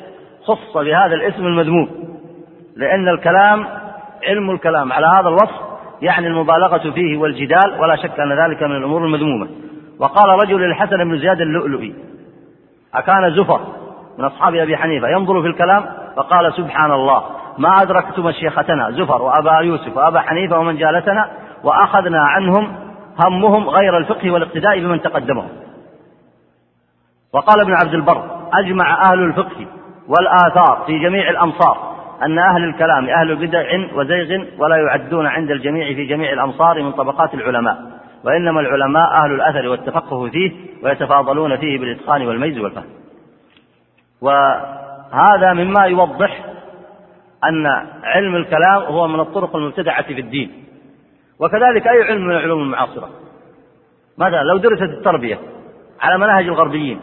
خص 0.43 0.77
بهذا 0.77 1.15
الاسم 1.15 1.45
المذموم. 1.45 1.89
لأن 2.75 3.07
الكلام 3.07 3.65
علم 4.27 4.51
الكلام 4.51 4.93
على 4.93 5.07
هذا 5.07 5.29
الوصف 5.29 5.69
يعني 6.01 6.27
المبالغة 6.27 6.91
فيه 6.91 7.17
والجدال 7.17 7.79
ولا 7.79 7.95
شك 7.95 8.19
أن 8.19 8.45
ذلك 8.45 8.63
من 8.63 8.75
الأمور 8.75 9.05
المذمومة. 9.05 9.47
وقال 9.99 10.29
رجل 10.43 10.61
للحسن 10.61 10.97
بن 10.97 11.17
زياد 11.17 11.41
اللؤلؤي 11.41 11.93
أكان 12.93 13.35
زفر 13.35 13.61
من 14.19 14.25
أصحاب 14.25 14.55
أبي 14.55 14.77
حنيفة. 14.77 15.07
ينظر 15.07 15.41
في 15.41 15.47
الكلام 15.47 15.85
فقال 16.17 16.53
سبحان 16.53 16.91
الله 16.91 17.23
ما 17.57 17.69
أدركت 17.81 18.19
مشيختنا 18.19 18.91
زفر 18.91 19.21
وأبا 19.21 19.59
يوسف 19.59 19.97
وأبا 19.97 20.19
حنيفة 20.19 20.59
ومن 20.59 20.77
جالسنا 20.77 21.29
وأخذنا 21.63 22.19
عنهم 22.19 22.75
همهم 23.25 23.69
غير 23.69 23.97
الفقه 23.97 24.31
والاقتداء 24.31 24.79
بمن 24.79 25.01
تقدمهم 25.01 25.49
وقال 27.33 27.61
ابن 27.61 27.73
عبد 27.73 27.93
البر 27.93 28.23
أجمع 28.53 29.11
أهل 29.11 29.19
الفقه 29.19 29.67
والآثار 30.07 30.83
في 30.85 30.99
جميع 30.99 31.29
الأمصار 31.29 31.77
أن 32.25 32.39
أهل 32.39 32.63
الكلام 32.63 33.09
أهل 33.09 33.35
بدع 33.35 33.63
وزيغ 33.95 34.45
ولا 34.57 34.75
يعدون 34.75 35.27
عند 35.27 35.51
الجميع 35.51 35.87
في 35.95 36.05
جميع 36.05 36.33
الأمصار 36.33 36.83
من 36.83 36.91
طبقات 36.91 37.33
العلماء 37.33 37.77
وإنما 38.23 38.59
العلماء 38.59 39.03
أهل 39.23 39.31
الأثر 39.31 39.67
والتفقه 39.67 40.29
فيه 40.29 40.51
ويتفاضلون 40.83 41.57
فيه 41.57 41.79
بالإتقان 41.79 42.27
والميز 42.27 42.57
والفهم. 42.59 42.85
وهذا 44.21 45.53
مما 45.53 45.85
يوضح 45.85 46.45
أن 47.43 47.65
علم 48.03 48.35
الكلام 48.35 48.81
هو 48.81 49.07
من 49.07 49.19
الطرق 49.19 49.55
المبتدعة 49.55 50.03
في 50.03 50.19
الدين. 50.19 50.65
وكذلك 51.39 51.87
أي 51.87 52.03
علم 52.03 52.25
من 52.25 52.31
العلوم 52.31 52.61
المعاصرة؟ 52.61 53.09
مثلا 54.17 54.43
لو 54.43 54.57
درست 54.57 54.81
التربية 54.81 55.39
على 56.01 56.17
مناهج 56.17 56.47
الغربيين 56.47 56.99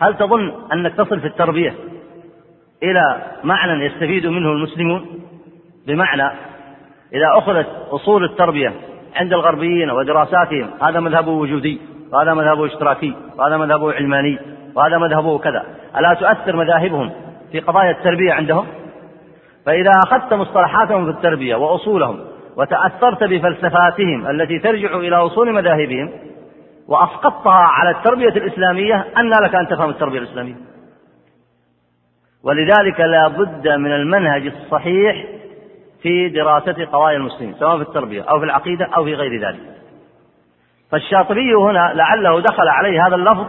هل 0.00 0.16
تظن 0.16 0.52
أنك 0.72 0.94
تصل 0.94 1.20
في 1.20 1.26
التربية 1.26 1.74
إلى 2.82 3.22
معنى 3.44 3.84
يستفيد 3.84 4.26
منه 4.26 4.52
المسلمون؟ 4.52 5.06
بمعنى 5.86 6.30
إذا 7.14 7.38
أخذت 7.38 7.66
أصول 7.90 8.24
التربية 8.24 8.72
عند 9.14 9.32
الغربيين 9.32 9.90
ودراساتهم 9.90 10.70
هذا 10.82 11.00
مذهبه 11.00 11.30
وجودي 11.30 11.80
وهذا 12.12 12.34
مذهبه 12.34 12.66
اشتراكي 12.66 13.14
وهذا 13.38 13.56
مذهبه 13.56 13.92
علماني 13.92 14.38
وهذا 14.76 14.98
مذهبه 14.98 15.38
كذا. 15.38 15.64
ألا 15.98 16.14
تؤثر 16.14 16.56
مذاهبهم 16.56 17.10
في 17.52 17.60
قضايا 17.60 17.90
التربية 17.90 18.32
عندهم؟ 18.32 18.66
فإذا 19.66 19.90
أخذت 20.06 20.34
مصطلحاتهم 20.34 21.04
في 21.04 21.10
التربية 21.10 21.56
وأصولهم 21.56 22.20
وتأثرت 22.56 23.24
بفلسفاتهم 23.24 24.26
التي 24.30 24.58
ترجع 24.58 24.96
إلى 24.96 25.16
أصول 25.16 25.52
مذاهبهم 25.52 26.10
وأسقطتها 26.88 27.52
على 27.52 27.90
التربية 27.90 28.28
الإسلامية 28.28 29.04
أن 29.18 29.30
لك 29.30 29.54
أن 29.54 29.68
تفهم 29.68 29.90
التربية 29.90 30.18
الإسلامية. 30.18 30.54
ولذلك 32.44 33.00
لا 33.00 33.28
بد 33.28 33.68
من 33.68 33.92
المنهج 33.92 34.46
الصحيح 34.46 35.26
في 36.02 36.28
دراسة 36.28 36.84
قضايا 36.84 37.16
المسلمين 37.16 37.54
سواء 37.54 37.76
في 37.76 37.82
التربية 37.82 38.22
أو 38.22 38.38
في 38.38 38.44
العقيدة 38.44 38.88
أو 38.96 39.04
في 39.04 39.14
غير 39.14 39.48
ذلك. 39.48 39.60
فالشاطبي 40.90 41.54
هنا 41.54 41.92
لعله 41.94 42.40
دخل 42.40 42.68
عليه 42.68 43.06
هذا 43.06 43.14
اللفظ 43.14 43.46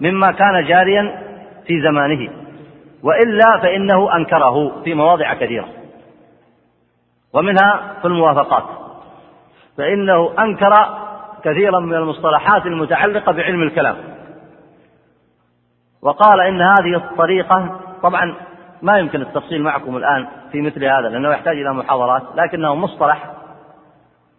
مما 0.00 0.32
كان 0.32 0.64
جاريا 0.64 1.22
في 1.66 1.82
زمانه. 1.82 2.30
وإلا 3.02 3.58
فإنه 3.62 4.16
أنكره 4.16 4.82
في 4.84 4.94
مواضع 4.94 5.34
كثيرة. 5.34 5.68
ومنها 7.34 7.80
في 8.00 8.04
الموافقات. 8.08 8.64
فإنه 9.78 10.34
أنكر 10.38 10.72
كثيرا 11.44 11.80
من 11.80 11.94
المصطلحات 11.94 12.66
المتعلقة 12.66 13.32
بعلم 13.32 13.62
الكلام. 13.62 13.96
وقال 16.02 16.40
إن 16.40 16.62
هذه 16.62 16.96
الطريقة 16.96 17.80
طبعا 18.02 18.34
ما 18.82 18.98
يمكن 18.98 19.22
التفصيل 19.22 19.62
معكم 19.62 19.96
الآن 19.96 20.26
في 20.52 20.62
مثل 20.62 20.84
هذا 20.84 21.08
لأنه 21.08 21.30
يحتاج 21.30 21.56
إلى 21.56 21.74
محاضرات 21.74 22.22
لكنه 22.34 22.74
مصطلح 22.74 23.30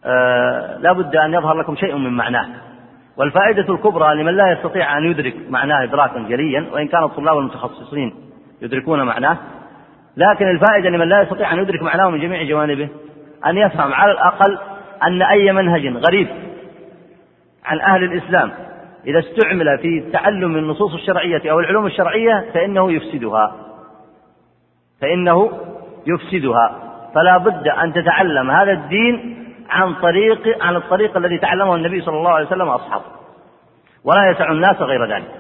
آه 0.06 0.78
لا 0.78 0.92
بد 0.92 1.16
أن 1.16 1.34
يظهر 1.34 1.54
لكم 1.54 1.76
شيء 1.76 1.96
من 1.96 2.14
معناه. 2.14 2.48
والفائدة 3.20 3.74
الكبرى 3.74 4.16
لمن 4.16 4.34
لا 4.34 4.52
يستطيع 4.52 4.98
أن 4.98 5.04
يدرك 5.04 5.36
معناه 5.50 5.84
إدراكا 5.84 6.20
جليا 6.20 6.66
وإن 6.72 6.88
كان 6.88 7.04
الطلاب 7.04 7.38
المتخصصين 7.38 8.16
يدركون 8.62 9.04
معناه. 9.04 9.38
لكن 10.18 10.48
الفائدة 10.48 10.90
لمن 10.90 11.10
لا 11.10 11.22
يستطيع 11.22 11.54
أن 11.54 11.60
يدرك 11.60 11.82
معناه 11.82 12.10
من 12.10 12.20
جميع 12.20 12.44
جوانبه 12.44 12.90
أن 13.46 13.58
يفهم 13.58 13.94
على 13.94 14.12
الأقل 14.12 14.58
أن 15.04 15.22
أي 15.22 15.52
منهج 15.52 15.88
غريب 15.88 16.28
عن 17.66 17.80
أهل 17.80 18.04
الإسلام 18.04 18.52
إذا 19.08 19.20
استعمل 19.20 19.78
في 19.78 20.12
تعلم 20.14 20.58
النصوص 20.58 20.94
الشرعية 20.94 21.52
أو 21.52 21.60
العلوم 21.60 21.86
الشرعية 21.86 22.46
فإنه 22.54 22.92
يفسدها. 22.92 23.56
فإنه 25.02 25.52
يفسدها. 26.08 26.80
فلا 27.16 27.38
بد 27.38 27.68
أن 27.68 27.94
تتعلم 27.94 28.52
هذا 28.52 28.72
الدين 28.72 29.39
عن 29.70 29.94
طريق 29.94 30.64
عن 30.64 30.76
الطريق 30.76 31.18
الذي 31.18 31.38
تعلمه 31.38 31.76
النبي 31.76 32.02
صلى 32.02 32.18
الله 32.18 32.32
عليه 32.32 32.48
وسلم 32.48 32.68
وأصحابه. 32.68 33.06
ولا 34.04 34.30
يسع 34.32 34.52
الناس 34.52 34.82
غير 34.82 35.06
ذلك. 35.16 35.32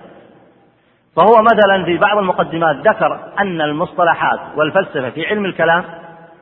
فهو 1.15 1.41
مثلا 1.41 1.85
في 1.85 1.97
بعض 1.97 2.17
المقدمات 2.17 2.75
ذكر 2.75 3.19
أن 3.39 3.61
المصطلحات 3.61 4.39
والفلسفة 4.55 5.09
في 5.09 5.25
علم 5.25 5.45
الكلام 5.45 5.83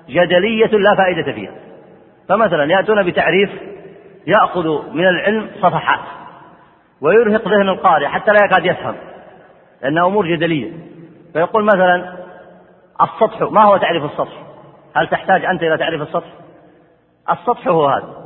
جدلية 0.09 0.67
لا 0.67 0.95
فائدة 0.95 1.31
فيها. 1.31 1.51
فمثلا 2.29 2.63
يأتون 2.63 3.03
بتعريف 3.03 3.49
يأخذ 4.27 4.93
من 4.93 5.07
العلم 5.07 5.49
صفحات 5.61 5.99
ويرهق 7.01 7.47
ذهن 7.47 7.69
القارئ 7.69 8.07
حتى 8.07 8.31
لا 8.31 8.45
يكاد 8.45 8.65
يفهم 8.65 8.95
لأنها 9.81 10.07
أمور 10.07 10.27
جدلية. 10.27 10.71
فيقول 11.33 11.63
مثلا 11.63 12.13
السطح 13.01 13.51
ما 13.51 13.63
هو 13.63 13.77
تعريف 13.77 14.03
السطح؟ 14.03 14.43
هل 14.95 15.07
تحتاج 15.07 15.45
أنت 15.45 15.63
إلى 15.63 15.77
تعريف 15.77 16.01
السطح؟ 16.01 16.27
السطح 17.31 17.67
هو 17.67 17.87
هذا. 17.87 18.17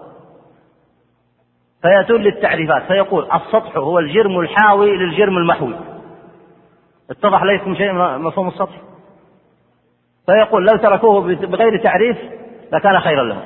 فيأتون 1.82 2.22
للتعريفات 2.22 2.84
فيقول 2.84 3.28
السطح 3.32 3.78
هو 3.78 4.00
الجرم 4.00 4.40
الحاوي 4.40 4.98
للجرم 4.98 5.38
المحوي. 5.38 5.76
اتضح 7.10 7.44
لكم 7.44 7.76
شيء 7.76 7.94
مفهوم 8.18 8.48
السطح؟ 8.48 8.76
فيقول 10.26 10.66
لو 10.66 10.78
تركوه 10.78 11.22
بغير 11.36 11.84
تعريف 11.84 12.18
لكان 12.74 13.00
خيرا 13.00 13.24
لهم. 13.24 13.42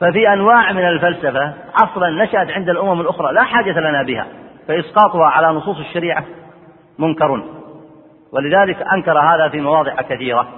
ففي 0.00 0.32
أنواع 0.32 0.72
من 0.72 0.88
الفلسفة 0.88 1.54
أصلا 1.84 2.24
نشأت 2.24 2.50
عند 2.50 2.68
الأمم 2.68 3.00
الأخرى 3.00 3.32
لا 3.32 3.42
حاجة 3.42 3.80
لنا 3.80 4.02
بها 4.02 4.26
فإسقاطها 4.68 5.26
على 5.26 5.46
نصوص 5.46 5.78
الشريعة 5.78 6.24
منكر. 6.98 7.44
ولذلك 8.32 8.82
أنكر 8.96 9.18
هذا 9.18 9.48
في 9.48 9.60
مواضع 9.60 9.94
كثيرة. 9.94 10.48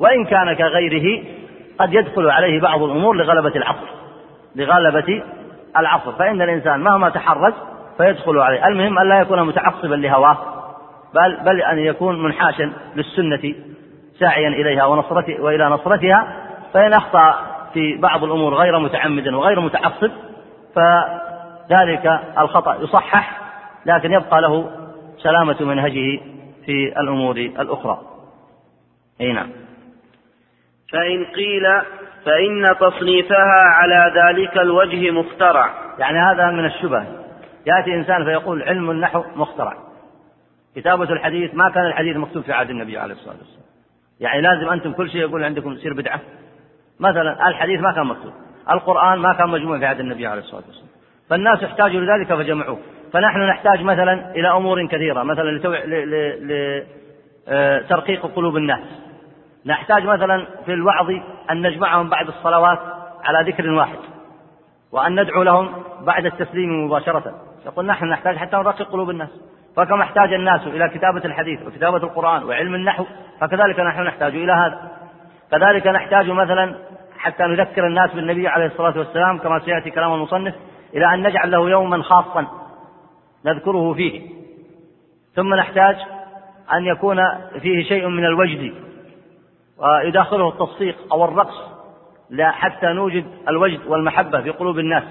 وإن 0.00 0.24
كان 0.24 0.54
كغيره 0.54 1.24
قد 1.78 1.94
يدخل 1.94 2.30
عليه 2.30 2.60
بعض 2.60 2.82
الأمور 2.82 3.16
لغلبة 3.16 3.56
العصر 3.56 3.86
لغلبة 4.56 5.22
العصر 5.78 6.12
فإن 6.12 6.42
الإنسان 6.42 6.80
مهما 6.80 7.08
تحرز 7.10 7.52
فيدخل 7.98 8.38
عليه. 8.38 8.66
المهم 8.66 8.98
أن 8.98 9.08
لا 9.08 9.20
يكون 9.20 9.42
متعصبا 9.42 9.94
لهواه 9.94 10.38
بل 11.14 11.36
بل 11.44 11.62
أن 11.62 11.78
يكون 11.78 12.22
منحاشا 12.22 12.72
للسنة 12.96 13.54
ساعيا 14.18 14.48
إليها 14.48 14.84
ونصرته 14.84 15.42
وإلى 15.42 15.64
نصرتها. 15.68 16.36
فإن 16.72 16.92
أخطأ 16.92 17.34
في 17.72 17.96
بعض 17.96 18.24
الأمور 18.24 18.54
غير 18.54 18.78
متعمد 18.78 19.28
وغير 19.28 19.60
متعصب 19.60 20.10
فذلك 20.74 22.20
الخطأ 22.38 22.74
يصحح 22.74 23.40
لكن 23.86 24.12
يبقى 24.12 24.40
له 24.40 24.70
سلامة 25.18 25.56
منهجه 25.60 26.20
في 26.66 27.00
الأمور 27.00 27.36
الأخرى. 27.36 27.98
أي 29.20 29.32
نعم. 29.32 29.63
فإن 30.94 31.24
قيل 31.24 31.66
فإن 32.24 32.76
تصنيفها 32.80 33.62
على 33.64 34.12
ذلك 34.16 34.58
الوجه 34.58 35.10
مخترع. 35.10 35.74
يعني 35.98 36.18
هذا 36.18 36.50
من 36.50 36.64
الشبه. 36.64 37.04
يأتي 37.66 37.94
إنسان 37.94 38.24
فيقول 38.24 38.62
علم 38.62 38.90
النحو 38.90 39.24
مخترع. 39.36 39.76
كتابة 40.76 41.12
الحديث 41.12 41.54
ما 41.54 41.70
كان 41.70 41.86
الحديث 41.86 42.16
مكتوب 42.16 42.42
في 42.42 42.52
عهد 42.52 42.70
النبي 42.70 42.98
عليه 42.98 43.14
الصلاة 43.14 43.36
والسلام. 43.36 43.64
يعني 44.20 44.40
لازم 44.40 44.68
أنتم 44.68 44.92
كل 44.92 45.10
شيء 45.10 45.20
يقول 45.20 45.44
عندكم 45.44 45.72
يصير 45.72 45.94
بدعة. 45.94 46.20
مثلا 47.00 47.48
الحديث 47.48 47.80
ما 47.80 47.92
كان 47.92 48.06
مكتوب. 48.06 48.32
القرآن 48.70 49.18
ما 49.18 49.34
كان 49.34 49.48
مجموع 49.48 49.78
في 49.78 49.86
عهد 49.86 50.00
النبي 50.00 50.26
عليه 50.26 50.40
الصلاة 50.40 50.62
والسلام. 50.66 50.88
فالناس 51.30 51.62
احتاجوا 51.62 52.00
لذلك 52.00 52.34
فجمعوه. 52.34 52.78
فنحن 53.12 53.40
نحتاج 53.40 53.82
مثلا 53.82 54.30
إلى 54.34 54.48
أمور 54.48 54.86
كثيرة. 54.86 55.22
مثلا 55.22 55.60
لترقيق 57.46 58.26
قلوب 58.26 58.56
الناس. 58.56 59.03
نحتاج 59.66 60.06
مثلا 60.06 60.46
في 60.64 60.72
الوعظ 60.72 61.10
أن 61.50 61.66
نجمعهم 61.66 62.08
بعد 62.08 62.28
الصلوات 62.28 62.78
على 63.24 63.50
ذكر 63.50 63.70
واحد 63.70 63.98
وأن 64.92 65.20
ندعو 65.20 65.42
لهم 65.42 65.72
بعد 66.00 66.26
التسليم 66.26 66.84
مباشرة. 66.84 67.34
يقول 67.66 67.86
نحن 67.86 68.04
نحتاج 68.04 68.36
حتى 68.36 68.56
نرقق 68.56 68.82
قلوب 68.82 69.10
الناس. 69.10 69.28
فكما 69.76 70.02
احتاج 70.02 70.32
الناس 70.32 70.66
إلى 70.66 70.88
كتابة 70.88 71.24
الحديث 71.24 71.66
وكتابة 71.66 71.96
القرآن 71.96 72.44
وعلم 72.44 72.74
النحو 72.74 73.04
فكذلك 73.40 73.80
نحن 73.80 74.02
نحتاج 74.02 74.34
إلى 74.34 74.52
هذا. 74.52 74.90
كذلك 75.50 75.86
نحتاج 75.86 76.30
مثلا 76.30 76.74
حتى 77.18 77.42
نذكر 77.42 77.86
الناس 77.86 78.14
بالنبي 78.14 78.48
عليه 78.48 78.66
الصلاة 78.66 78.98
والسلام 78.98 79.38
كما 79.38 79.58
سيأتي 79.58 79.90
كلام 79.90 80.14
المصنف 80.14 80.54
إلى 80.94 81.14
أن 81.14 81.22
نجعل 81.22 81.50
له 81.50 81.70
يوما 81.70 82.02
خاصا 82.02 82.46
نذكره 83.46 83.94
فيه. 83.94 84.30
ثم 85.34 85.54
نحتاج 85.54 85.96
أن 86.72 86.84
يكون 86.84 87.18
فيه 87.60 87.84
شيء 87.84 88.08
من 88.08 88.24
الوجد 88.24 88.74
ويداخله 89.78 90.48
التصفيق 90.48 90.96
أو 91.12 91.24
الرقص 91.24 91.74
لا 92.30 92.50
حتى 92.50 92.86
نوجد 92.86 93.24
الوجد 93.48 93.86
والمحبة 93.86 94.40
في 94.40 94.50
قلوب 94.50 94.78
الناس. 94.78 95.04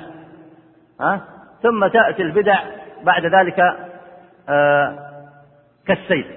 ها؟ 1.02 1.22
ثم 1.64 1.88
تأتي 1.88 2.22
البدع 2.22 2.60
بعد 3.04 3.26
ذلك 3.26 3.60
آه 4.50 5.00
كالسيف. 5.88 6.28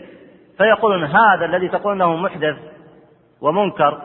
فيقولون 0.58 1.04
هذا 1.04 1.44
الذي 1.44 1.68
تقولونه 1.68 2.16
محدث 2.16 2.56
ومنكر 3.40 3.98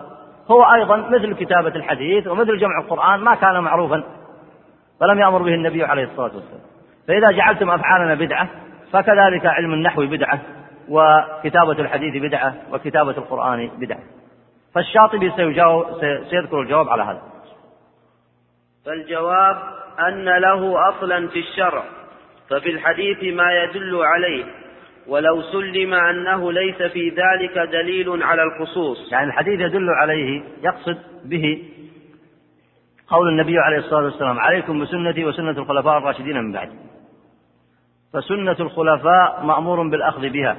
هو 0.52 0.64
أيضا 0.64 0.98
مثل 0.98 1.34
كتابة 1.34 1.76
الحديث 1.76 2.28
ومثل 2.28 2.58
جمع 2.58 2.80
القرآن 2.80 3.20
ما 3.20 3.36
كان 3.36 3.60
معروفا 3.60 4.04
ولم 5.02 5.20
يأمر 5.20 5.42
به 5.42 5.54
النبي 5.54 5.84
عليه 5.84 6.04
الصلاة 6.04 6.32
والسلام. 6.36 6.62
فإذا 7.08 7.32
جعلتم 7.32 7.70
أفعالنا 7.70 8.16
بدعة 8.16 8.48
فكذلك 8.92 9.46
علم 9.46 9.74
النحو 9.74 10.06
بدعة. 10.06 10.40
وكتابة 10.92 11.72
الحديث 11.72 12.24
بدعة 12.24 12.56
وكتابة 12.72 13.12
القرآن 13.12 13.68
بدعة. 13.68 14.00
فالشاطبي 14.76 15.32
سيجاوب 15.36 15.86
سيذكر 16.30 16.62
الجواب 16.62 16.90
على 16.90 17.04
هذا. 17.04 17.22
فالجواب 18.86 19.58
أن 20.08 20.26
له 20.26 20.90
أصلا 20.90 21.28
في 21.28 21.40
الشرع 21.40 21.84
ففي 22.50 22.70
الحديث 22.70 23.34
ما 23.34 23.64
يدل 23.64 24.02
عليه 24.04 24.46
ولو 25.08 25.42
سلم 25.42 25.94
أنه 25.94 26.52
ليس 26.52 26.82
في 26.82 27.10
ذلك 27.10 27.58
دليل 27.58 28.24
على 28.24 28.44
الخصوص. 28.44 29.12
يعني 29.12 29.28
الحديث 29.28 29.60
يدل 29.60 29.90
عليه 29.90 30.44
يقصد 30.64 30.98
به 31.26 31.64
قول 33.08 33.28
النبي 33.28 33.60
عليه 33.60 33.78
الصلاة 33.78 34.04
والسلام 34.04 34.40
عليكم 34.40 34.82
بسنتي 34.82 35.26
وسنة 35.26 35.52
الخلفاء 35.52 35.98
الراشدين 35.98 36.38
من 36.38 36.52
بعد 36.52 36.70
فسنة 38.14 38.56
الخلفاء 38.60 39.44
مأمور 39.44 39.90
بالأخذ 39.90 40.30
بها. 40.30 40.58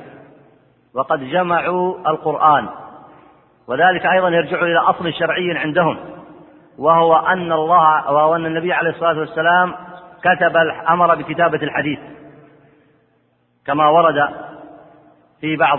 وقد 0.94 1.20
جمعوا 1.20 2.10
القرآن. 2.10 2.68
وذلك 3.68 4.06
أيضا 4.06 4.28
يرجع 4.28 4.62
إلى 4.62 4.78
أصل 4.78 5.12
شرعي 5.12 5.58
عندهم 5.58 5.98
وهو 6.78 7.16
أن 7.16 7.52
الله 7.52 8.12
وهو 8.12 8.36
أن 8.36 8.46
النبي 8.46 8.72
عليه 8.72 8.90
الصلاة 8.90 9.18
والسلام 9.18 9.74
كتب 10.20 10.56
أمر 10.88 11.14
بكتابة 11.14 11.62
الحديث 11.62 11.98
كما 13.66 13.88
ورد 13.88 14.28
في 15.40 15.56
بعض 15.56 15.78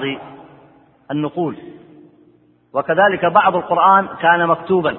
النقول. 1.11 1.57
وكذلك 2.74 3.26
بعض 3.26 3.55
القرآن 3.55 4.07
كان 4.22 4.47
مكتوبا. 4.47 4.97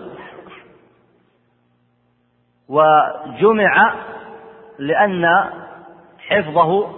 وجمع 2.69 3.95
لأن 4.79 5.45
حفظه 6.19 6.91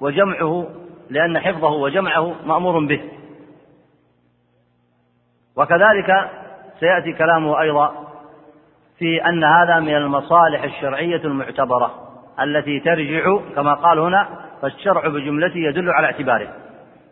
وجمعه 0.00 0.66
لأن 1.10 1.38
حفظه 1.38 1.70
وجمعه 1.70 2.34
مأمور 2.46 2.86
به. 2.86 3.00
وكذلك 5.56 6.30
سيأتي 6.80 7.12
كلامه 7.12 7.60
أيضا 7.60 7.94
في 8.98 9.26
أن 9.26 9.44
هذا 9.44 9.80
من 9.80 9.96
المصالح 9.96 10.62
الشرعية 10.62 11.24
المعتبرة 11.24 11.94
التي 12.40 12.80
ترجع 12.80 13.38
كما 13.56 13.74
قال 13.74 13.98
هنا 13.98 14.28
فالشرع 14.62 15.08
بجملته 15.08 15.58
يدل 15.58 15.90
على 15.90 16.06
اعتباره. 16.06 16.48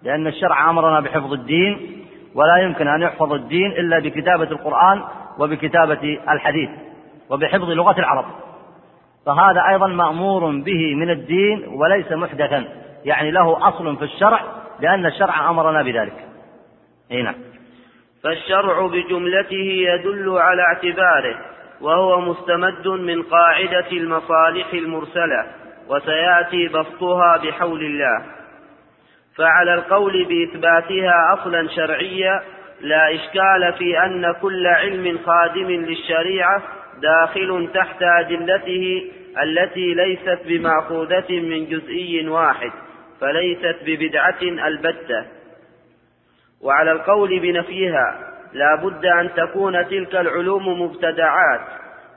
لأن 0.03 0.27
الشرع 0.27 0.71
أمرنا 0.71 1.01
بحفظ 1.01 1.33
الدين 1.33 2.05
ولا 2.35 2.57
يمكن 2.57 2.89
أن 2.89 3.03
يحفظ 3.03 3.33
الدين 3.33 3.71
إلا 3.73 3.99
بكتابة 3.99 4.51
القرآن 4.51 5.03
وبكتابة 5.39 6.19
الحديث 6.31 6.71
وبحفظ 7.31 7.71
لغة 7.71 7.99
العرب. 7.99 8.25
فهذا 9.27 9.69
أيضا 9.69 9.87
مأمور 9.87 10.47
به 10.47 10.95
من 10.95 11.11
الدين 11.11 11.69
وليس 11.69 12.13
محدثا. 12.13 12.82
يعني 13.05 13.31
له 13.31 13.69
أصل 13.69 13.97
في 13.97 14.05
الشرع 14.05 14.41
لأن 14.81 15.07
الشرع 15.07 15.51
أمرنا 15.51 15.83
بذلك. 15.83 16.25
أي 17.11 17.23
نعم. 17.23 17.35
فالشرع 18.23 18.87
بجملته 18.87 19.85
يدل 19.89 20.39
على 20.39 20.63
اعتباره 20.63 21.39
وهو 21.81 22.21
مستمد 22.21 22.89
من 22.89 23.23
قاعدة 23.23 23.93
المصالح 23.93 24.73
المرسلة 24.73 25.47
وسيأتي 25.89 26.69
بسطها 26.69 27.37
بحول 27.37 27.81
الله. 27.83 28.25
فعلى 29.37 29.75
القول 29.75 30.25
بإثباتها 30.25 31.33
أصلا 31.33 31.69
شرعيا 31.69 32.43
لا 32.81 33.15
إشكال 33.15 33.75
في 33.79 33.99
أن 34.05 34.35
كل 34.43 34.67
علم 34.67 35.19
خادم 35.27 35.71
للشريعة 35.71 36.63
داخل 37.03 37.69
تحت 37.75 38.03
أدلته 38.03 39.11
التي 39.43 39.95
ليست 39.95 40.39
بمأخوذة 40.47 41.31
من 41.31 41.67
جزئي 41.67 42.29
واحد. 42.29 42.71
فليست 43.23 43.77
ببدعة 43.87 44.43
البتة. 44.43 45.25
وعلى 46.63 46.93
القول 46.93 47.41
بنفيها 47.41 48.33
لا 48.53 48.75
بد 48.75 49.07
أن 49.07 49.31
تكون 49.37 49.89
تلك 49.89 50.15
العلوم 50.15 50.83
مبتدعات 50.83 51.61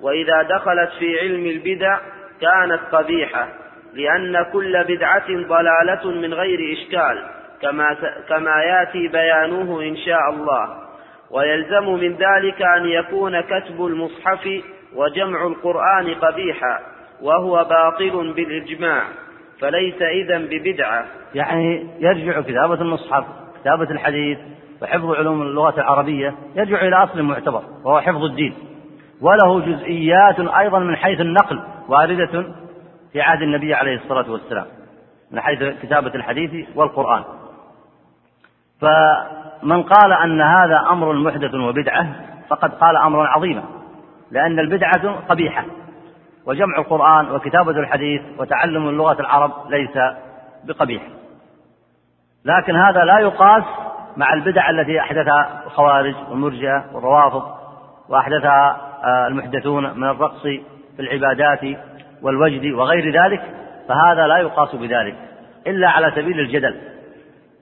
وإذا 0.01 0.41
دخلت 0.41 0.89
في 0.99 1.19
علم 1.19 1.45
البدع 1.45 1.99
كانت 2.41 2.79
قبيحة 2.91 3.47
لأن 3.93 4.45
كل 4.53 4.83
بدعة 4.83 5.27
ضلالة 5.27 6.11
من 6.11 6.33
غير 6.33 6.59
إشكال 6.73 7.23
كما 7.61 7.97
كما 8.29 8.63
ياتي 8.63 9.07
بيانه 9.07 9.81
إن 9.81 9.97
شاء 9.97 10.29
الله. 10.29 10.85
ويلزم 11.31 11.89
من 11.89 12.15
ذلك 12.15 12.61
أن 12.61 12.85
يكون 12.85 13.41
كتب 13.41 13.85
المصحف 13.85 14.63
وجمع 14.95 15.47
القرآن 15.47 16.13
قبيحا 16.13 16.79
وهو 17.21 17.63
باطل 17.63 18.33
بالإجماع. 18.33 19.03
فليس 19.59 20.01
إذا 20.01 20.37
ببدعة. 20.37 21.05
يعني 21.35 21.87
يرجع 21.99 22.41
كتابة 22.41 22.73
المصحف 22.73 23.25
كتابة 23.61 23.91
الحديث 23.91 24.39
وحفظ 24.81 25.11
علوم 25.11 25.41
اللغة 25.41 25.79
العربية 25.79 26.35
يرجع 26.55 26.81
إلى 26.81 26.95
أصل 26.95 27.21
معتبر 27.21 27.63
وهو 27.83 28.01
حفظ 28.01 28.23
الدين. 28.23 28.53
وله 29.21 29.59
جزئيات 29.59 30.39
أيضا 30.39 30.79
من 30.79 30.95
حيث 30.95 31.21
النقل 31.21 31.61
واردة 31.87 32.45
في 33.13 33.21
عهد 33.21 33.41
النبي 33.41 33.73
عليه 33.73 33.95
الصلاة 33.95 34.31
والسلام 34.31 34.65
من 35.31 35.39
حيث 35.39 35.63
كتابة 35.83 36.15
الحديث 36.15 36.67
والقرآن. 36.75 37.23
فمن 38.81 39.83
قال 39.83 40.13
أن 40.13 40.41
هذا 40.41 40.85
أمر 40.91 41.13
محدث 41.13 41.53
وبدعة 41.53 42.07
فقد 42.49 42.73
قال 42.73 42.97
أمرا 42.97 43.27
عظيما 43.27 43.63
لأن 44.31 44.59
البدعة 44.59 45.15
قبيحة. 45.29 45.65
وجمع 46.45 46.77
القرآن 46.77 47.31
وكتابة 47.31 47.71
الحديث 47.71 48.21
وتعلم 48.37 48.89
لغة 48.89 49.21
العرب 49.21 49.51
ليس 49.69 49.97
بقبيح. 50.63 51.03
لكن 52.45 52.75
هذا 52.75 53.03
لا 53.03 53.19
يقاس 53.19 53.63
مع 54.17 54.33
البدع 54.33 54.69
التي 54.69 54.99
أحدثها 54.99 55.63
الخوارج 55.65 56.15
والمرجئة 56.29 56.85
والروافض 56.93 57.43
وأحدثها 58.09 58.77
آه، 59.03 59.27
المحدثون 59.27 59.99
من 59.99 60.03
الرقص 60.03 60.41
في 60.95 60.99
العبادات 60.99 61.77
والوجد 62.21 62.73
وغير 62.73 63.23
ذلك 63.23 63.41
فهذا 63.87 64.27
لا 64.27 64.37
يقاس 64.37 64.75
بذلك 64.75 65.15
إلا 65.67 65.89
على 65.89 66.11
سبيل 66.11 66.39
الجدل 66.39 66.75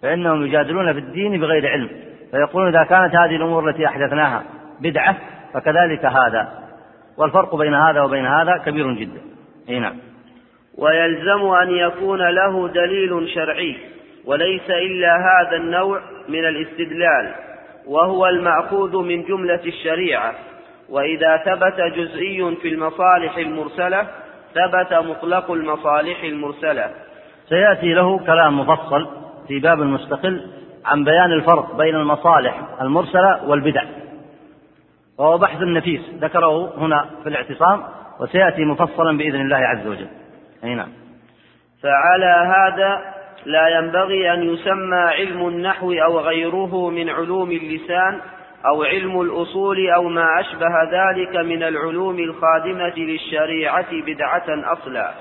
فإنهم 0.01 0.45
يجادلون 0.45 0.93
في 0.93 0.99
الدين 0.99 1.41
بغير 1.41 1.67
علم 1.67 1.89
فيقولون 2.31 2.75
إذا 2.75 2.83
كانت 2.83 3.15
هذه 3.15 3.35
الأمور 3.35 3.69
التي 3.69 3.87
أحدثناها 3.87 4.43
بدعة 4.79 5.15
فكذلك 5.53 6.05
هذا. 6.05 6.62
والفرق 7.17 7.55
بين 7.55 7.73
هذا 7.73 8.01
وبين 8.01 8.25
هذا 8.25 8.57
كبير 8.65 8.93
جدا. 8.93 9.21
أي 9.69 9.79
نعم. 9.79 9.97
ويلزم 10.77 11.45
أن 11.61 11.69
يكون 11.69 12.29
له 12.29 12.67
دليل 12.67 13.29
شرعي 13.29 13.77
وليس 14.25 14.69
إلا 14.69 15.17
هذا 15.17 15.57
النوع 15.57 16.01
من 16.29 16.45
الاستدلال 16.45 17.33
وهو 17.87 18.27
المأخوذ 18.27 18.97
من 18.97 19.23
جملة 19.23 19.59
الشريعة. 19.65 20.33
وإذا 20.89 21.37
ثبت 21.37 21.81
جزئي 21.95 22.55
في 22.61 22.67
المصالح 22.67 23.37
المرسلة 23.37 24.07
ثبت 24.55 24.93
مطلق 24.93 25.51
المصالح 25.51 26.23
المرسلة. 26.23 26.91
سيأتي 27.49 27.93
له 27.93 28.19
كلام 28.19 28.59
مفصل 28.59 29.07
في 29.47 29.59
باب 29.59 29.79
مستقل 29.79 30.41
عن 30.85 31.03
بيان 31.03 31.31
الفرق 31.31 31.77
بين 31.77 31.95
المصالح 31.95 32.61
المرسلة 32.81 33.49
والبدع. 33.49 33.83
وهو 35.19 35.37
بحث 35.37 35.61
نفيس 35.61 36.01
ذكره 36.19 36.77
هنا 36.77 37.09
في 37.23 37.29
الاعتصام 37.29 37.83
وسيأتي 38.19 38.65
مفصلا 38.65 39.17
بإذن 39.17 39.41
الله 39.41 39.57
عز 39.57 39.87
وجل. 39.87 40.07
أي 40.63 40.75
نعم. 40.75 40.89
فعلى 41.83 42.55
هذا 42.55 43.13
لا 43.45 43.67
ينبغي 43.67 44.33
أن 44.33 44.43
يسمى 44.43 44.97
علم 44.97 45.47
النحو 45.47 45.93
أو 45.93 46.19
غيره 46.19 46.89
من 46.89 47.09
علوم 47.09 47.51
اللسان 47.51 48.19
أو 48.65 48.83
علم 48.83 49.21
الأصول 49.21 49.89
أو 49.89 50.03
ما 50.03 50.39
أشبه 50.39 50.83
ذلك 50.83 51.35
من 51.35 51.63
العلوم 51.63 52.19
الخادمة 52.19 52.93
للشريعة 52.97 53.91
بدعة 53.91 54.73
أصلا. 54.73 55.11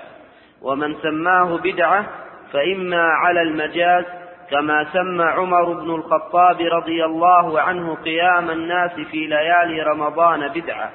ومن 0.63 0.95
سماه 1.03 1.59
بدعة 1.59 2.07
فإما 2.53 3.03
على 3.03 3.43
المجاز 3.43 4.05
كما 4.53 4.87
سمى 4.93 5.25
عمر 5.25 5.73
بن 5.73 5.91
الخطاب 5.91 6.57
رضي 6.61 7.05
الله 7.05 7.61
عنه 7.61 7.95
قيام 7.95 8.51
الناس 8.51 8.91
في 8.93 9.27
ليالي 9.27 9.83
رمضان 9.83 10.49
بدعة 10.49 10.91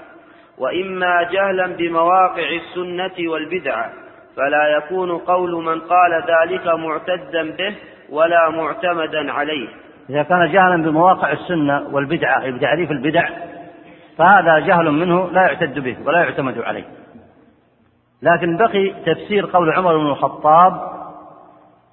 وإما 0.57 1.23
جهلا 1.31 1.67
بمواقع 1.67 2.49
السنة 2.49 3.31
والبدعة 3.31 3.89
فلا 4.35 4.77
يكون 4.77 5.17
قول 5.17 5.63
من 5.63 5.79
قال 5.79 6.23
ذلك 6.27 6.67
معتدا 6.67 7.51
به 7.57 7.75
ولا 8.09 8.49
معتمدا 8.49 9.31
عليه. 9.31 9.67
إذا 10.09 10.23
كان 10.23 10.51
جهلا 10.51 10.83
بمواقع 10.83 11.31
السنة 11.31 11.87
والبدعة 11.91 12.51
بتعريف 12.51 12.91
البدع 12.91 13.29
فهذا 14.17 14.59
جهل 14.59 14.91
منه 14.91 15.29
لا 15.31 15.41
يعتد 15.41 15.79
به 15.79 15.97
ولا 16.05 16.19
يعتمد 16.19 16.59
عليه. 16.59 16.85
لكن 18.21 18.57
بقي 18.57 18.93
تفسير 19.05 19.45
قول 19.45 19.71
عمر 19.71 19.97
بن 19.97 20.05
الخطاب 20.05 20.73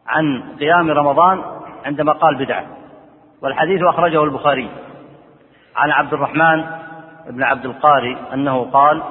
عن 0.07 0.43
قيام 0.61 0.91
رمضان 0.91 1.54
عندما 1.85 2.13
قال 2.13 2.35
بدعة. 2.35 2.67
والحديث 3.43 3.83
أخرجه 3.83 4.25
البخاري. 4.25 4.71
عن 5.77 5.91
عبد 5.91 6.13
الرحمن 6.13 6.65
بن 7.31 7.43
عبد 7.43 7.65
القاري 7.65 8.17
أنه 8.33 8.71
قال 8.71 9.03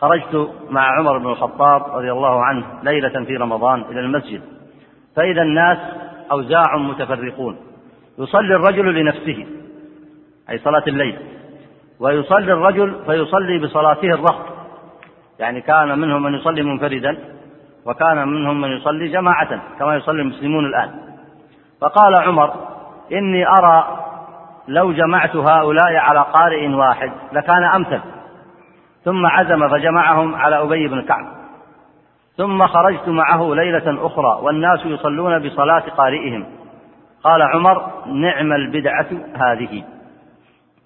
خرجت 0.00 0.50
مع 0.70 0.98
عمر 0.98 1.18
بن 1.18 1.26
الخطاب 1.26 1.82
رضي 1.96 2.12
الله 2.12 2.44
عنه 2.44 2.66
ليلة 2.82 3.24
في 3.24 3.36
رمضان 3.36 3.80
إلى 3.80 4.00
المسجد 4.00 4.42
فإذا 5.16 5.42
الناس 5.42 5.78
أوزاع 6.32 6.76
متفرقون. 6.76 7.56
يصلي 8.18 8.56
الرجل 8.56 8.94
لنفسه 8.94 9.46
أي 10.50 10.58
صلاة 10.58 10.82
الليل 10.86 11.18
ويصلي 12.00 12.52
الرجل 12.52 12.94
فيصلي 13.06 13.58
بصلاته 13.58 14.14
الرهط 14.14 14.46
يعني 15.38 15.60
كان 15.60 15.98
منهم 15.98 16.22
من 16.22 16.34
يصلي 16.34 16.62
منفردا 16.62 17.18
وكان 17.86 18.28
منهم 18.28 18.60
من 18.60 18.68
يصلي 18.68 19.08
جماعة 19.08 19.60
كما 19.78 19.96
يصلي 19.96 20.22
المسلمون 20.22 20.66
الآن. 20.66 20.90
فقال 21.80 22.14
عمر 22.14 22.54
إني 23.12 23.46
أرى 23.48 24.00
لو 24.68 24.92
جمعت 24.92 25.36
هؤلاء 25.36 25.96
على 25.96 26.20
قارئ 26.20 26.68
واحد 26.68 27.12
لكان 27.32 27.64
أمثل. 27.64 28.00
ثم 29.04 29.26
عزم 29.26 29.68
فجمعهم 29.68 30.34
على 30.34 30.62
أبي 30.62 30.88
بن 30.88 31.02
كعب. 31.02 31.26
ثم 32.36 32.66
خرجت 32.66 33.08
معه 33.08 33.54
ليلة 33.54 34.06
أخرى 34.06 34.38
والناس 34.42 34.80
يصلون 34.86 35.48
بصلاة 35.48 35.82
قارئهم. 35.96 36.46
قال 37.24 37.42
عمر 37.42 37.90
نعم 38.06 38.52
البدعة 38.52 39.06
هذه 39.34 39.84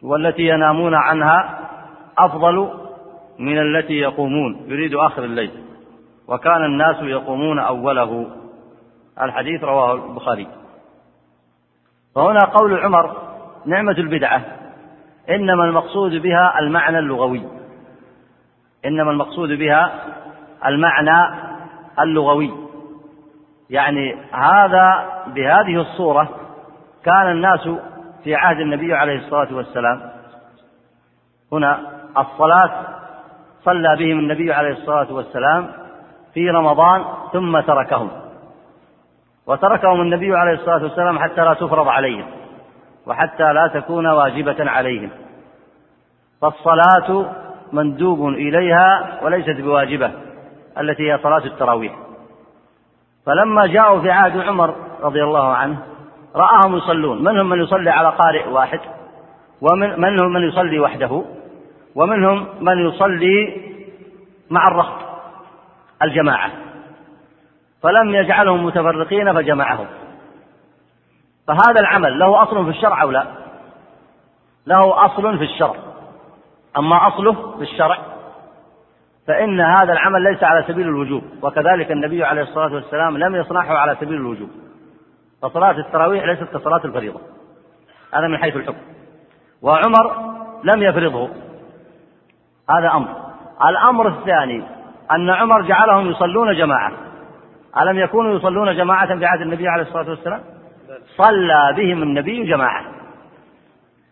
والتي 0.03 0.43
ينامون 0.43 0.95
عنها 0.95 1.59
أفضل 2.19 2.71
من 3.39 3.59
التي 3.59 3.95
يقومون. 3.95 4.61
يريد 4.67 4.95
آخر 4.95 5.25
الليل. 5.25 5.51
وكان 6.29 6.65
الناس 6.65 6.97
يقومون 7.03 7.59
أوله. 7.59 8.27
الحديث 9.23 9.65
رواه 9.65 9.95
البخاري. 9.95 10.49
فهنا 12.15 12.41
قول 12.41 12.79
عمر 12.79 13.17
نعمة 13.67 13.93
البدعة. 13.99 14.43
إنما 15.31 15.65
المقصود 15.65 16.13
بها 16.23 16.59
المعنى 16.59 16.99
اللغوي. 16.99 17.43
إنما 18.87 19.11
المقصود 19.11 19.49
بها 19.49 19.93
المعنى 20.67 21.35
اللغوي. 22.01 22.55
يعني 23.71 24.17
هذا 24.33 25.05
بهذه 25.27 25.81
الصورة 25.81 26.29
كان 27.05 27.31
الناس 27.31 27.69
في 28.25 28.35
عهد 28.35 28.61
النبي 28.61 28.95
عليه 28.95 29.19
الصلاة 29.19 29.55
والسلام. 29.55 30.11
هنا 31.53 31.81
الصلاة 32.19 32.87
صلى 33.65 33.97
بهم 33.99 34.19
النبي 34.19 34.53
عليه 34.53 34.73
الصلاة 34.73 35.13
والسلام 35.13 35.69
في 36.35 36.51
رمضان 36.51 37.05
ثم 37.33 37.61
تركهم. 37.61 38.24
وتركهم 39.47 40.01
النبي 40.01 40.37
عليه 40.37 40.53
الصلاة 40.53 40.83
والسلام 40.83 41.19
حتى 41.19 41.41
لا 41.41 41.55
تفرض 41.55 41.89
عليهم 41.89 42.27
وحتى 43.07 43.53
لا 43.53 43.71
تكون 43.75 44.07
واجبة 44.07 44.71
عليهم. 44.71 45.11
فالصلاة 46.41 47.27
مندوب 47.73 48.29
إليها 48.29 49.21
وليست 49.23 49.61
بواجبة 49.61 50.11
التي 50.81 51.13
هي 51.13 51.19
صلاة 51.19 51.45
التراويح. 51.45 51.95
فلما 53.27 53.67
جاءوا 53.67 54.01
في 54.01 54.11
عهد 54.11 54.41
عمر 54.41 54.75
رضي 55.03 55.23
الله 55.23 55.55
عنه 55.55 55.79
رآهم 56.37 56.77
يصلون. 56.77 57.25
منهم 57.25 57.49
من 57.49 57.63
يصلي 57.63 57.91
على 57.91 58.09
قارئ 58.09 58.49
واحد؟ 58.49 58.81
ومنهم 59.61 60.33
من 60.33 60.49
يصلي 60.49 60.81
وحده؟ 60.81 61.25
ومنهم 61.95 62.47
من 62.61 62.89
يصلي 62.89 63.61
مع 64.51 64.65
الرهط 64.69 64.99
الجماعة. 66.03 66.51
فلم 67.85 68.15
يجعلهم 68.15 68.65
متفرقين 68.65 69.33
فجمعهم. 69.33 69.87
فهذا 71.47 71.81
العمل 71.81 72.19
له 72.19 72.43
أصل 72.43 72.65
في 72.65 72.71
الشرع 72.71 73.03
أو 73.03 73.11
لا؟ 73.11 73.27
له 74.67 75.07
أصل 75.07 75.39
في 75.39 75.45
الشرع. 75.45 75.75
أما 76.79 77.09
أصله 77.09 77.57
في 77.57 77.63
الشرع 77.63 77.99
فإن 79.27 79.61
هذا 79.61 79.93
العمل 79.93 80.23
ليس 80.23 80.43
على 80.43 80.65
سبيل 80.69 80.89
الوجوب 80.89 81.23
وكذلك 81.43 81.93
النبي 81.93 82.25
عليه 82.25 82.43
الصلاة 82.43 82.75
والسلام 82.75 83.19
لم 83.19 83.37
يصنعه 83.37 83.79
على 83.79 83.97
سبيل 84.01 84.15
الوجوب. 84.15 84.49
فصلاة 85.43 85.79
التراويح 85.79 86.25
ليست 86.25 86.45
كصلاة 86.45 86.81
الفريضة. 86.85 87.21
هذا 88.15 88.29
من 88.29 88.39
حيث 88.39 88.57
الحكم. 88.57 88.83
وعمر 89.63 90.35
لم 90.65 90.83
يفرضه. 90.83 91.29
هذا 92.71 92.91
أمر. 92.95 93.09
الأمر 93.69 94.09
الثاني 94.09 94.65
أن 95.13 95.31
عمر 95.31 95.63
جعلهم 95.63 96.11
يصلون 96.11 96.57
جماعة. 96.57 96.93
ألم 97.83 97.99
يكونوا 97.99 98.37
يصلون 98.37 98.77
جماعة 98.77 99.19
في 99.19 99.27
عهد 99.27 99.41
النبي 99.41 99.69
عليه 99.69 99.83
الصلاة 99.83 100.11
والسلام؟ 100.11 100.41
صلى 101.17 101.75
بهم 101.77 102.03
النبي 102.03 102.45
جماعة. 102.45 102.85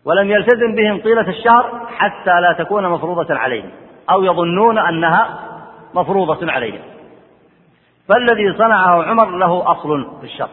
ولم 0.05 0.31
يلتزم 0.31 0.75
بهم 0.75 1.01
طيلة 1.01 1.29
الشهر 1.29 1.87
حتى 1.97 2.41
لا 2.41 2.55
تكون 2.63 2.89
مفروضة 2.89 3.35
عليهم 3.35 3.69
أو 4.09 4.23
يظنون 4.23 4.77
أنها 4.77 5.39
مفروضة 5.93 6.51
عليهم. 6.51 6.81
فالذي 8.09 8.53
صنعه 8.57 9.03
عمر 9.03 9.29
له 9.29 9.71
أصل 9.71 10.07
في 10.19 10.25
الشر 10.25 10.49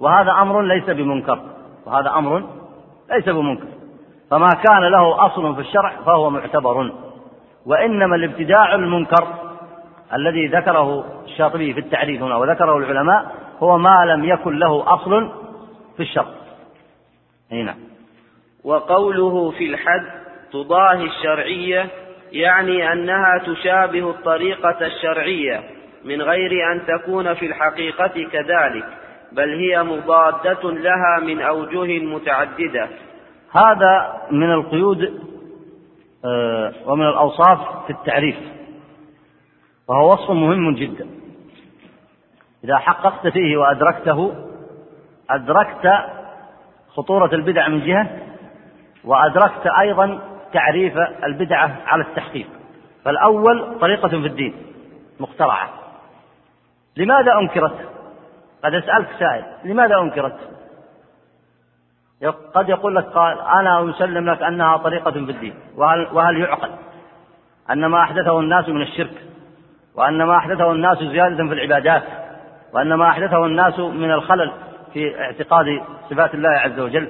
وهذا 0.00 0.32
أمر 0.32 0.62
ليس 0.62 0.90
بمنكر 0.90 1.40
وهذا 1.86 2.10
أمر 2.10 2.42
ليس 3.10 3.28
بمنكر. 3.28 3.68
فما 4.30 4.48
كان 4.48 4.82
له 4.82 5.26
أصل 5.26 5.54
في 5.54 5.60
الشرع 5.60 5.92
فهو 6.06 6.30
معتبر. 6.30 6.92
وإنما 7.66 8.16
الابتداع 8.16 8.74
المنكر 8.74 9.28
الذي 10.14 10.46
ذكره 10.46 11.04
الشاطبي 11.24 11.72
في 11.72 11.80
التعريف 11.80 12.22
هنا 12.22 12.36
وذكره 12.36 12.76
العلماء 12.76 13.34
هو 13.58 13.78
ما 13.78 14.04
لم 14.04 14.24
يكن 14.24 14.58
له 14.58 14.94
أصل 14.94 15.30
في 15.96 16.02
الشرع 16.02 16.34
هنا 17.52 17.74
وقوله 18.64 19.50
في 19.50 19.66
الحد 19.66 20.06
تضاهي 20.52 21.04
الشرعية 21.04 21.88
يعني 22.32 22.92
أنها 22.92 23.38
تشابه 23.46 24.10
الطريقة 24.10 24.86
الشرعية 24.86 25.62
من 26.04 26.22
غير 26.22 26.72
أن 26.72 26.80
تكون 26.86 27.34
في 27.34 27.46
الحقيقة 27.46 28.28
كذلك 28.32 28.84
بل 29.32 29.58
هي 29.58 29.82
مضادة 29.82 30.70
لها 30.70 31.20
من 31.22 31.40
أوجه 31.40 32.04
متعددة. 32.04 32.88
هذا 33.52 34.22
من 34.30 34.52
القيود 34.52 35.20
آه، 36.24 36.72
ومن 36.86 37.08
الأوصاف 37.08 37.86
في 37.86 37.90
التعريف. 37.90 38.36
وهو 39.88 40.12
وصف 40.12 40.30
مهم 40.30 40.74
جدا. 40.74 41.06
إذا 42.64 42.78
حققت 42.78 43.26
فيه 43.26 43.56
وأدركته 43.56 44.34
أدركت 45.30 45.92
خطورة 46.88 47.34
البدع 47.34 47.68
من 47.68 47.86
جهة 47.86 48.18
وأدركت 49.04 49.66
أيضا 49.80 50.20
تعريف 50.52 50.96
البدعة 51.24 51.76
على 51.86 52.02
التحقيق. 52.02 52.46
فالأول 53.04 53.78
طريقة 53.80 54.08
في 54.08 54.26
الدين 54.26 54.54
مخترعة 55.20 55.68
لماذا 56.96 57.32
أنكرت؟ 57.40 57.88
قد 58.64 58.74
أسألك 58.74 59.08
سائل 59.18 59.44
لماذا 59.64 59.98
أنكرت؟ 59.98 60.38
قد 62.54 62.68
يقول 62.68 62.96
لك 62.96 63.04
قال 63.04 63.40
أنا 63.40 63.90
أسلم 63.90 64.30
لك 64.30 64.42
أنها 64.42 64.76
طريقة 64.76 65.10
في 65.10 65.18
الدين. 65.18 65.54
وهل, 65.76 66.08
وهل 66.12 66.36
يعقل؟ 66.38 66.70
أن 67.70 67.86
ما 67.86 68.02
أحدثه 68.02 68.40
الناس 68.40 68.68
من 68.68 68.82
الشرك. 68.82 69.33
وأن 69.96 70.22
ما 70.22 70.36
أحدثه 70.36 70.72
الناس 70.72 70.98
زيادة 70.98 71.36
في 71.36 71.54
العبادات 71.54 72.02
وأن 72.74 72.94
ما 72.94 73.08
أحدثه 73.08 73.46
الناس 73.46 73.78
من 73.78 74.10
الخلل 74.10 74.52
في 74.92 75.20
اعتقاد 75.20 75.66
صفات 76.10 76.34
الله 76.34 76.50
عز 76.50 76.80
وجل 76.80 77.08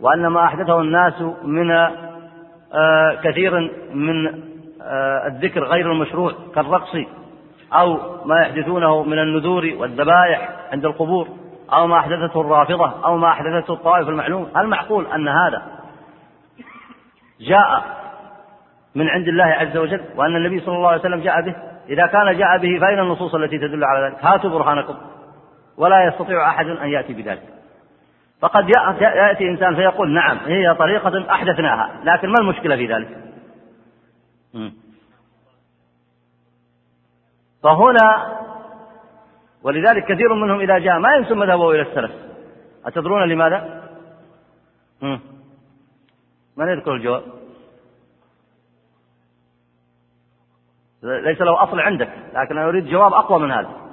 وأن 0.00 0.26
ما 0.26 0.44
أحدثه 0.44 0.80
الناس 0.80 1.22
من 1.42 1.70
آه، 2.74 3.18
كثير 3.24 3.70
من 3.94 4.26
آه، 4.82 5.26
الذكر 5.26 5.64
غير 5.64 5.92
المشروع 5.92 6.32
كالرقص 6.54 6.96
أو 7.72 7.98
ما 8.24 8.40
يحدثونه 8.40 9.02
من 9.02 9.18
النذور 9.18 9.72
والذبائح 9.78 10.48
عند 10.72 10.84
القبور 10.84 11.28
أو 11.72 11.86
ما 11.86 11.98
أحدثته 11.98 12.40
الرافضة 12.40 13.04
أو 13.04 13.16
ما 13.16 13.28
أحدثته 13.28 13.72
الطائف 13.74 14.08
المعلوم. 14.08 14.48
هل 14.56 14.66
معقول 14.66 15.06
أن 15.06 15.28
هذا 15.28 15.62
جاء 17.40 17.84
من 18.94 19.08
عند 19.08 19.28
الله 19.28 19.44
عز 19.44 19.76
وجل 19.76 20.00
وأن 20.16 20.36
النبي 20.36 20.60
صلى 20.60 20.76
الله 20.76 20.88
عليه 20.88 21.00
وسلم 21.00 21.20
جاء 21.20 21.42
به؟ 21.42 21.54
إذا 21.90 22.06
كان 22.06 22.38
جاء 22.38 22.58
به 22.58 22.78
فأين 22.80 22.98
النصوص 22.98 23.34
التي 23.34 23.58
تدل 23.58 23.84
على 23.84 24.06
ذلك؟ 24.06 24.24
هاتوا 24.24 24.50
برهانكم. 24.50 24.94
ولا 25.76 26.04
يستطيع 26.04 26.48
أحد 26.48 26.66
أن 26.66 26.88
يأتي 26.88 27.12
بذلك. 27.12 27.42
فقد 28.40 28.68
يأتي 29.00 29.48
إنسان 29.48 29.74
فيقول 29.74 30.10
نعم 30.10 30.38
هي 30.38 30.74
طريقة 30.74 31.30
أحدثناها 31.30 31.90
لكن 32.04 32.28
ما 32.28 32.40
المشكلة 32.40 32.76
في 32.76 32.86
ذلك؟ 32.86 33.08
فهنا 37.62 38.38
ولذلك 39.62 40.04
كثير 40.04 40.34
منهم 40.34 40.60
إذا 40.60 40.78
جاء 40.78 40.98
ما 40.98 41.16
ينسب 41.16 41.36
مذهبه 41.36 41.70
إلى 41.70 41.82
السلف. 41.82 42.12
أتدرون 42.86 43.28
لماذا؟ 43.28 43.82
من 46.56 46.68
يذكر 46.68 46.94
الجواب؟ 46.94 47.22
ليس 51.02 51.40
له 51.40 51.62
أصل 51.62 51.80
عندك 51.80 52.12
لكن 52.34 52.58
أنا 52.58 52.68
أريد 52.68 52.86
جواب 52.86 53.12
أقوى 53.12 53.38
من 53.38 53.50
هذا 53.50 53.90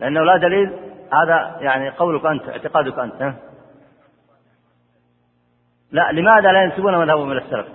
لأنه 0.00 0.24
لا 0.24 0.36
دليل 0.36 0.68
هذا 1.12 1.56
يعني 1.60 1.90
قولك 1.90 2.26
أنت 2.26 2.48
اعتقادك 2.48 2.98
أنت؟ 2.98 3.34
لا 5.90 6.12
لماذا 6.12 6.52
لا 6.52 6.62
ينسبون 6.62 6.98
مذهبهم 6.98 7.32
إلى 7.32 7.40
السلف؟ 7.40 7.66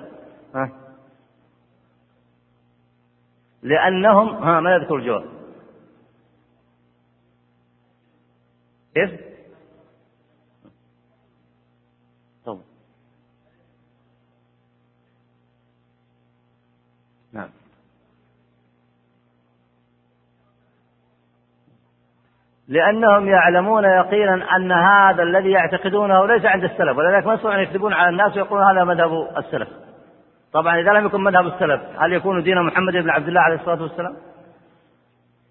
لأنهم 3.63 4.43
ها 4.43 4.59
ما 4.59 4.75
يذكر 4.75 4.95
الجواب 4.95 5.25
كيف؟ 8.93 9.21
طب. 12.45 12.61
نعم 17.33 17.49
لأنهم 22.72 23.27
يعلمون 23.27 23.84
يقينا 23.84 24.56
أن 24.56 24.72
هذا 24.72 25.23
الذي 25.23 25.52
يعتقدونه 25.52 26.27
ليس 26.27 26.45
عند 26.45 26.64
السلف 26.64 26.98
ولذلك 26.98 27.27
ما 27.27 27.34
يستطيعون 27.34 27.60
يكذبون 27.60 27.93
على 27.93 28.10
الناس 28.10 28.38
ويقولون 28.38 28.65
هذا 28.65 28.84
مذهب 28.84 29.27
السلف. 29.38 29.68
طبعا 30.53 30.80
إذا 30.80 30.91
لم 30.91 31.06
يكن 31.06 31.22
مذهب 31.22 31.48
السلف 31.48 31.81
هل 31.99 32.14
يكون 32.14 32.43
دين 32.43 32.61
محمد 32.61 32.93
بن 32.93 33.10
عبد 33.10 33.27
الله 33.27 33.41
عليه 33.41 33.56
الصلاة 33.56 33.81
والسلام؟ 33.81 34.14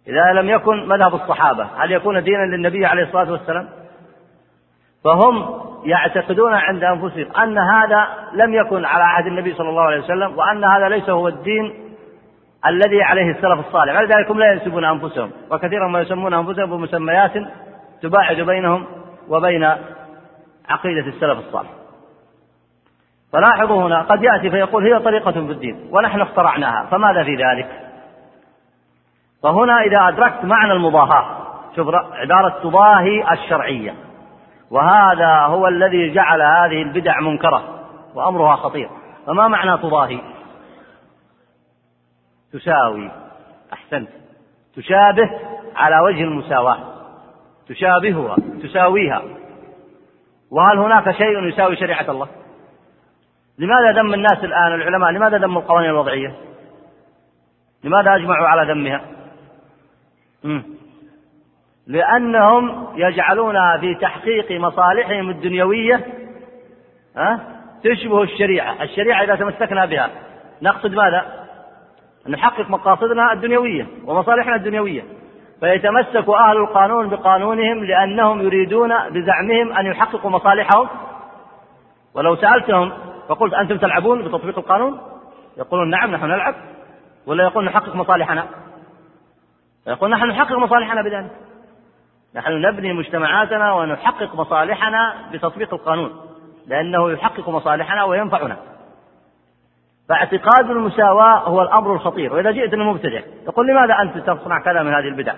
إذا 0.08 0.40
لم 0.40 0.48
يكن 0.48 0.88
مذهب 0.88 1.14
الصحابة 1.14 1.68
هل 1.76 1.92
يكون 1.92 2.22
دينا 2.22 2.42
للنبي 2.42 2.86
عليه 2.86 3.02
الصلاة 3.02 3.32
والسلام؟ 3.32 3.68
فهم 5.04 5.60
يعتقدون 5.84 6.54
عند 6.54 6.84
أنفسهم 6.84 7.36
أن 7.42 7.58
هذا 7.58 8.08
لم 8.32 8.54
يكن 8.54 8.84
على 8.84 9.04
عهد 9.04 9.26
النبي 9.26 9.54
صلى 9.54 9.68
الله 9.68 9.82
عليه 9.82 10.02
وسلم 10.02 10.38
وأن 10.38 10.64
هذا 10.64 10.88
ليس 10.88 11.10
هو 11.10 11.28
الدين 11.28 11.89
الذي 12.66 13.02
عليه 13.02 13.30
السلف 13.30 13.66
الصالح. 13.66 13.96
ولذلك 13.98 14.30
هم 14.30 14.38
لا 14.38 14.52
ينسبون 14.52 14.84
أنفسهم 14.84 15.30
وكثيرا 15.50 15.88
ما 15.88 16.00
يسمون 16.00 16.34
أنفسهم 16.34 16.70
بمسميات 16.70 17.32
تباعد 18.02 18.36
بينهم 18.36 18.86
وبين 19.28 19.64
عقيدة 20.68 21.06
السلف 21.06 21.38
الصالح. 21.38 21.70
فلاحظوا 23.32 23.82
هنا 23.82 24.02
قد 24.02 24.22
يأتي 24.22 24.50
فيقول 24.50 24.92
هي 24.92 24.98
طريقة 24.98 25.32
في 25.32 25.38
الدين 25.38 25.88
ونحن 25.92 26.20
اخترعناها 26.20 26.86
فماذا 26.90 27.24
في 27.24 27.36
ذلك؟ 27.36 27.68
فهنا 29.42 29.80
إذا 29.80 30.08
أدركت 30.08 30.44
معنى 30.44 30.72
المضاهاة 30.72 31.24
شوف 31.76 31.88
عبارة 32.12 32.62
تضاهي 32.62 33.32
الشرعية. 33.32 33.94
وهذا 34.70 35.40
هو 35.40 35.68
الذي 35.68 36.14
جعل 36.14 36.42
هذه 36.42 36.82
البدع 36.82 37.20
منكرة 37.20 37.62
وأمرها 38.14 38.56
خطير. 38.56 38.88
فما 39.26 39.48
معنى 39.48 39.78
تضاهي؟ 39.78 40.20
تساوي. 42.52 43.10
أحسنت. 43.72 44.08
تشابه 44.76 45.30
على 45.76 46.00
وجه 46.00 46.22
المساواة. 46.24 46.78
تشابهها 47.68 48.36
تساويها. 48.62 49.22
وهل 50.50 50.78
هناك 50.78 51.10
شيء 51.10 51.44
يساوي 51.44 51.76
شريعة 51.76 52.10
الله؟ 52.10 52.28
لماذا 53.58 53.92
ذم 53.92 54.14
الناس 54.14 54.44
الآن 54.44 54.74
العلماء؟ 54.74 55.10
لماذا 55.10 55.38
ذموا 55.38 55.62
القوانين 55.62 55.90
الوضعية؟ 55.90 56.34
لماذا 57.84 58.14
أجمعوا 58.14 58.48
على 58.48 58.72
ذمها 58.72 59.00
لأنهم 61.86 62.86
يجعلون 62.96 63.80
في 63.80 63.94
تحقيق 63.94 64.60
مصالحهم 64.60 65.30
الدنيوية 65.30 66.06
ها؟ 67.16 67.40
تشبه 67.84 68.22
الشريعة. 68.22 68.82
الشريعة 68.82 69.24
إذا 69.24 69.34
تمسكنا 69.34 69.86
بها. 69.86 70.10
نقصد 70.62 70.94
ماذا؟ 70.94 71.39
نحقق 72.28 72.70
مقاصدنا 72.70 73.32
الدنيوية 73.32 73.86
ومصالحنا 74.06 74.56
الدنيوية. 74.56 75.02
فيتمسك 75.60 76.28
أهل 76.28 76.56
القانون 76.56 77.08
بقانونهم 77.08 77.84
لأنهم 77.84 78.40
يريدون 78.40 78.88
بزعمهم 78.88 79.72
أن 79.72 79.86
يحققوا 79.86 80.30
مصالحهم. 80.30 80.88
ولو 82.14 82.36
سألتهم 82.36 82.92
فقلت 83.28 83.54
أنتم 83.54 83.78
تلعبون 83.78 84.22
بتطبيق 84.24 84.58
القانون؟ 84.58 85.00
يقولون 85.58 85.90
نعم 85.90 86.10
نحن 86.10 86.24
نلعب. 86.24 86.54
ولا 87.26 87.44
يقول 87.44 87.64
نحقق 87.64 87.96
مصالحنا؟ 87.96 88.46
يقول 89.86 90.10
نحن 90.10 90.26
نحقق 90.28 90.58
مصالحنا 90.58 91.02
بذلك. 91.02 91.30
نحن 92.36 92.52
نبني 92.52 92.92
مجتمعاتنا 92.92 93.72
ونحقق 93.72 94.34
مصالحنا 94.34 95.14
بتطبيق 95.32 95.74
القانون 95.74 96.12
لأنه 96.66 97.10
يحقق 97.10 97.48
مصالحنا 97.48 98.04
وينفعنا. 98.04 98.56
فاعتقاد 100.10 100.70
المساواة 100.70 101.38
هو 101.38 101.62
الأمر 101.62 101.94
الخطير 101.94 102.32
وإذا 102.32 102.50
جئت 102.50 102.74
للمبتدع 102.74 103.20
يقول 103.46 103.66
لماذا 103.66 103.94
أنت 104.02 104.18
تصنع 104.18 104.60
كذا 104.64 104.82
من 104.82 104.94
هذه 104.94 105.08
البدع؟ 105.08 105.34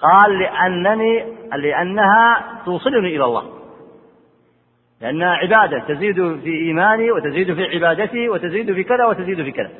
قال 0.00 0.38
لأنني 0.38 1.24
لأنها 1.56 2.42
توصلني 2.64 3.16
إلى 3.16 3.24
الله. 3.24 3.44
لأنها 5.00 5.28
عبادة 5.28 5.78
تزيد 5.88 6.14
في 6.14 6.50
إيماني 6.50 7.10
وتزيد 7.10 7.54
في 7.54 7.76
عبادتي 7.76 8.28
وتزيد 8.28 8.72
في 8.72 8.84
كذا 8.84 9.06
وتزيد 9.06 9.42
في 9.42 9.52
كذا. 9.52 9.70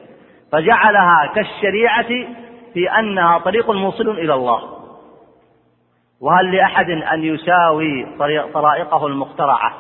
فجعلها 0.52 1.32
كالشريعة 1.34 2.08
في 2.74 2.90
أنها 2.98 3.38
طريق 3.38 3.70
موصل 3.70 4.08
إلى 4.08 4.34
الله. 4.34 4.62
وهل 6.20 6.56
لأحد 6.56 6.90
أن 6.90 7.24
يساوي 7.24 8.06
طرائقه 8.54 9.06
المخترعة 9.06 9.72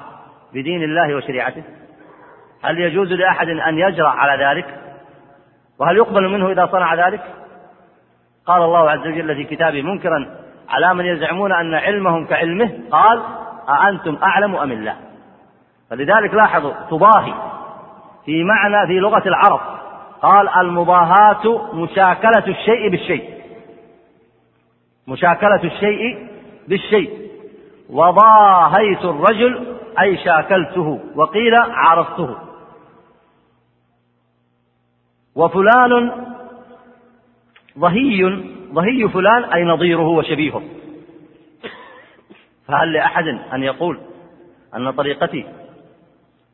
بدين 0.54 0.82
الله 0.82 1.16
وشريعته؟ 1.16 1.62
هل 2.62 2.78
يجوز 2.78 3.12
لأحد 3.12 3.48
أن 3.48 3.78
يجرأ 3.78 4.08
على 4.08 4.44
ذلك؟ 4.44 4.66
وهل 5.78 5.96
يقبل 5.96 6.28
منه 6.28 6.50
إذا 6.50 6.66
صنع 6.72 7.08
ذلك؟ 7.08 7.20
قال 8.46 8.62
الله 8.62 8.90
عز 8.90 9.06
وجل 9.06 9.34
في 9.34 9.44
كتابه 9.44 9.82
منكرا 9.82 10.36
على 10.68 10.94
من 10.94 11.04
يزعمون 11.04 11.52
أن 11.52 11.74
علمهم 11.74 12.26
كعلمه؟ 12.26 12.70
قال 12.90 13.22
أأنتم 13.68 14.18
أعلم 14.22 14.56
أم 14.56 14.72
الله؟ 14.72 14.96
فلذلك 15.90 16.34
لاحظوا 16.34 16.72
تضاهي 16.90 17.34
في 18.24 18.44
معنى 18.44 18.86
في 18.86 18.92
لغة 18.92 19.28
العرب. 19.28 19.60
قال 20.22 20.48
المضاهاة 20.48 21.74
مشاكلة 21.74 22.46
الشيء 22.46 22.90
بالشيء. 22.90 23.30
مشاكلة 25.08 25.64
الشيء 25.64 26.28
بالشيء. 26.68 27.28
وضاهيت 27.90 29.04
الرجل 29.04 29.76
أي 30.00 30.16
شاكلته 30.24 31.00
وقيل 31.16 31.54
عرفته 31.54 32.47
وفلان 35.38 36.12
ضهي 37.78 38.24
ضهي 38.72 39.08
فلان 39.08 39.44
أي 39.44 39.64
نظيره 39.64 40.08
وشبيهه. 40.08 40.62
فهل 42.68 42.92
لأحد 42.92 43.24
أن 43.54 43.62
يقول 43.62 43.98
أن 44.76 44.90
طريقتي 44.90 45.46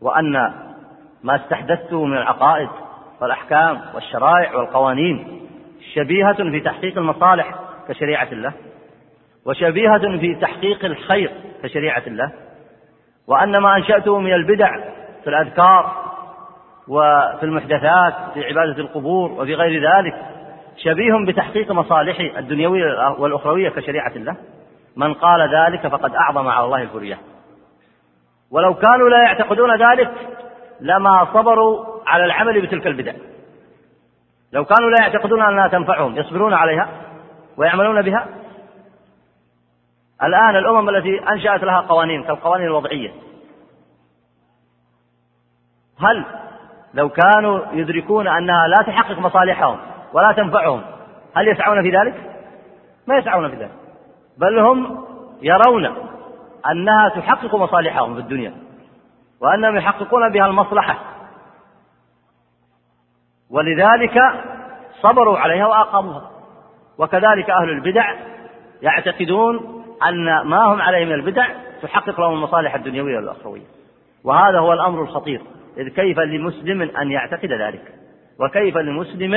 وأن 0.01 0.33
ما 1.23 1.37
استحدثته 1.37 2.05
من 2.05 2.17
العقائد 2.17 2.69
والأحكام 3.21 3.81
والشرائع 3.95 4.57
والقوانين 4.57 5.49
شبيهة 5.95 6.51
في 6.51 6.61
تحقيق 6.61 6.99
المصالح 6.99 7.55
كشريعة 7.89 8.29
الله؟ 8.33 8.53
وشبيهة 9.47 10.19
في 10.19 10.35
تحقيق 10.35 10.85
الخير 10.85 11.33
كشريعة 11.63 12.03
الله؟ 12.07 12.33
وأن 13.27 13.57
ما 13.57 13.77
أنشأته 13.77 14.21
من 14.21 14.33
البدع 14.33 14.71
في 15.25 15.31
الأذكار 15.31 16.04
وفي 16.89 17.43
المحدثات 17.43 18.15
في 18.35 18.45
عبادة 18.45 18.83
القبور 18.83 19.33
وفي 19.33 19.55
غير 19.55 19.91
ذلك 19.91 20.15
شبيه 20.77 21.27
بتحقيق 21.27 21.73
مصالحه 21.73 22.39
الدنيوية 22.39 23.09
والأخروية 23.19 23.69
كشريعة 23.69 24.13
الله. 24.17 24.37
من 24.97 25.15
قال 25.15 25.55
ذلك 25.55 25.87
فقد 25.87 26.15
أعظم 26.15 26.49
على 26.49 26.65
الله 26.65 26.83
الفرية. 26.83 27.19
ولو 28.51 28.75
كانوا 28.75 29.09
لا 29.09 29.23
يعتقدون 29.23 29.71
ذلك 29.77 30.11
لما 30.81 31.27
صبروا 31.35 31.85
على 32.07 32.25
العمل 32.25 32.67
بتلك 32.67 32.87
البدع. 32.87 33.13
لو 34.53 34.65
كانوا 34.65 34.91
لا 34.91 34.97
يعتقدون 35.01 35.43
أنها 35.43 35.69
تنفعهم 35.69 36.17
يصبرون 36.17 36.55
عليها 36.55 36.89
ويعملون 37.57 38.03
بها. 38.03 38.27
الآن 40.23 40.57
الأمم 40.57 40.89
التي 40.89 41.21
أنشأت 41.33 41.65
لها 41.65 41.81
قوانين 41.81 42.25
كالقوانين 42.25 42.67
الوضعية. 42.67 43.13
هل 45.99 46.25
لو 46.95 47.09
كانوا 47.09 47.61
يدركون 47.73 48.29
أنها 48.29 48.69
لا 48.69 48.85
تحقق 48.87 49.19
مصالحهم 49.19 49.79
ولا 50.13 50.33
تنفعهم 50.33 50.83
هل 51.35 51.49
يسعون 51.49 51.83
في 51.83 51.91
ذلك؟ 51.91 52.15
ما 53.07 53.17
يسعون 53.17 53.51
في 53.51 53.57
ذلك 53.57 53.71
بل 54.39 54.59
هم 54.59 55.05
يرون 55.43 55.87
أنها 56.71 57.09
تحقق 57.09 57.55
مصالحهم 57.55 58.15
في 58.15 58.21
الدنيا 58.21 58.55
وأنهم 59.41 59.77
يحققون 59.77 60.33
بها 60.33 60.47
المصلحة. 60.47 60.99
ولذلك 63.51 64.21
صبروا 65.01 65.39
عليها 65.39 65.67
وأقاموها. 65.67 66.31
وكذلك 66.99 67.51
أهل 67.51 67.69
البدع 67.69 68.15
يعتقدون 68.83 69.85
أن 70.09 70.41
ما 70.49 70.65
هم 70.65 70.83
عليه 70.83 71.05
من 71.05 71.13
البدع 71.13 71.47
تحقق 71.83 72.21
لهم 72.21 72.33
المصالح 72.35 72.75
الدنيوية 72.75 73.17
والأخروية. 73.17 73.67
وهذا 74.25 74.59
هو 74.59 74.73
الأمر 74.73 75.03
الخطير. 75.03 75.43
إذ 75.79 75.89
كيف 75.89 76.19
لمسلم 76.19 76.83
أن 76.83 77.11
يعتقد 77.11 77.53
ذلك؟ 77.53 77.83
وكيف 78.41 78.77
لمسلم 78.77 79.35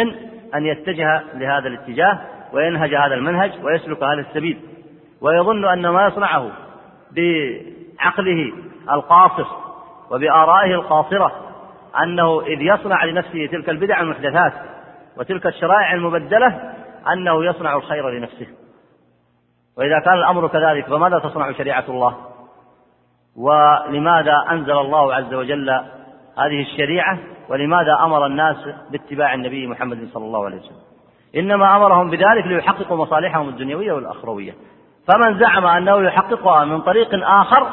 أن 0.55 0.65
يتجه 0.65 1.23
لهذا 1.33 1.67
الاتجاه 1.67 2.19
وينهج 2.53 2.95
هذا 2.95 3.15
المنهج 3.15 3.51
ويسلك 3.63 4.03
هذا 4.03 4.19
السبيل؟ 4.19 4.59
ويظن 5.21 5.65
أن 5.65 5.87
ما 5.87 6.07
يصنعه 6.07 6.51
بعقله 7.11 8.53
القاصر 8.91 9.45
وبآرائه 10.11 10.73
القاصرة 10.73 11.31
أنه 12.03 12.41
إذ 12.41 12.61
يصنع 12.61 13.05
لنفسه 13.05 13.45
تلك 13.51 13.69
البدع 13.69 14.01
المحدثات 14.01 14.53
وتلك 15.17 15.45
الشرائع 15.45 15.93
المبدلة 15.93 16.73
أنه 17.13 17.45
يصنع 17.45 17.75
الخير 17.75 18.09
لنفسه. 18.09 18.47
وإذا 19.77 19.99
كان 19.99 20.13
الأمر 20.13 20.47
كذلك 20.47 20.85
فماذا 20.85 21.19
تصنع 21.19 21.51
شريعة 21.51 21.83
الله؟ 21.89 22.17
ولماذا 23.35 24.45
أنزل 24.51 24.77
الله 24.77 25.13
عز 25.13 25.33
وجل 25.33 25.81
هذه 26.37 26.61
الشريعة 26.61 27.19
ولماذا 27.49 27.97
أمر 28.03 28.25
الناس 28.25 28.57
باتباع 28.91 29.33
النبي 29.33 29.67
محمد 29.67 30.09
صلى 30.13 30.25
الله 30.25 30.45
عليه 30.45 30.57
وسلم. 30.57 30.77
إنما 31.35 31.77
أمرهم 31.77 32.09
بذلك 32.09 32.47
ليحققوا 32.47 32.97
مصالحهم 32.97 33.49
الدنيوية 33.49 33.93
والأخروية. 33.93 34.53
فمن 35.07 35.39
زعم 35.39 35.65
أنه 35.65 36.01
يحققها 36.01 36.65
من 36.65 36.81
طريق 36.81 37.09
آخر 37.13 37.67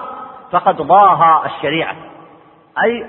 فقد 0.50 0.76
ضاهى 0.76 1.46
الشريعة. 1.46 1.96
أي 2.84 3.06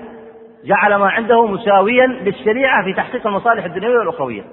جعل 0.64 0.94
ما 0.94 1.10
عنده 1.10 1.46
مساويا 1.46 2.06
للشريعة 2.06 2.84
في 2.84 2.92
تحقيق 2.92 3.26
المصالح 3.26 3.64
الدنيوية 3.64 3.98
والأخروية. 3.98 4.44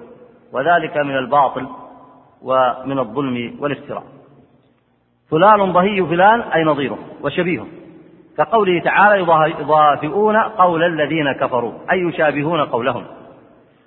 وذلك 0.54 0.98
من 0.98 1.18
الباطل 1.18 1.68
ومن 2.42 3.00
الظلم 3.00 3.56
والافتراء. 3.60 4.04
فلان 5.32 5.72
ضهي 5.72 6.06
فلان 6.06 6.42
أي 6.42 6.64
نظيره 6.64 6.98
وشبيهه. 7.22 7.66
كقوله 8.38 8.80
تعالى 8.80 9.20
يضافئون 9.60 10.38
قول 10.38 10.84
الذين 10.84 11.32
كفروا. 11.32 11.74
أي 11.92 12.00
يشابهون 12.00 12.62
قولهم. 12.62 13.06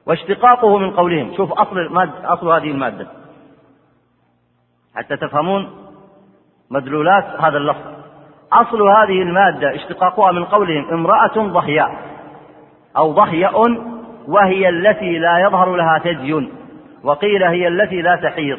واشتقاقه 0.07 0.79
من 0.79 0.91
قولهم. 0.91 1.35
شوف 1.37 1.53
أصل 1.53 1.79
المادة 1.79 2.33
أصل 2.33 2.53
هذه 2.53 2.71
المادة. 2.71 3.07
حتى 4.97 5.17
تفهمون 5.17 5.71
مدلولات 6.71 7.25
هذا 7.41 7.57
اللفظ. 7.57 7.97
أصل 8.53 8.83
هذه 8.83 9.23
المادة 9.23 9.75
اشتقاقها 9.75 10.33
من 10.33 10.45
قولهم 10.45 10.89
امرأة 10.93 11.37
ضحياء 11.37 11.91
أو 12.97 13.13
ضحياء 13.13 13.63
وهي 14.29 14.69
التي 14.69 15.19
لا 15.19 15.39
يظهر 15.39 15.77
لها 15.77 15.99
ثدي. 15.99 16.51
وقيل 17.05 17.43
هي 17.43 17.69
التي 17.69 18.03
لا 18.03 18.17
تحيض. 18.17 18.59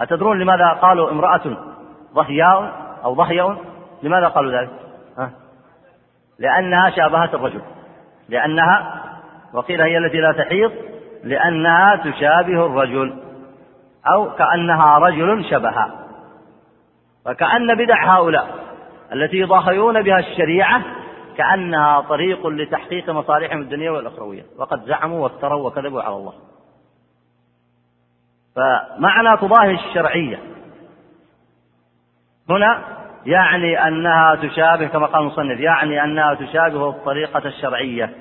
أتدرون 0.00 0.38
لماذا 0.38 0.68
قالوا 0.68 1.10
امرأة 1.10 1.56
ضحياء 2.14 2.72
أو 3.04 3.14
ضحياء 3.14 3.67
لماذا 4.02 4.28
قالوا 4.28 4.60
ذلك؟ 4.60 4.70
ها؟ 5.18 5.30
لأنها 6.38 6.90
شابهت 6.90 7.34
الرجل. 7.34 7.62
لأنها 8.28 9.04
وقيل 9.52 9.82
هي 9.82 9.98
التي 9.98 10.16
لا 10.16 10.32
تحيض 10.32 10.72
لأنها 11.24 11.96
تشابه 11.96 12.66
الرجل. 12.66 13.22
أو 14.14 14.30
كأنها 14.30 14.98
رجل 14.98 15.44
شبها. 15.50 15.90
فكأن 17.24 17.74
بدع 17.74 18.16
هؤلاء 18.16 18.48
التي 19.12 19.36
يضاهيون 19.36 20.02
بها 20.02 20.18
الشريعة 20.18 20.82
كأنها 21.36 22.00
طريق 22.00 22.46
لتحقيق 22.46 23.10
مصالحهم 23.10 23.60
الدنيا 23.60 23.90
والأخروية. 23.90 24.42
وقد 24.58 24.84
زعموا 24.84 25.22
وافتروا 25.22 25.66
وكذبوا 25.66 26.02
على 26.02 26.14
الله. 26.14 26.34
فمعنى 28.56 29.36
تضاهي 29.36 29.74
الشرعية 29.74 30.38
هنا 32.50 32.82
يعني 33.26 33.88
أنها 33.88 34.34
تشابه 34.34 34.86
كما 34.86 35.06
قال 35.06 35.22
المصنف 35.22 35.60
يعني 35.60 36.04
أنها 36.04 36.34
تشابه 36.34 36.88
الطريقة 36.88 37.48
الشرعية. 37.48 38.14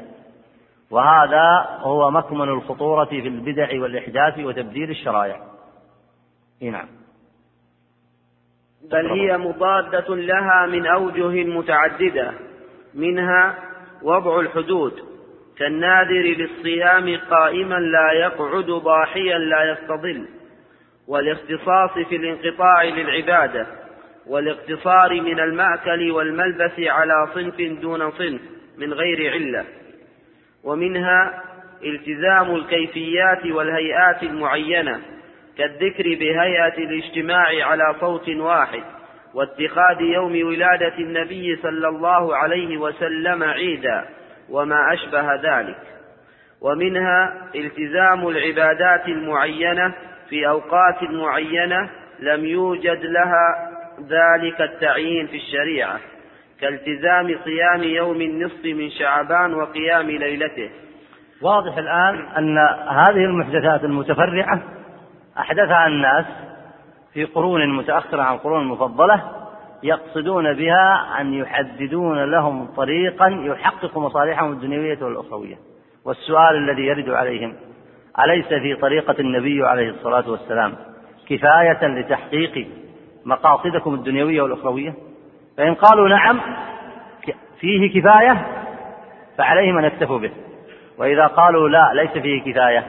وهذا 0.91 1.67
هو 1.79 2.11
مكمن 2.11 2.49
الخطورة 2.49 3.05
في 3.05 3.19
البدع 3.19 3.81
والإحداث 3.81 4.39
وتبديل 4.39 4.89
الشرائع. 4.89 5.41
نعم. 6.61 6.87
بل 8.91 9.09
هي 9.11 9.37
مضادة 9.37 10.15
لها 10.15 10.65
من 10.65 10.87
أوجه 10.87 11.43
متعددة 11.43 12.33
منها 12.93 13.55
وضع 14.03 14.39
الحدود. 14.39 14.93
كالناذر 15.57 16.35
للصيام 16.37 17.19
قائما 17.29 17.75
لا 17.75 18.11
يقعد 18.11 18.65
ضاحيا 18.65 19.37
لا 19.37 19.71
يستظل 19.71 20.27
والاختصاص 21.07 21.91
في 22.09 22.15
الانقطاع 22.15 22.83
للعبادة. 22.83 23.86
والاقتصار 24.27 25.21
من 25.21 25.39
المأكل 25.39 26.11
والملبس 26.11 26.79
على 26.79 27.27
صنف 27.33 27.81
دون 27.81 28.11
صنف 28.11 28.41
من 28.77 28.93
غير 28.93 29.31
علة 29.31 29.65
ومنها 30.63 31.43
التزام 31.83 32.55
الكيفيات 32.55 33.45
والهيئات 33.45 34.23
المعينة 34.23 34.99
كالذكر 35.57 36.03
بهيئة 36.03 36.77
الاجتماع 36.77 37.65
على 37.65 37.95
صوت 37.99 38.29
واحد 38.29 38.83
واتخاذ 39.33 40.01
يوم 40.01 40.47
ولادة 40.47 40.97
النبي 40.97 41.55
صلى 41.55 41.87
الله 41.87 42.35
عليه 42.35 42.77
وسلم 42.77 43.43
عيدا 43.43 44.05
وما 44.49 44.93
أشبه 44.93 45.35
ذلك 45.35 45.77
ومنها 46.61 47.49
التزام 47.55 48.27
العبادات 48.27 49.07
المعينة 49.07 49.93
في 50.29 50.47
أوقات 50.47 51.03
معينة 51.03 51.89
لم 52.19 52.45
يوجد 52.45 53.05
لها 53.05 53.76
ذلك 53.99 54.61
التعيين 54.61 55.27
في 55.27 55.37
الشريعة 55.37 55.99
كالتزام 56.59 57.39
صيام 57.43 57.83
يوم 57.83 58.21
النصف 58.21 58.65
من 58.65 58.89
شعبان 58.89 59.53
وقيام 59.53 60.11
ليلته. 60.11 60.69
واضح 61.41 61.77
الآن 61.77 62.15
أن 62.37 62.57
هذه 62.89 63.25
المحدثات 63.25 63.83
المتفرعة 63.83 64.61
أحدثها 65.39 65.87
الناس 65.87 66.25
في 67.13 67.25
قرون 67.25 67.77
متأخرة 67.77 68.21
عن 68.21 68.35
القرون 68.35 68.61
المفضلة 68.61 69.23
يقصدون 69.83 70.53
بها 70.53 71.21
أن 71.21 71.33
يحددون 71.33 72.31
لهم 72.31 72.65
طريقا 72.65 73.27
يحقق 73.27 73.97
مصالحهم 73.97 74.51
الدنيوية 74.51 74.97
والأخروية. 75.01 75.55
والسؤال 76.05 76.55
الذي 76.55 76.85
يرد 76.85 77.09
عليهم 77.09 77.55
أليس 78.25 78.47
في 78.47 78.75
طريقة 78.75 79.15
النبي 79.19 79.65
عليه 79.65 79.89
الصلاة 79.89 80.29
والسلام 80.29 80.73
كفاية 81.29 81.87
لتحقيق 81.87 82.67
مقاصدكم 83.27 83.93
الدنيوية 83.93 84.41
والأخروية؟ 84.41 84.93
فإن 85.57 85.73
قالوا 85.73 86.09
نعم 86.09 86.39
فيه 87.59 88.01
كفاية 88.01 88.47
فعليهم 89.37 89.77
أن 89.77 89.83
يكتفوا 89.83 90.19
به. 90.19 90.31
وإذا 90.97 91.27
قالوا 91.27 91.69
لا 91.69 91.91
ليس 91.93 92.11
فيه 92.11 92.51
كفاية. 92.51 92.87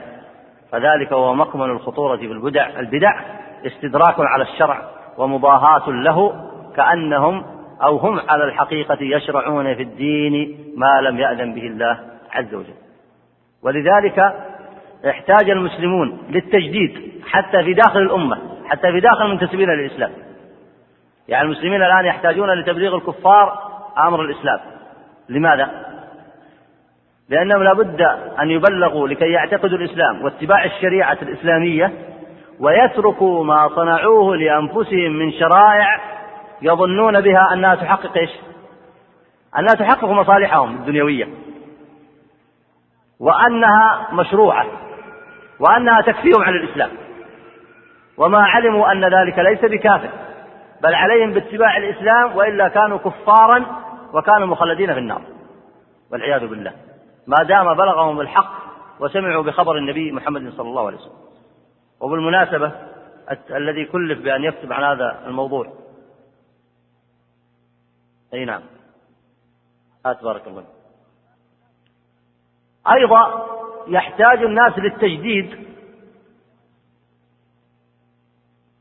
فذلك 0.71 1.13
هو 1.13 1.33
مكمن 1.33 1.69
الخطورة 1.69 2.17
في 2.17 2.25
البدع. 2.25 2.79
البدع 2.79 3.19
استدراك 3.65 4.15
على 4.19 4.43
الشرع 4.43 4.81
ومضاهاة 5.17 5.89
له 5.89 6.45
كأنهم 6.75 7.45
أو 7.83 7.97
هم 7.97 8.19
على 8.29 8.43
الحقيقة 8.43 8.97
يشرعون 9.01 9.75
في 9.75 9.83
الدين 9.83 10.57
ما 10.77 11.01
لم 11.01 11.17
يأذن 11.17 11.53
به 11.53 11.67
الله 11.67 11.99
عز 12.31 12.53
وجل. 12.53 12.73
ولذلك 13.63 14.33
احتاج 15.09 15.49
المسلمون 15.49 16.17
للتجديد 16.29 17.11
حتى 17.27 17.63
في 17.63 17.73
داخل 17.73 17.99
الأمة 17.99 18.37
حتى 18.65 18.91
في 18.91 18.99
داخل 18.99 19.25
المنتسبين 19.25 19.69
للإسلام 19.69 20.11
يعني 21.29 21.45
المسلمين 21.45 21.81
الآن 21.83 22.05
يحتاجون 22.05 22.53
لتبليغ 22.53 22.95
الكفار 22.95 23.59
أمر 23.97 24.21
الإسلام. 24.21 24.59
لماذا؟ 25.29 25.69
لأنهم 27.29 27.63
لابد 27.63 28.01
أن 28.41 28.51
يبلغوا 28.51 29.07
لكي 29.07 29.31
يعتقدوا 29.31 29.77
الإسلام 29.77 30.23
واتباع 30.23 30.65
الشريعة 30.65 31.17
الإسلامية 31.21 31.93
ويتركوا 32.59 33.43
ما 33.43 33.69
صنعوه 33.75 34.35
لأنفسهم 34.35 35.11
من 35.11 35.31
شرائع 35.31 35.99
يظنون 36.61 37.21
بها 37.21 37.53
أنها 37.53 37.75
تحقق 37.75 38.17
إيش؟ 38.17 38.29
أنها 39.59 39.73
تحقق 39.73 40.05
مصالحهم 40.05 40.75
الدنيوية. 40.75 41.27
وأنها 43.19 44.07
مشروعة. 44.11 44.65
وأنها 45.59 46.01
تكفيهم 46.01 46.43
عن 46.43 46.53
الإسلام. 46.53 46.89
وما 48.17 48.39
علموا 48.39 48.91
أن 48.91 49.03
ذلك 49.03 49.39
ليس 49.39 49.71
بكافر. 49.71 50.09
بل 50.83 50.95
عليهم 50.95 51.33
باتباع 51.33 51.77
الإسلام 51.77 52.35
وإلا 52.35 52.67
كانوا 52.67 52.97
كفارا 52.97 53.65
وكانوا 54.13 54.47
مخلدين 54.47 54.93
في 54.93 54.99
النار. 54.99 55.21
والعياذ 56.11 56.47
بالله. 56.47 56.73
ما 57.27 57.43
دام 57.47 57.73
بلغهم 57.73 58.21
الحق 58.21 58.53
وسمعوا 58.99 59.43
بخبر 59.43 59.77
النبي 59.77 60.11
محمد 60.11 60.53
صلى 60.53 60.69
الله 60.69 60.87
عليه 60.87 60.97
وسلم. 60.97 61.19
وبالمناسبة 61.99 62.71
الذي 63.49 63.85
كلف 63.85 64.19
بأن 64.19 64.43
يكتب 64.43 64.73
عن 64.73 64.83
هذا 64.83 65.23
الموضوع. 65.27 65.73
أي 68.33 68.45
نعم. 68.45 68.61
هات 70.05 70.23
بارك 70.23 70.47
الله 70.47 70.65
أيضا 72.91 73.45
يحتاج 73.87 74.43
الناس 74.43 74.77
للتجديد. 74.77 75.69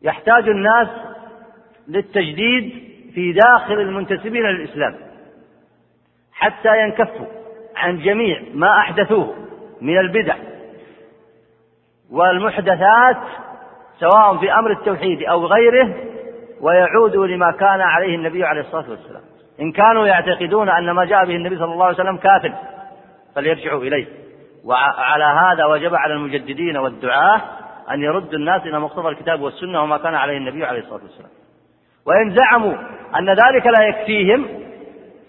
يحتاج 0.02 0.48
الناس 0.48 0.88
للتجديد 1.88 2.88
في 3.14 3.32
داخل 3.32 3.74
المنتسبين 3.74 4.42
للإسلام 4.42 4.94
حتى 6.32 6.82
ينكفوا 6.82 7.26
عن 7.76 7.98
جميع 7.98 8.42
ما 8.54 8.78
أحدثوه 8.78 9.34
من 9.80 9.98
البدع 9.98 10.34
والمحدثات 12.10 13.16
سواء 14.00 14.36
في 14.36 14.52
أمر 14.52 14.70
التوحيد 14.70 15.22
أو 15.22 15.46
غيره 15.46 15.94
ويعودوا 16.60 17.26
لما 17.26 17.50
كان 17.50 17.80
عليه 17.80 18.14
النبي 18.16 18.44
عليه 18.44 18.60
الصلاة 18.60 18.90
والسلام. 18.90 19.22
إن 19.60 19.72
كانوا 19.72 20.06
يعتقدون 20.06 20.68
أن 20.68 20.90
ما 20.90 21.04
جاء 21.04 21.24
به 21.24 21.36
النبي 21.36 21.56
صلى 21.56 21.72
الله 21.72 21.84
عليه 21.84 21.94
وسلم 21.94 22.16
كافر 22.16 22.54
فليرجعوا 23.34 23.82
إليه. 23.82 24.06
وعلى 24.64 25.24
هذا 25.24 25.64
وجب 25.64 25.94
على 25.94 26.14
المجددين 26.14 26.76
والدعاة 26.76 27.40
أن 27.90 28.02
يردوا 28.02 28.38
الناس 28.38 28.62
إلى 28.62 28.80
مقتضى 28.80 29.08
الكتاب 29.08 29.40
والسنة 29.40 29.82
وما 29.82 29.98
كان 29.98 30.14
عليه 30.14 30.36
النبي 30.36 30.64
عليه 30.64 30.80
الصلاة 30.80 31.02
والسلام. 31.02 31.30
وإن 32.06 32.34
زعموا 32.34 32.74
أن 33.18 33.30
ذلك 33.30 33.66
لا 33.66 33.84
يكفيهم 33.84 34.46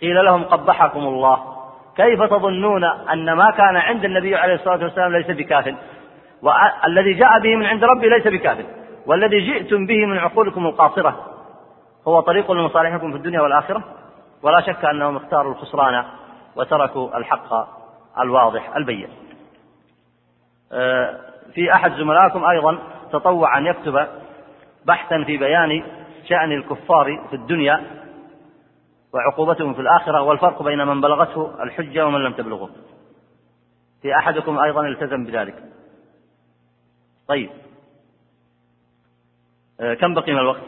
قيل 0.02 0.26
لهم 0.26 0.44
قبحكم 0.44 1.00
الله. 1.00 1.60
كيف 1.96 2.24
تظنون 2.24 2.84
أن 2.84 3.34
ما 3.34 3.52
كان 3.58 3.78
عند 3.78 4.06
النبي 4.06 4.36
عليه 4.36 4.54
الصلاة 4.54 4.84
والسلام 4.84 5.16
ليس 5.16 5.28
بكاف؟ 5.28 5.76
والذي 6.42 7.14
جاء 7.14 7.40
به 7.40 7.56
من 7.56 7.66
عند 7.66 7.84
ربي 7.84 8.10
ليس 8.10 8.28
بكاف. 8.28 8.58
والذي 9.06 9.40
جئتم 9.40 9.86
به 9.86 10.06
من 10.06 10.18
عقولكم 10.18 10.66
القاصرة. 10.66 11.26
هو 12.08 12.20
طريق 12.20 12.52
لمصالحكم 12.52 13.12
في 13.12 13.18
الدنيا 13.18 13.42
والآخرة؟ 13.42 13.84
ولا 14.44 14.62
شك 14.62 14.86
أنهم 14.86 15.16
اختاروا 15.16 15.52
الخسران 15.54 16.04
وتركوا 16.56 17.18
الحق 17.18 17.68
الواضح 18.22 18.76
البين. 18.76 19.10
آه، 20.74 21.18
في 21.54 21.74
أحد 21.74 21.92
زملائكم 21.92 22.46
أيضا 22.46 22.78
تطوع 23.12 23.58
أن 23.58 23.66
يكتب 23.66 24.08
بحثا 24.86 25.24
في 25.24 25.38
بيان 25.38 25.84
شأن 26.30 26.52
الكفار 26.52 27.28
في 27.30 27.36
الدنيا 27.36 27.84
وعقوبتهم 29.14 29.74
في 29.74 29.82
الآخرة 29.82 30.22
والفرق 30.22 30.64
بين 30.64 30.88
من 30.88 31.02
بلغته 31.02 31.64
الحجة 31.64 32.06
ومن 32.06 32.24
لم 32.24 32.34
تبلغه. 32.34 32.70
في 34.02 34.16
أحدكم 34.16 34.60
أيضا 34.60 34.88
التزم 34.88 35.26
بذلك. 35.26 35.64
طيب. 37.28 37.50
آه، 39.80 39.94
كم 39.94 40.14
بقي 40.14 40.32
من 40.32 40.40
الوقت؟ 40.40 40.64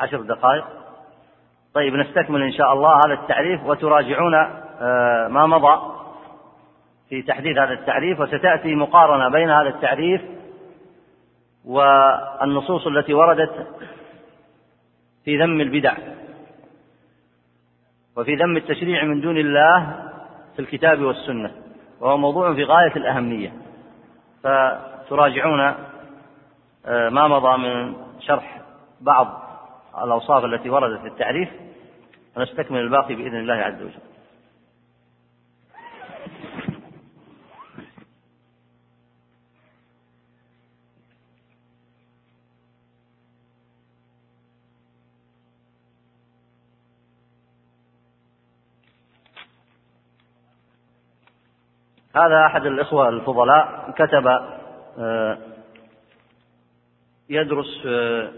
عشر 0.00 0.20
دقائق. 0.20 0.64
طيب 1.74 1.94
نستكمل 1.94 2.42
إن 2.42 2.52
شاء 2.52 2.72
الله 2.72 3.00
هذا 3.06 3.22
التعريف 3.22 3.64
وتراجعون 3.64 4.34
آه، 4.34 5.28
ما 5.28 5.46
مضى 5.46 5.94
في 7.08 7.22
تحديد 7.22 7.58
هذا 7.58 7.72
التعريف 7.72 8.20
وستأتي 8.20 8.74
مقارنة 8.74 9.28
بين 9.28 9.50
هذا 9.50 9.68
التعريف 9.68 10.37
والنصوص 11.68 12.86
التي 12.86 13.14
وردت 13.14 13.66
في 15.24 15.38
ذم 15.38 15.60
البدع 15.60 15.96
وفي 18.16 18.34
ذم 18.34 18.56
التشريع 18.56 19.04
من 19.04 19.20
دون 19.20 19.36
الله 19.38 20.04
في 20.56 20.58
الكتاب 20.58 21.00
والسنة 21.00 21.50
وهو 22.00 22.16
موضوع 22.16 22.54
في 22.54 22.64
غاية 22.64 22.96
الأهمية. 22.96 23.52
فتراجعون 24.42 25.60
آه، 26.86 27.08
ما 27.08 27.28
مضى 27.28 27.58
من 27.58 27.94
شرح 28.20 28.60
بعض 29.00 29.42
الأوصاف 30.04 30.44
التي 30.44 30.70
وردت 30.70 31.00
في 31.00 31.06
التعريف 31.06 31.48
ونستكمل 32.36 32.80
الباقي 32.80 33.14
بإذن 33.14 33.36
الله 33.36 33.54
عز 33.54 33.82
وجل. 33.82 34.07
هذا 52.18 52.46
أحد 52.46 52.66
الإخوة 52.66 53.08
الفضلاء 53.08 53.94
كتب 53.96 54.26
آه، 54.98 55.38
يدرس 57.28 57.82
آه، 57.86 58.30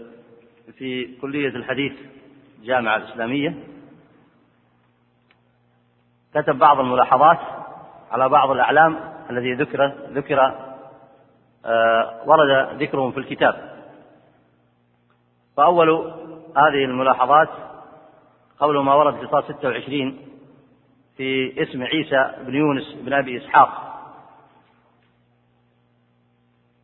في 0.77 1.17
كلية 1.21 1.49
الحديث 1.49 1.93
الجامعة 2.59 2.97
الإسلامية. 2.97 3.55
كتب 6.33 6.55
بعض 6.55 6.79
الملاحظات 6.79 7.39
على 8.11 8.29
بعض 8.29 8.51
الأعلام 8.51 8.99
الذي 9.29 9.53
ذكر 9.53 9.93
ذكر 10.13 10.39
آه، 11.65 12.21
ورد 12.25 12.81
ذكرهم 12.81 13.11
في 13.11 13.17
الكتاب. 13.17 13.71
فأول 15.57 15.89
هذه 16.57 16.85
الملاحظات 16.85 17.49
قول 18.59 18.83
ما 18.83 18.93
ورد 18.93 19.15
في 19.15 19.27
صاد 19.27 19.43
26 19.43 20.30
في 21.21 21.63
اسم 21.63 21.83
عيسى 21.83 22.43
بن 22.45 22.55
يونس 22.55 22.93
بن 22.93 23.13
أبي 23.13 23.37
إسحاق. 23.37 23.69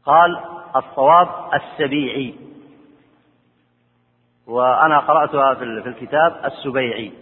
قال 0.06 0.46
الصواب 0.76 1.54
السبيعي. 1.54 2.36
وأنا 4.48 5.00
قرأتها 5.00 5.54
في 5.54 5.64
الكتاب 5.64 6.46
السبيعي. 6.46 7.14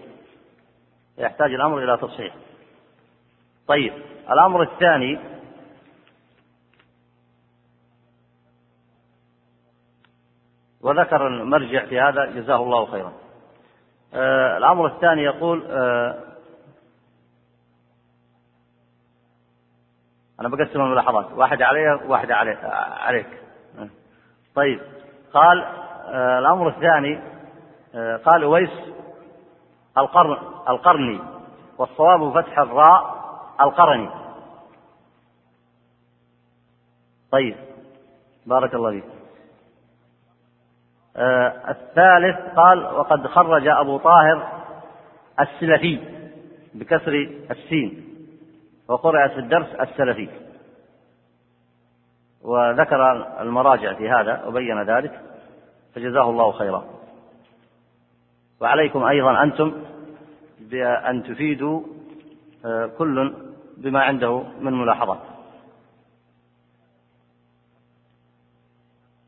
يحتاج 1.17 1.53
الأمر 1.53 1.83
إلى 1.83 1.97
تصحيح. 1.97 2.35
طيب 3.67 3.93
الأمر 4.29 4.61
الثاني 4.61 5.19
وذكر 10.81 11.27
المرجع 11.27 11.85
في 11.85 11.99
هذا 11.99 12.25
جزاه 12.25 12.63
الله 12.63 12.85
خيرا. 12.85 13.13
آه 14.13 14.57
الأمر 14.57 14.85
الثاني 14.87 15.21
يقول 15.21 15.65
آه 15.67 16.35
أنا 20.39 20.49
بقسم 20.49 20.81
الملاحظات. 20.81 21.31
واحد 21.33 21.61
علي 21.61 21.99
واحد 22.07 22.31
علي 22.31 22.57
عليك. 23.05 23.27
طيب. 24.55 24.81
قال 25.33 25.63
آه، 26.07 26.39
الأمر 26.39 26.67
الثاني 26.67 27.19
آه، 27.95 28.17
قال 28.17 28.43
أويس 28.43 28.69
القرن 29.97 30.37
القرني 30.69 31.19
والصواب 31.77 32.41
فتح 32.41 32.59
الراء 32.59 33.15
القرني. 33.61 34.09
طيب. 37.31 37.55
بارك 38.45 38.73
الله 38.75 38.91
فيك. 38.91 39.03
آه 41.17 41.69
الثالث 41.69 42.55
قال 42.55 42.85
وقد 42.85 43.27
خرج 43.27 43.67
أبو 43.67 43.97
طاهر 43.97 44.47
السلفي 45.39 45.99
بكسر 46.73 47.13
السين. 47.51 48.04
وقرأ 48.87 49.27
في 49.27 49.39
الدرس 49.39 49.67
السلفي. 49.67 50.29
وذكر 52.41 53.11
المراجع 53.41 53.93
في 53.93 54.09
هذا 54.09 54.45
وبين 54.45 54.83
ذلك 54.83 55.21
فجزاه 55.95 56.29
الله 56.29 56.51
خيرا. 56.51 56.85
وعليكم 58.61 59.03
أيضا 59.03 59.43
أنتم 59.43 59.73
بأن 60.59 61.23
تفيدوا 61.23 61.81
آه، 62.65 62.85
كل 62.97 63.33
بما 63.77 64.01
عنده 64.01 64.43
من 64.61 64.73
ملاحظات. 64.73 65.19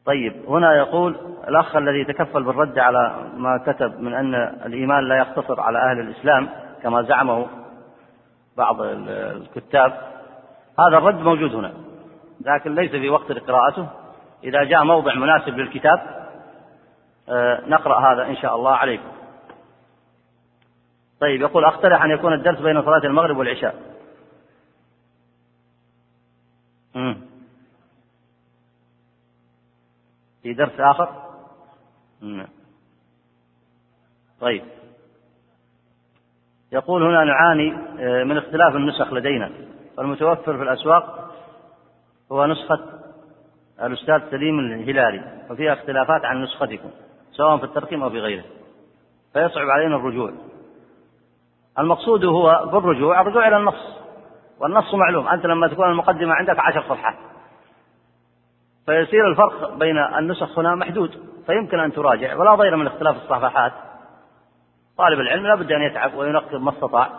طيب 0.08 0.34
هنا 0.48 0.76
يقول 0.76 1.16
الأخ 1.48 1.76
الذي 1.76 2.04
تكفل 2.04 2.44
بالرد 2.44 2.80
على 2.80 3.30
ما 3.38 3.58
كتب 3.58 4.00
من 4.00 4.14
أن 4.14 4.36
الإيمان 4.66 5.04
لا 5.04 5.18
يقتصر 5.18 5.62
على 5.62 5.78
أهل 5.78 6.00
الإسلام 6.00 6.50
كما 6.84 7.02
زعمه 7.02 7.48
بعض 8.58 8.82
الكتاب 8.82 9.92
هذا 10.80 10.98
الرد 10.98 11.20
موجود 11.20 11.56
هنا 11.56 11.74
لكن 12.42 12.76
ليس 12.76 12.92
في 12.92 13.10
وقت 13.10 13.32
قراءته. 13.32 13.90
إذا 14.44 14.64
جاء 14.64 14.84
موضع 14.84 15.16
مناسب 15.16 15.58
للكتاب 15.58 16.28
آه، 17.30 17.64
نقرأ 17.68 18.14
هذا 18.14 18.26
إن 18.26 18.36
شاء 18.36 18.56
الله 18.56 18.72
عليكم. 18.72 19.12
طيب 21.20 21.42
يقول 21.42 21.66
أقترح 21.66 22.04
أن 22.04 22.12
يكون 22.12 22.34
الدرس 22.34 22.60
بين 22.60 22.82
صلاة 22.82 23.02
المغرب 23.04 23.38
والعشاء. 23.38 23.76
في 30.44 30.54
درس 30.54 30.80
آخر؟ 30.80 31.10
طيب. 34.40 34.64
يقول 36.72 37.04
هنا 37.04 37.24
نعاني 37.24 37.78
آه، 38.00 38.24
من 38.24 38.38
اختلاف 38.38 38.76
النسخ 38.76 39.14
لدينا. 39.14 39.52
والمتوفر 39.98 40.58
في 40.58 40.64
الأسواق 40.64 41.34
هو 42.32 42.46
نسخة 42.46 42.80
الأستاذ 43.84 44.32
سليم 44.32 44.60
الهلالي 44.60 45.24
وفيها 45.50 45.74
اختلافات 45.74 46.26
عن 46.26 46.44
نسختكم 46.44 46.90
سواء 47.32 47.58
في 47.58 47.64
الترقيم 47.64 48.04
أو 48.04 48.10
في 48.10 48.20
غيره 48.20 48.44
فيصعب 49.34 49.70
علينا 49.70 49.96
الرجوع. 49.96 50.32
المقصود 51.80 52.26
هو 52.26 52.70
بالرجوع 52.74 53.22
الرجوع 53.22 53.48
إلى 53.48 53.58
النص 53.58 53.98
والنص 54.60 54.94
معلوم. 54.94 55.28
أنت 55.28 55.46
لما 55.46 55.68
تكون 55.68 55.90
المقدمة 55.90 56.34
عندك 56.34 56.60
عشر 56.60 56.82
صفحات. 56.82 57.16
فيصير 58.86 59.28
الفرق 59.28 59.74
بين 59.74 59.98
النسخ 59.98 60.60
هنا 60.60 60.76
محدود 60.76 61.12
فيمكن 61.46 61.80
أن 61.80 61.94
تراجع 61.94 62.36
ولا 62.36 62.56
ضير 62.56 62.76
من 62.76 62.88
اختلاف 62.88 63.16
الصفحات. 63.16 63.72
طالب 64.98 65.20
العلم 65.20 65.48
لا 65.48 65.56
بد 65.56 65.72
أن 65.72 65.82
يتعب 65.82 66.14
وينقب 66.14 66.62
ما 66.62 66.72
استطاع 66.72 67.10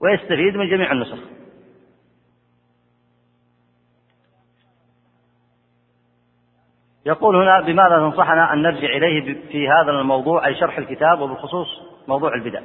ويستفيد 0.00 0.56
من 0.56 0.70
جميع 0.70 0.92
النسخ. 0.92 1.18
يقول 7.06 7.36
هنا 7.36 7.60
بماذا 7.60 7.96
تنصحنا 7.98 8.52
أن 8.52 8.62
نرجع 8.62 8.88
إليه 8.88 9.48
في 9.48 9.68
هذا 9.68 9.90
الموضوع 9.90 10.46
أي 10.46 10.54
شرح 10.54 10.78
الكتاب 10.78 11.20
وبالخصوص 11.20 11.66
موضوع 12.08 12.34
البدع. 12.34 12.60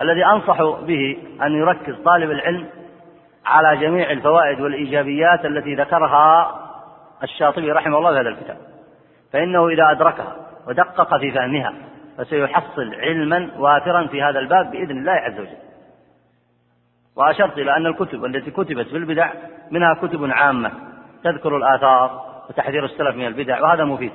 الذي 0.00 0.24
أنصح 0.24 0.62
به 0.62 1.16
أن 1.42 1.52
يركز 1.52 1.94
طالب 2.04 2.30
العلم 2.30 2.68
على 3.46 3.76
جميع 3.76 4.10
الفوائد 4.10 4.60
والإيجابيات 4.60 5.44
التي 5.44 5.74
ذكرها 5.74 6.60
الشاطبي 7.22 7.72
رحمه 7.72 7.98
الله 7.98 8.12
في 8.12 8.20
هذا 8.20 8.28
الكتاب. 8.28 8.58
فإنه 9.32 9.68
إذا 9.68 9.90
أدركها 9.90 10.36
ودقق 10.66 11.18
في 11.18 11.32
فهمها 11.32 11.93
فسيحصل 12.18 12.94
علما 12.94 13.50
وافرا 13.58 14.06
في 14.06 14.22
هذا 14.22 14.38
الباب 14.38 14.70
بإذن 14.70 14.98
الله 14.98 15.12
عز 15.12 15.40
وجل. 15.40 15.56
وأشرت 17.16 17.58
إلى 17.58 17.76
أن 17.76 17.86
الكتب 17.86 18.24
التي 18.24 18.50
كتبت 18.50 18.86
في 18.86 18.96
البدع 18.96 19.32
منها 19.70 19.94
كتب 19.94 20.30
عامة 20.30 20.72
تذكر 21.24 21.56
الآثار 21.56 22.24
وتحذير 22.48 22.84
السلف 22.84 23.16
من 23.16 23.26
البدع 23.26 23.62
وهذا 23.62 23.84
مفيد. 23.84 24.12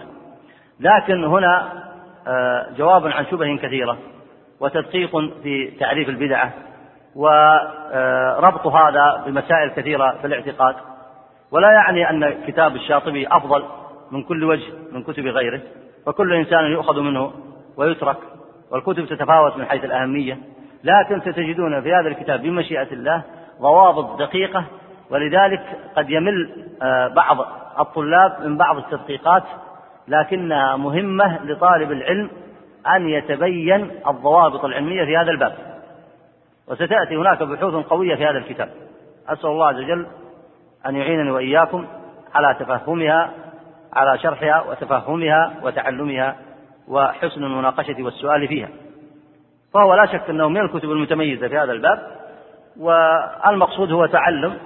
لكن 0.80 1.24
هنا 1.24 1.84
آه، 2.28 2.68
جواب 2.78 3.08
عن 3.08 3.26
شبه 3.26 3.58
كثيرة 3.58 3.98
وتدقيق 4.60 5.18
في 5.44 5.72
تعريف 5.80 6.10
البدعة 6.10 6.54
وربط 7.16 8.68
هذا 8.68 9.24
بمسائل 9.26 9.70
كثيرة 9.70 10.18
في 10.22 10.28
الاعتقاد. 10.28 10.76
ولا 11.52 11.72
يعني 11.72 12.10
أن 12.10 12.46
كتاب 12.48 12.76
الشاطبي 12.76 13.28
أفضل 13.28 13.66
من 14.12 14.24
كل 14.24 14.44
وجه 14.44 14.74
من 14.92 15.04
كتب 15.04 15.26
غيره 15.26 15.62
فكل 16.06 16.34
إنسان 16.34 16.66
يؤخذ 16.66 17.02
منه 17.02 17.34
ويترك 17.80 18.18
والكتب 18.72 19.06
تتفاوت 19.06 19.58
من 19.58 19.66
حيث 19.66 19.84
الأهمية 19.84 20.38
لكن 20.84 21.22
ستجدون 21.22 21.82
في 21.82 21.94
هذا 21.94 22.08
الكتاب 22.08 22.42
بمشيئة 22.42 22.94
الله 22.94 23.24
ضوابط 23.62 24.20
دقيقة 24.20 24.66
ولذلك 25.10 25.62
قد 25.96 26.10
يمل 26.10 26.66
آه، 26.82 27.08
بعض 27.08 27.38
الطلاب 27.80 28.46
من 28.46 28.58
بعض 28.58 28.78
التدقيقات 28.78 29.44
لكنها 30.08 30.76
مهمة 30.76 31.46
لطالب 31.46 31.92
العلم 31.92 32.30
أن 32.96 33.10
يتبين 33.10 33.92
الضوابط 34.08 34.66
العلمية 34.66 35.06
في 35.06 35.18
هذا 35.18 35.32
الباب. 35.32 35.54
وستأتي 36.68 37.16
هناك 37.16 37.44
بحوث 37.44 37.86
قوية 37.86 38.16
في 38.16 38.26
هذا 38.26 38.38
الكتاب. 38.38 38.70
أسأل 39.30 39.50
الله 39.50 39.68
عز 39.68 39.76
وجل 39.76 40.08
أن 40.86 40.96
يعينني 40.96 41.32
وإياكم 41.32 41.86
على 42.34 42.56
تفهمها 42.60 43.30
على 43.94 44.18
شرحها 44.18 44.62
وتفهمها 44.62 45.54
وتعلمها 45.64 46.36
وحسن 46.90 47.44
المناقشة 47.44 48.04
والسؤال 48.04 48.48
فيها. 48.48 48.70
فهو 49.74 49.94
لا 49.94 50.06
شك 50.06 50.30
أنه 50.30 50.50
من 50.50 50.62
الكتب 50.62 50.92
المتميزة 50.92 51.48
في 51.48 51.58
هذا 51.58 51.72
الباب 51.72 52.20
والمقصود 52.80 53.92
هو 53.92 54.06
تعلم 54.06 54.58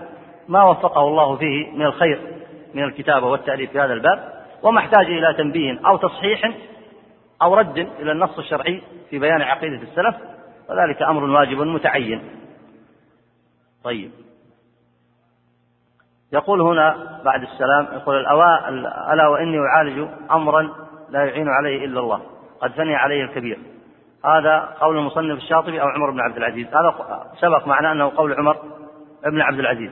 ما 0.48 0.64
وفقه 0.64 1.02
الله 1.02 1.36
فيه 1.36 1.72
من 1.72 1.86
الخير 1.86 2.22
من 2.74 2.84
الكتابة 2.84 3.28
والتأليف 3.28 3.72
في 3.72 3.80
هذا 3.80 3.94
الباب 3.94 4.34
وما 4.64 4.80
احتاج 4.80 5.06
إلى 5.06 5.34
تنبيه 5.38 5.80
أو 5.88 5.98
تصحيح 5.98 6.52
أو 7.42 7.56
رد 7.56 7.78
إلى 7.78 8.12
النص 8.12 8.38
الشرعي 8.38 8.82
في 9.10 9.20
بيان 9.20 9.42
عقيدة 9.42 9.82
السلف 9.84 10.16
وذلك 10.70 11.02
أمر 11.02 11.24
واجب 11.24 11.62
متعين. 11.62 12.22
طيب. 13.84 14.12
يقول 16.34 16.62
هنا 16.62 17.20
بعد 17.26 17.42
السلام 17.42 17.88
يقول 17.94 18.20
الأواء 18.20 18.70
ألا 19.14 19.28
وإني 19.28 19.58
أعالج 19.60 20.08
أمرا 20.32 20.70
لا 21.14 21.26
يعين 21.26 21.50
عليه 21.50 21.86
إلا 21.86 22.00
الله. 22.00 22.22
قد 22.62 22.72
ثني 22.72 22.96
عليه 22.96 23.24
الكبير. 23.24 23.60
هذا 24.26 24.76
قول 24.80 24.98
المصنف 24.98 25.38
الشاطبي 25.38 25.82
أو 25.82 25.88
عمر 25.88 26.12
بن 26.12 26.20
عبد 26.20 26.38
العزيز. 26.38 26.68
هذا 26.68 26.96
سبق 27.42 27.68
معنا 27.68 27.92
أنه 27.92 28.12
قول 28.16 28.34
عمر 28.34 28.58
بن 29.26 29.42
عبد 29.42 29.60
العزيز. 29.60 29.92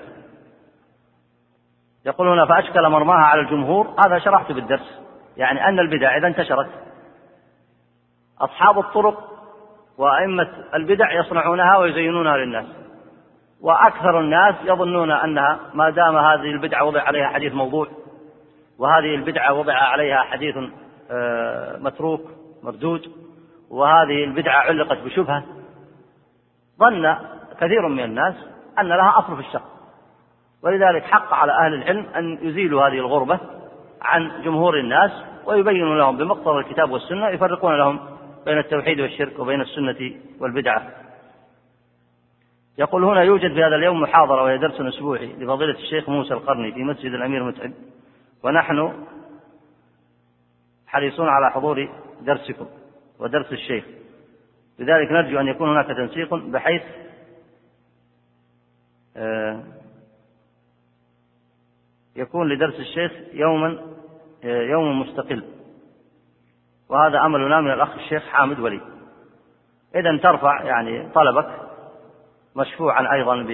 يقول 2.05 2.27
هنا 2.27 2.45
فأشكل 2.45 2.89
مرماها 2.89 3.25
على 3.25 3.41
الجمهور. 3.41 3.95
هذا 4.05 4.19
شرحت 4.19 4.51
بالدرس. 4.51 5.01
يعني 5.37 5.67
أن 5.67 5.79
البدع 5.79 6.17
إذا 6.17 6.27
انتشرت. 6.27 6.69
أصحاب 8.41 8.79
الطرق 8.79 9.31
وأئمة 9.97 10.49
البدع 10.73 11.11
يصنعونها 11.11 11.77
ويزينونها 11.77 12.37
للناس. 12.37 12.65
وأكثر 13.61 14.19
الناس 14.19 14.55
يظنون 14.63 15.11
أنها 15.11 15.59
ما 15.73 15.89
دام 15.89 16.17
هذه 16.17 16.51
البدعة 16.51 16.85
وضع 16.85 17.01
عليها 17.01 17.27
حديث 17.27 17.53
موضوع 17.53 17.87
وهذه 18.79 19.15
البدعة 19.15 19.53
وضع 19.53 19.73
عليها 19.73 20.21
حديث 20.21 20.55
متروك 21.79 22.21
مردود 22.63 23.11
وهذه 23.69 24.23
البدعة 24.23 24.59
علقت 24.59 24.97
بشبهة. 24.97 25.43
ظن 26.79 27.15
كثير 27.61 27.87
من 27.87 28.03
الناس 28.03 28.35
أن 28.79 28.87
لها 28.87 29.19
أصل 29.19 29.35
في 29.35 29.47
الشرع. 29.47 29.63
ولذلك 30.63 31.03
حق 31.03 31.33
على 31.33 31.51
أهل 31.51 31.73
العلم 31.73 32.05
أن 32.15 32.37
يزيلوا 32.41 32.87
هذه 32.87 32.99
الغربة 32.99 33.39
عن 34.01 34.41
جمهور 34.43 34.79
الناس 34.79 35.11
ويبينوا 35.45 35.95
لهم 35.95 36.17
بمقتضى 36.17 36.59
الكتاب 36.59 36.91
والسنة 36.91 37.29
يفرقون 37.29 37.77
لهم 37.77 37.99
بين 38.45 38.57
التوحيد 38.57 38.99
والشرك 38.99 39.39
وبين 39.39 39.61
السنة 39.61 40.11
والبدعة. 40.39 40.87
يقول 42.77 43.03
هنا 43.03 43.21
يوجد 43.21 43.53
في 43.53 43.63
هذا 43.63 43.75
اليوم 43.75 44.01
محاضرة 44.01 44.43
وهي 44.43 44.57
درس 44.57 44.81
أسبوعي 44.81 45.33
لفضيلة 45.33 45.79
الشيخ 45.79 46.09
موسى 46.09 46.33
القرني 46.33 46.71
في 46.71 46.83
مسجد 46.83 47.13
الأمير 47.13 47.43
متعب 47.43 47.71
ونحن 48.43 48.93
حريصون 50.91 51.27
على 51.29 51.51
حضور 51.51 51.89
درسكم 52.21 52.67
ودرس 53.19 53.51
الشيخ. 53.51 53.85
لذلك 54.79 55.11
نرجو 55.11 55.39
أن 55.39 55.47
يكون 55.47 55.69
هناك 55.69 55.87
تنسيق 55.87 56.35
بحيث 56.35 56.81
آه، 59.17 59.63
يكون 62.15 62.49
لدرس 62.49 62.79
الشيخ 62.79 63.11
يوما 63.33 63.81
يوم 64.43 64.99
مستقل. 64.99 65.43
وهذا 66.89 67.25
أملنا 67.25 67.61
من 67.61 67.71
الأخ 67.71 67.93
الشيخ 67.93 68.23
حامد 68.23 68.59
ولي. 68.59 68.81
إذا 69.95 70.17
ترفع 70.17 70.63
يعني 70.63 71.09
طلبك 71.09 71.49
مشفوعا 72.55 73.13
أيضا 73.13 73.35
ب 73.43 73.51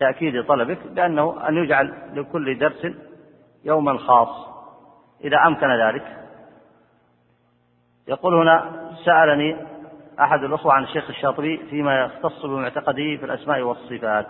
تأكيد 0.00 0.44
طلبك 0.44 0.86
بأنه 0.86 1.48
أن 1.48 1.56
يجعل 1.56 1.94
لكل 2.14 2.58
درس 2.58 2.86
يوما 3.66 3.98
خاص 3.98 4.48
إذا 5.24 5.36
أمكن 5.46 5.70
ذلك. 5.70 6.16
يقول 8.08 8.34
هنا 8.34 8.72
سألني 9.04 9.56
أحد 10.20 10.44
الأخوة 10.44 10.72
عن 10.72 10.84
الشيخ 10.84 11.08
الشاطبي 11.08 11.56
فيما 11.70 12.00
يختص 12.00 12.46
بمعتقده 12.46 13.16
في 13.16 13.24
الأسماء 13.24 13.62
والصفات. 13.62 14.26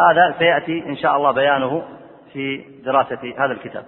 هذا 0.00 0.34
سيأتي 0.38 0.86
إن 0.86 0.96
شاء 0.96 1.16
الله 1.16 1.30
بيانه 1.30 1.82
في 2.32 2.64
دراسة 2.84 3.34
هذا 3.38 3.52
الكتاب. 3.52 3.84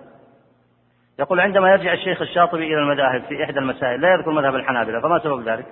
يقول 1.19 1.41
عندما 1.41 1.71
يرجع 1.71 1.93
الشيخ 1.93 2.23
الشاطبي 2.23 2.67
إلى 2.67 2.79
المذاهب 2.79 3.23
في 3.23 3.45
إحدى 3.45 3.59
المسائل 3.59 4.01
لا 4.01 4.15
يذكر 4.15 4.31
مذهب 4.31 4.55
الحنابلة 4.55 5.01
فما 5.01 5.19
سبب 5.19 5.49
ذلك؟ 5.49 5.67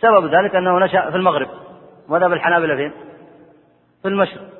سبب 0.00 0.34
ذلك 0.34 0.56
أنه 0.56 0.78
نشأ 0.78 1.10
في 1.10 1.16
المغرب. 1.16 1.48
مذهب 2.08 2.32
الحنابلة 2.32 2.76
فين؟ 2.76 2.92
في 4.02 4.08
المشرق. 4.08 4.55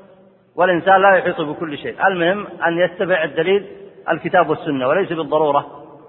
والإنسان 0.56 1.02
لا 1.02 1.16
يحيط 1.16 1.40
بكل 1.40 1.78
شيء. 1.78 2.06
المهم 2.06 2.46
أن 2.66 2.78
يتبع 2.78 3.24
الدليل 3.24 3.66
الكتاب 4.10 4.50
والسنة 4.50 4.88
وليس 4.88 5.12
بالضرورة 5.12 5.66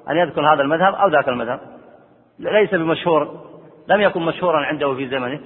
أن 0.09 0.17
يذكر 0.17 0.53
هذا 0.53 0.61
المذهب 0.61 0.95
أو 0.95 1.07
ذاك 1.07 1.29
المذهب. 1.29 1.59
ليس 2.39 2.75
بمشهور 2.75 3.47
لم 3.87 4.01
يكن 4.01 4.21
مشهورا 4.21 4.65
عنده 4.65 4.93
في 4.95 5.07
زمنه 5.07 5.39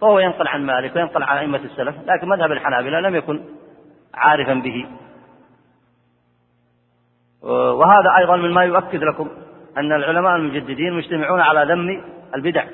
فهو 0.00 0.18
ينقل 0.18 0.48
عن 0.48 0.66
مالك 0.66 0.96
وينقل 0.96 1.22
عن 1.22 1.36
أئمة 1.36 1.58
السلف 1.58 1.94
لكن 2.06 2.28
مذهب 2.28 2.52
الحنابلة 2.52 3.00
لم 3.00 3.14
يكن 3.14 3.40
عارفا 4.14 4.54
به. 4.54 4.86
وهذا 7.52 8.16
أيضا 8.18 8.36
مما 8.36 8.64
يؤكد 8.64 9.02
لكم 9.04 9.30
أن 9.76 9.92
العلماء 9.92 10.36
المجددين 10.36 10.92
مجتمعون 10.92 11.40
على 11.40 11.72
ذم 11.72 12.02
البدع. 12.34 12.64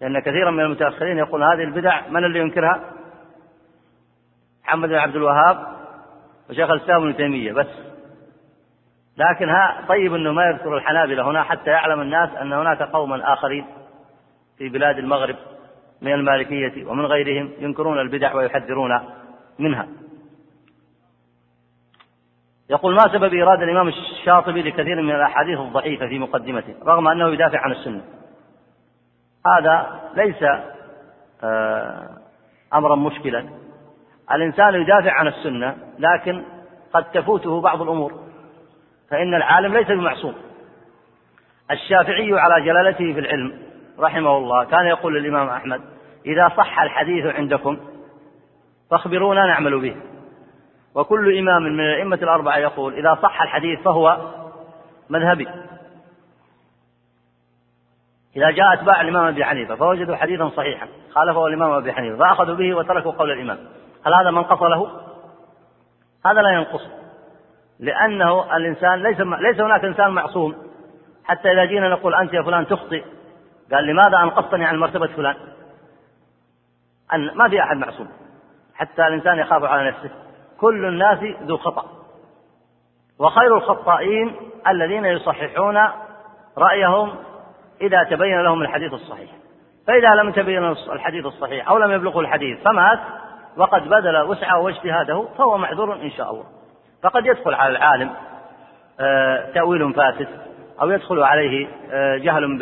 لأن 0.00 0.18
كثيرا 0.18 0.50
من 0.50 0.60
المتأخرين 0.60 1.18
يقول 1.18 1.42
هذه 1.42 1.62
البدع 1.62 2.08
من 2.08 2.24
اللي 2.24 2.38
ينكرها؟ 2.38 2.80
محمد 4.64 4.88
بن 4.88 4.94
عبد 4.94 5.16
الوهاب 5.16 5.66
وشيخ 6.50 6.70
الإسلام 6.70 7.02
ابن 7.02 7.16
تيمية 7.16 7.52
بس. 7.52 7.66
لكن 9.16 9.48
ها 9.48 9.84
طيب 9.88 10.14
أنه 10.14 10.32
ما 10.32 10.44
يذكر 10.44 10.76
الحنابلة 10.76 11.30
هنا 11.30 11.42
حتى 11.42 11.70
يعلم 11.70 12.00
الناس 12.00 12.30
أن 12.30 12.52
هناك 12.52 12.82
قوما 12.82 13.32
آخرين 13.32 13.66
في 14.58 14.68
بلاد 14.68 14.98
المغرب 14.98 15.36
من 16.02 16.12
المالكية 16.12 16.86
ومن 16.86 17.06
غيرهم 17.06 17.50
ينكرون 17.58 17.98
البدع 17.98 18.34
ويحذرون 18.34 19.00
منها. 19.58 19.88
يقول 22.70 22.94
ما 22.94 23.02
سبب 23.12 23.34
إيراد 23.34 23.62
الإمام 23.62 23.88
الشاطبي 23.88 24.62
لكثير 24.62 25.02
من 25.02 25.14
الأحاديث 25.14 25.58
الضعيفة 25.58 26.06
في 26.06 26.18
مقدمته 26.18 26.74
رغم 26.86 27.08
أنه 27.08 27.28
يدافع 27.28 27.60
عن 27.60 27.72
السنة. 27.72 28.02
هذا 29.46 30.00
ليس 30.16 30.42
آه، 31.44 32.08
أمرا 32.74 32.96
مشكلا. 32.96 33.63
الإنسان 34.32 34.74
يدافع 34.74 35.12
عن 35.12 35.26
السنة 35.26 35.76
لكن 35.98 36.44
قد 36.92 37.04
تفوته 37.04 37.60
بعض 37.60 37.82
الأمور. 37.82 38.12
فإن 39.10 39.34
العالم 39.34 39.74
ليس 39.74 39.88
بمعصوم. 39.88 40.34
الشافعي 41.70 42.40
على 42.40 42.64
جلالته 42.64 43.12
في 43.12 43.20
العلم 43.20 43.58
رحمه 43.98 44.36
الله 44.36 44.64
كان 44.64 44.86
يقول 44.86 45.14
للإمام 45.14 45.48
أحمد 45.48 45.80
إذا 46.26 46.48
صح 46.56 46.80
الحديث 46.80 47.26
عندكم 47.26 47.78
فاخبرونا 48.90 49.46
نعمل 49.46 49.80
به. 49.80 49.96
وكل 50.94 51.38
إمام 51.38 51.62
من 51.62 51.80
الأئمة 51.80 52.16
الأربعة 52.16 52.56
يقول 52.56 52.94
إذا 52.94 53.18
صح 53.22 53.42
الحديث 53.42 53.80
فهو 53.80 54.18
مذهبي. 55.10 55.48
إذا 58.36 58.50
جاء 58.50 58.72
أتباع 58.72 59.00
الإمام 59.00 59.26
أبي 59.26 59.44
حنيفة 59.44 59.74
فوجدوا 59.74 60.16
حديثا 60.16 60.48
صحيحا 60.48 60.88
خالفه 61.10 61.46
الإمام 61.46 61.72
أبي 61.72 61.92
حنيفة 61.92 62.18
فأخذوا 62.18 62.54
به 62.54 62.74
وتركوا 62.74 63.12
قول 63.12 63.30
الإمام. 63.30 63.58
هل 64.06 64.14
هذا 64.14 64.30
منقص 64.30 64.62
له؟ 64.62 64.90
هذا 66.26 66.40
لا 66.40 66.50
ينقص. 66.50 66.88
لأنه 67.80 68.56
الإنسان 68.56 69.02
ليس 69.02 69.20
ليس 69.20 69.60
هناك 69.60 69.84
إنسان 69.84 70.10
معصوم. 70.10 70.54
حتى 71.24 71.52
إذا 71.52 71.64
جينا 71.64 71.88
نقول 71.88 72.14
أنت 72.14 72.34
يا 72.34 72.42
فلان 72.42 72.66
تخطئ 72.66 73.04
قال 73.72 73.86
لماذا 73.86 74.18
أنقصتني 74.22 74.64
عن 74.64 74.76
مرتبة 74.76 75.06
فلان؟ 75.06 75.36
أن 77.14 77.36
ما 77.36 77.48
في 77.48 77.62
أحد 77.62 77.76
معصوم. 77.76 78.08
حتى 78.74 79.06
الإنسان 79.06 79.38
يخاف 79.38 79.64
على 79.64 79.88
نفسه. 79.88 80.10
كل 80.60 80.84
الناس 80.84 81.18
ذو 81.42 81.56
خطأ. 81.56 81.84
وخير 83.18 83.56
الخطائين 83.56 84.36
الذين 84.68 85.04
يصححون 85.04 85.78
رأيهم 86.58 87.14
إذا 87.80 88.02
تبين 88.02 88.42
لهم 88.42 88.62
الحديث 88.62 88.92
الصحيح. 88.92 89.30
فإذا 89.86 90.08
لم 90.08 90.28
يتبين 90.28 90.64
الحديث 90.92 91.26
الصحيح 91.26 91.68
أو 91.68 91.78
لم 91.78 91.90
يبلغه 91.90 92.20
الحديث 92.20 92.62
فمات 92.62 92.98
وقد 93.56 93.88
بذل 93.88 94.22
وسعه 94.22 94.60
واجتهاده 94.60 95.24
فهو 95.38 95.58
معذور 95.58 95.94
إن 95.94 96.10
شاء 96.10 96.30
الله. 96.30 96.44
فقد 97.02 97.26
يدخل 97.26 97.54
على 97.54 97.76
العالم 97.76 98.10
آه، 99.00 99.52
تأويل 99.54 99.94
فاسد 99.94 100.28
أو 100.82 100.90
يدخل 100.90 101.22
عليه 101.22 101.68
آه، 101.90 102.16
جهل 102.16 102.58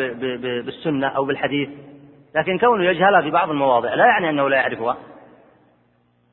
بالسنة 0.64 1.06
أو 1.06 1.24
بالحديث. 1.24 1.68
لكن 2.34 2.58
كونه 2.58 2.84
يجهلها 2.84 3.20
في 3.20 3.30
بعض 3.30 3.50
المواضع 3.50 3.94
لا 3.94 4.06
يعني 4.06 4.30
أنه 4.30 4.48
لا 4.48 4.56
يعرفها. 4.56 4.96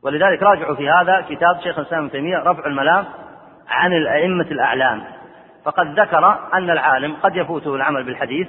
ولذلك 0.03 0.43
راجعوا 0.43 0.75
في 0.75 0.89
هذا 0.89 1.21
كتاب 1.21 1.59
شيخ 1.63 1.79
الإسلام 1.79 2.01
ابن 2.01 2.11
تيمية 2.11 2.37
رفع 2.37 2.65
الملام 2.65 3.05
عن 3.67 3.93
الأئمة 3.93 4.45
الأعلام. 4.51 5.03
فقد 5.65 5.99
ذكر 5.99 6.39
أن 6.53 6.69
العالم 6.69 7.15
قد 7.15 7.35
يفوته 7.35 7.75
العمل 7.75 8.03
بالحديث 8.03 8.47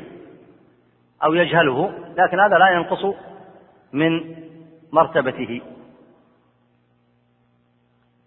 أو 1.25 1.35
يجهله 1.35 1.93
لكن 2.17 2.41
هذا 2.41 2.59
لا 2.59 2.71
ينقص 2.71 3.05
من 3.93 4.21
مرتبته. 4.93 5.61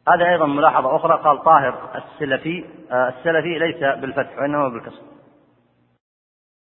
هذا 0.08 0.30
أيضا 0.30 0.46
ملاحظة 0.46 0.96
أخرى 0.96 1.20
قال 1.24 1.44
طاهر 1.44 1.76
السلفي 1.96 2.66
آه، 2.92 3.10
السلفي 3.10 3.60
ليس 3.60 3.80
بالفتح 4.02 4.38
وإنما 4.38 4.68
بالكسر. 4.68 5.13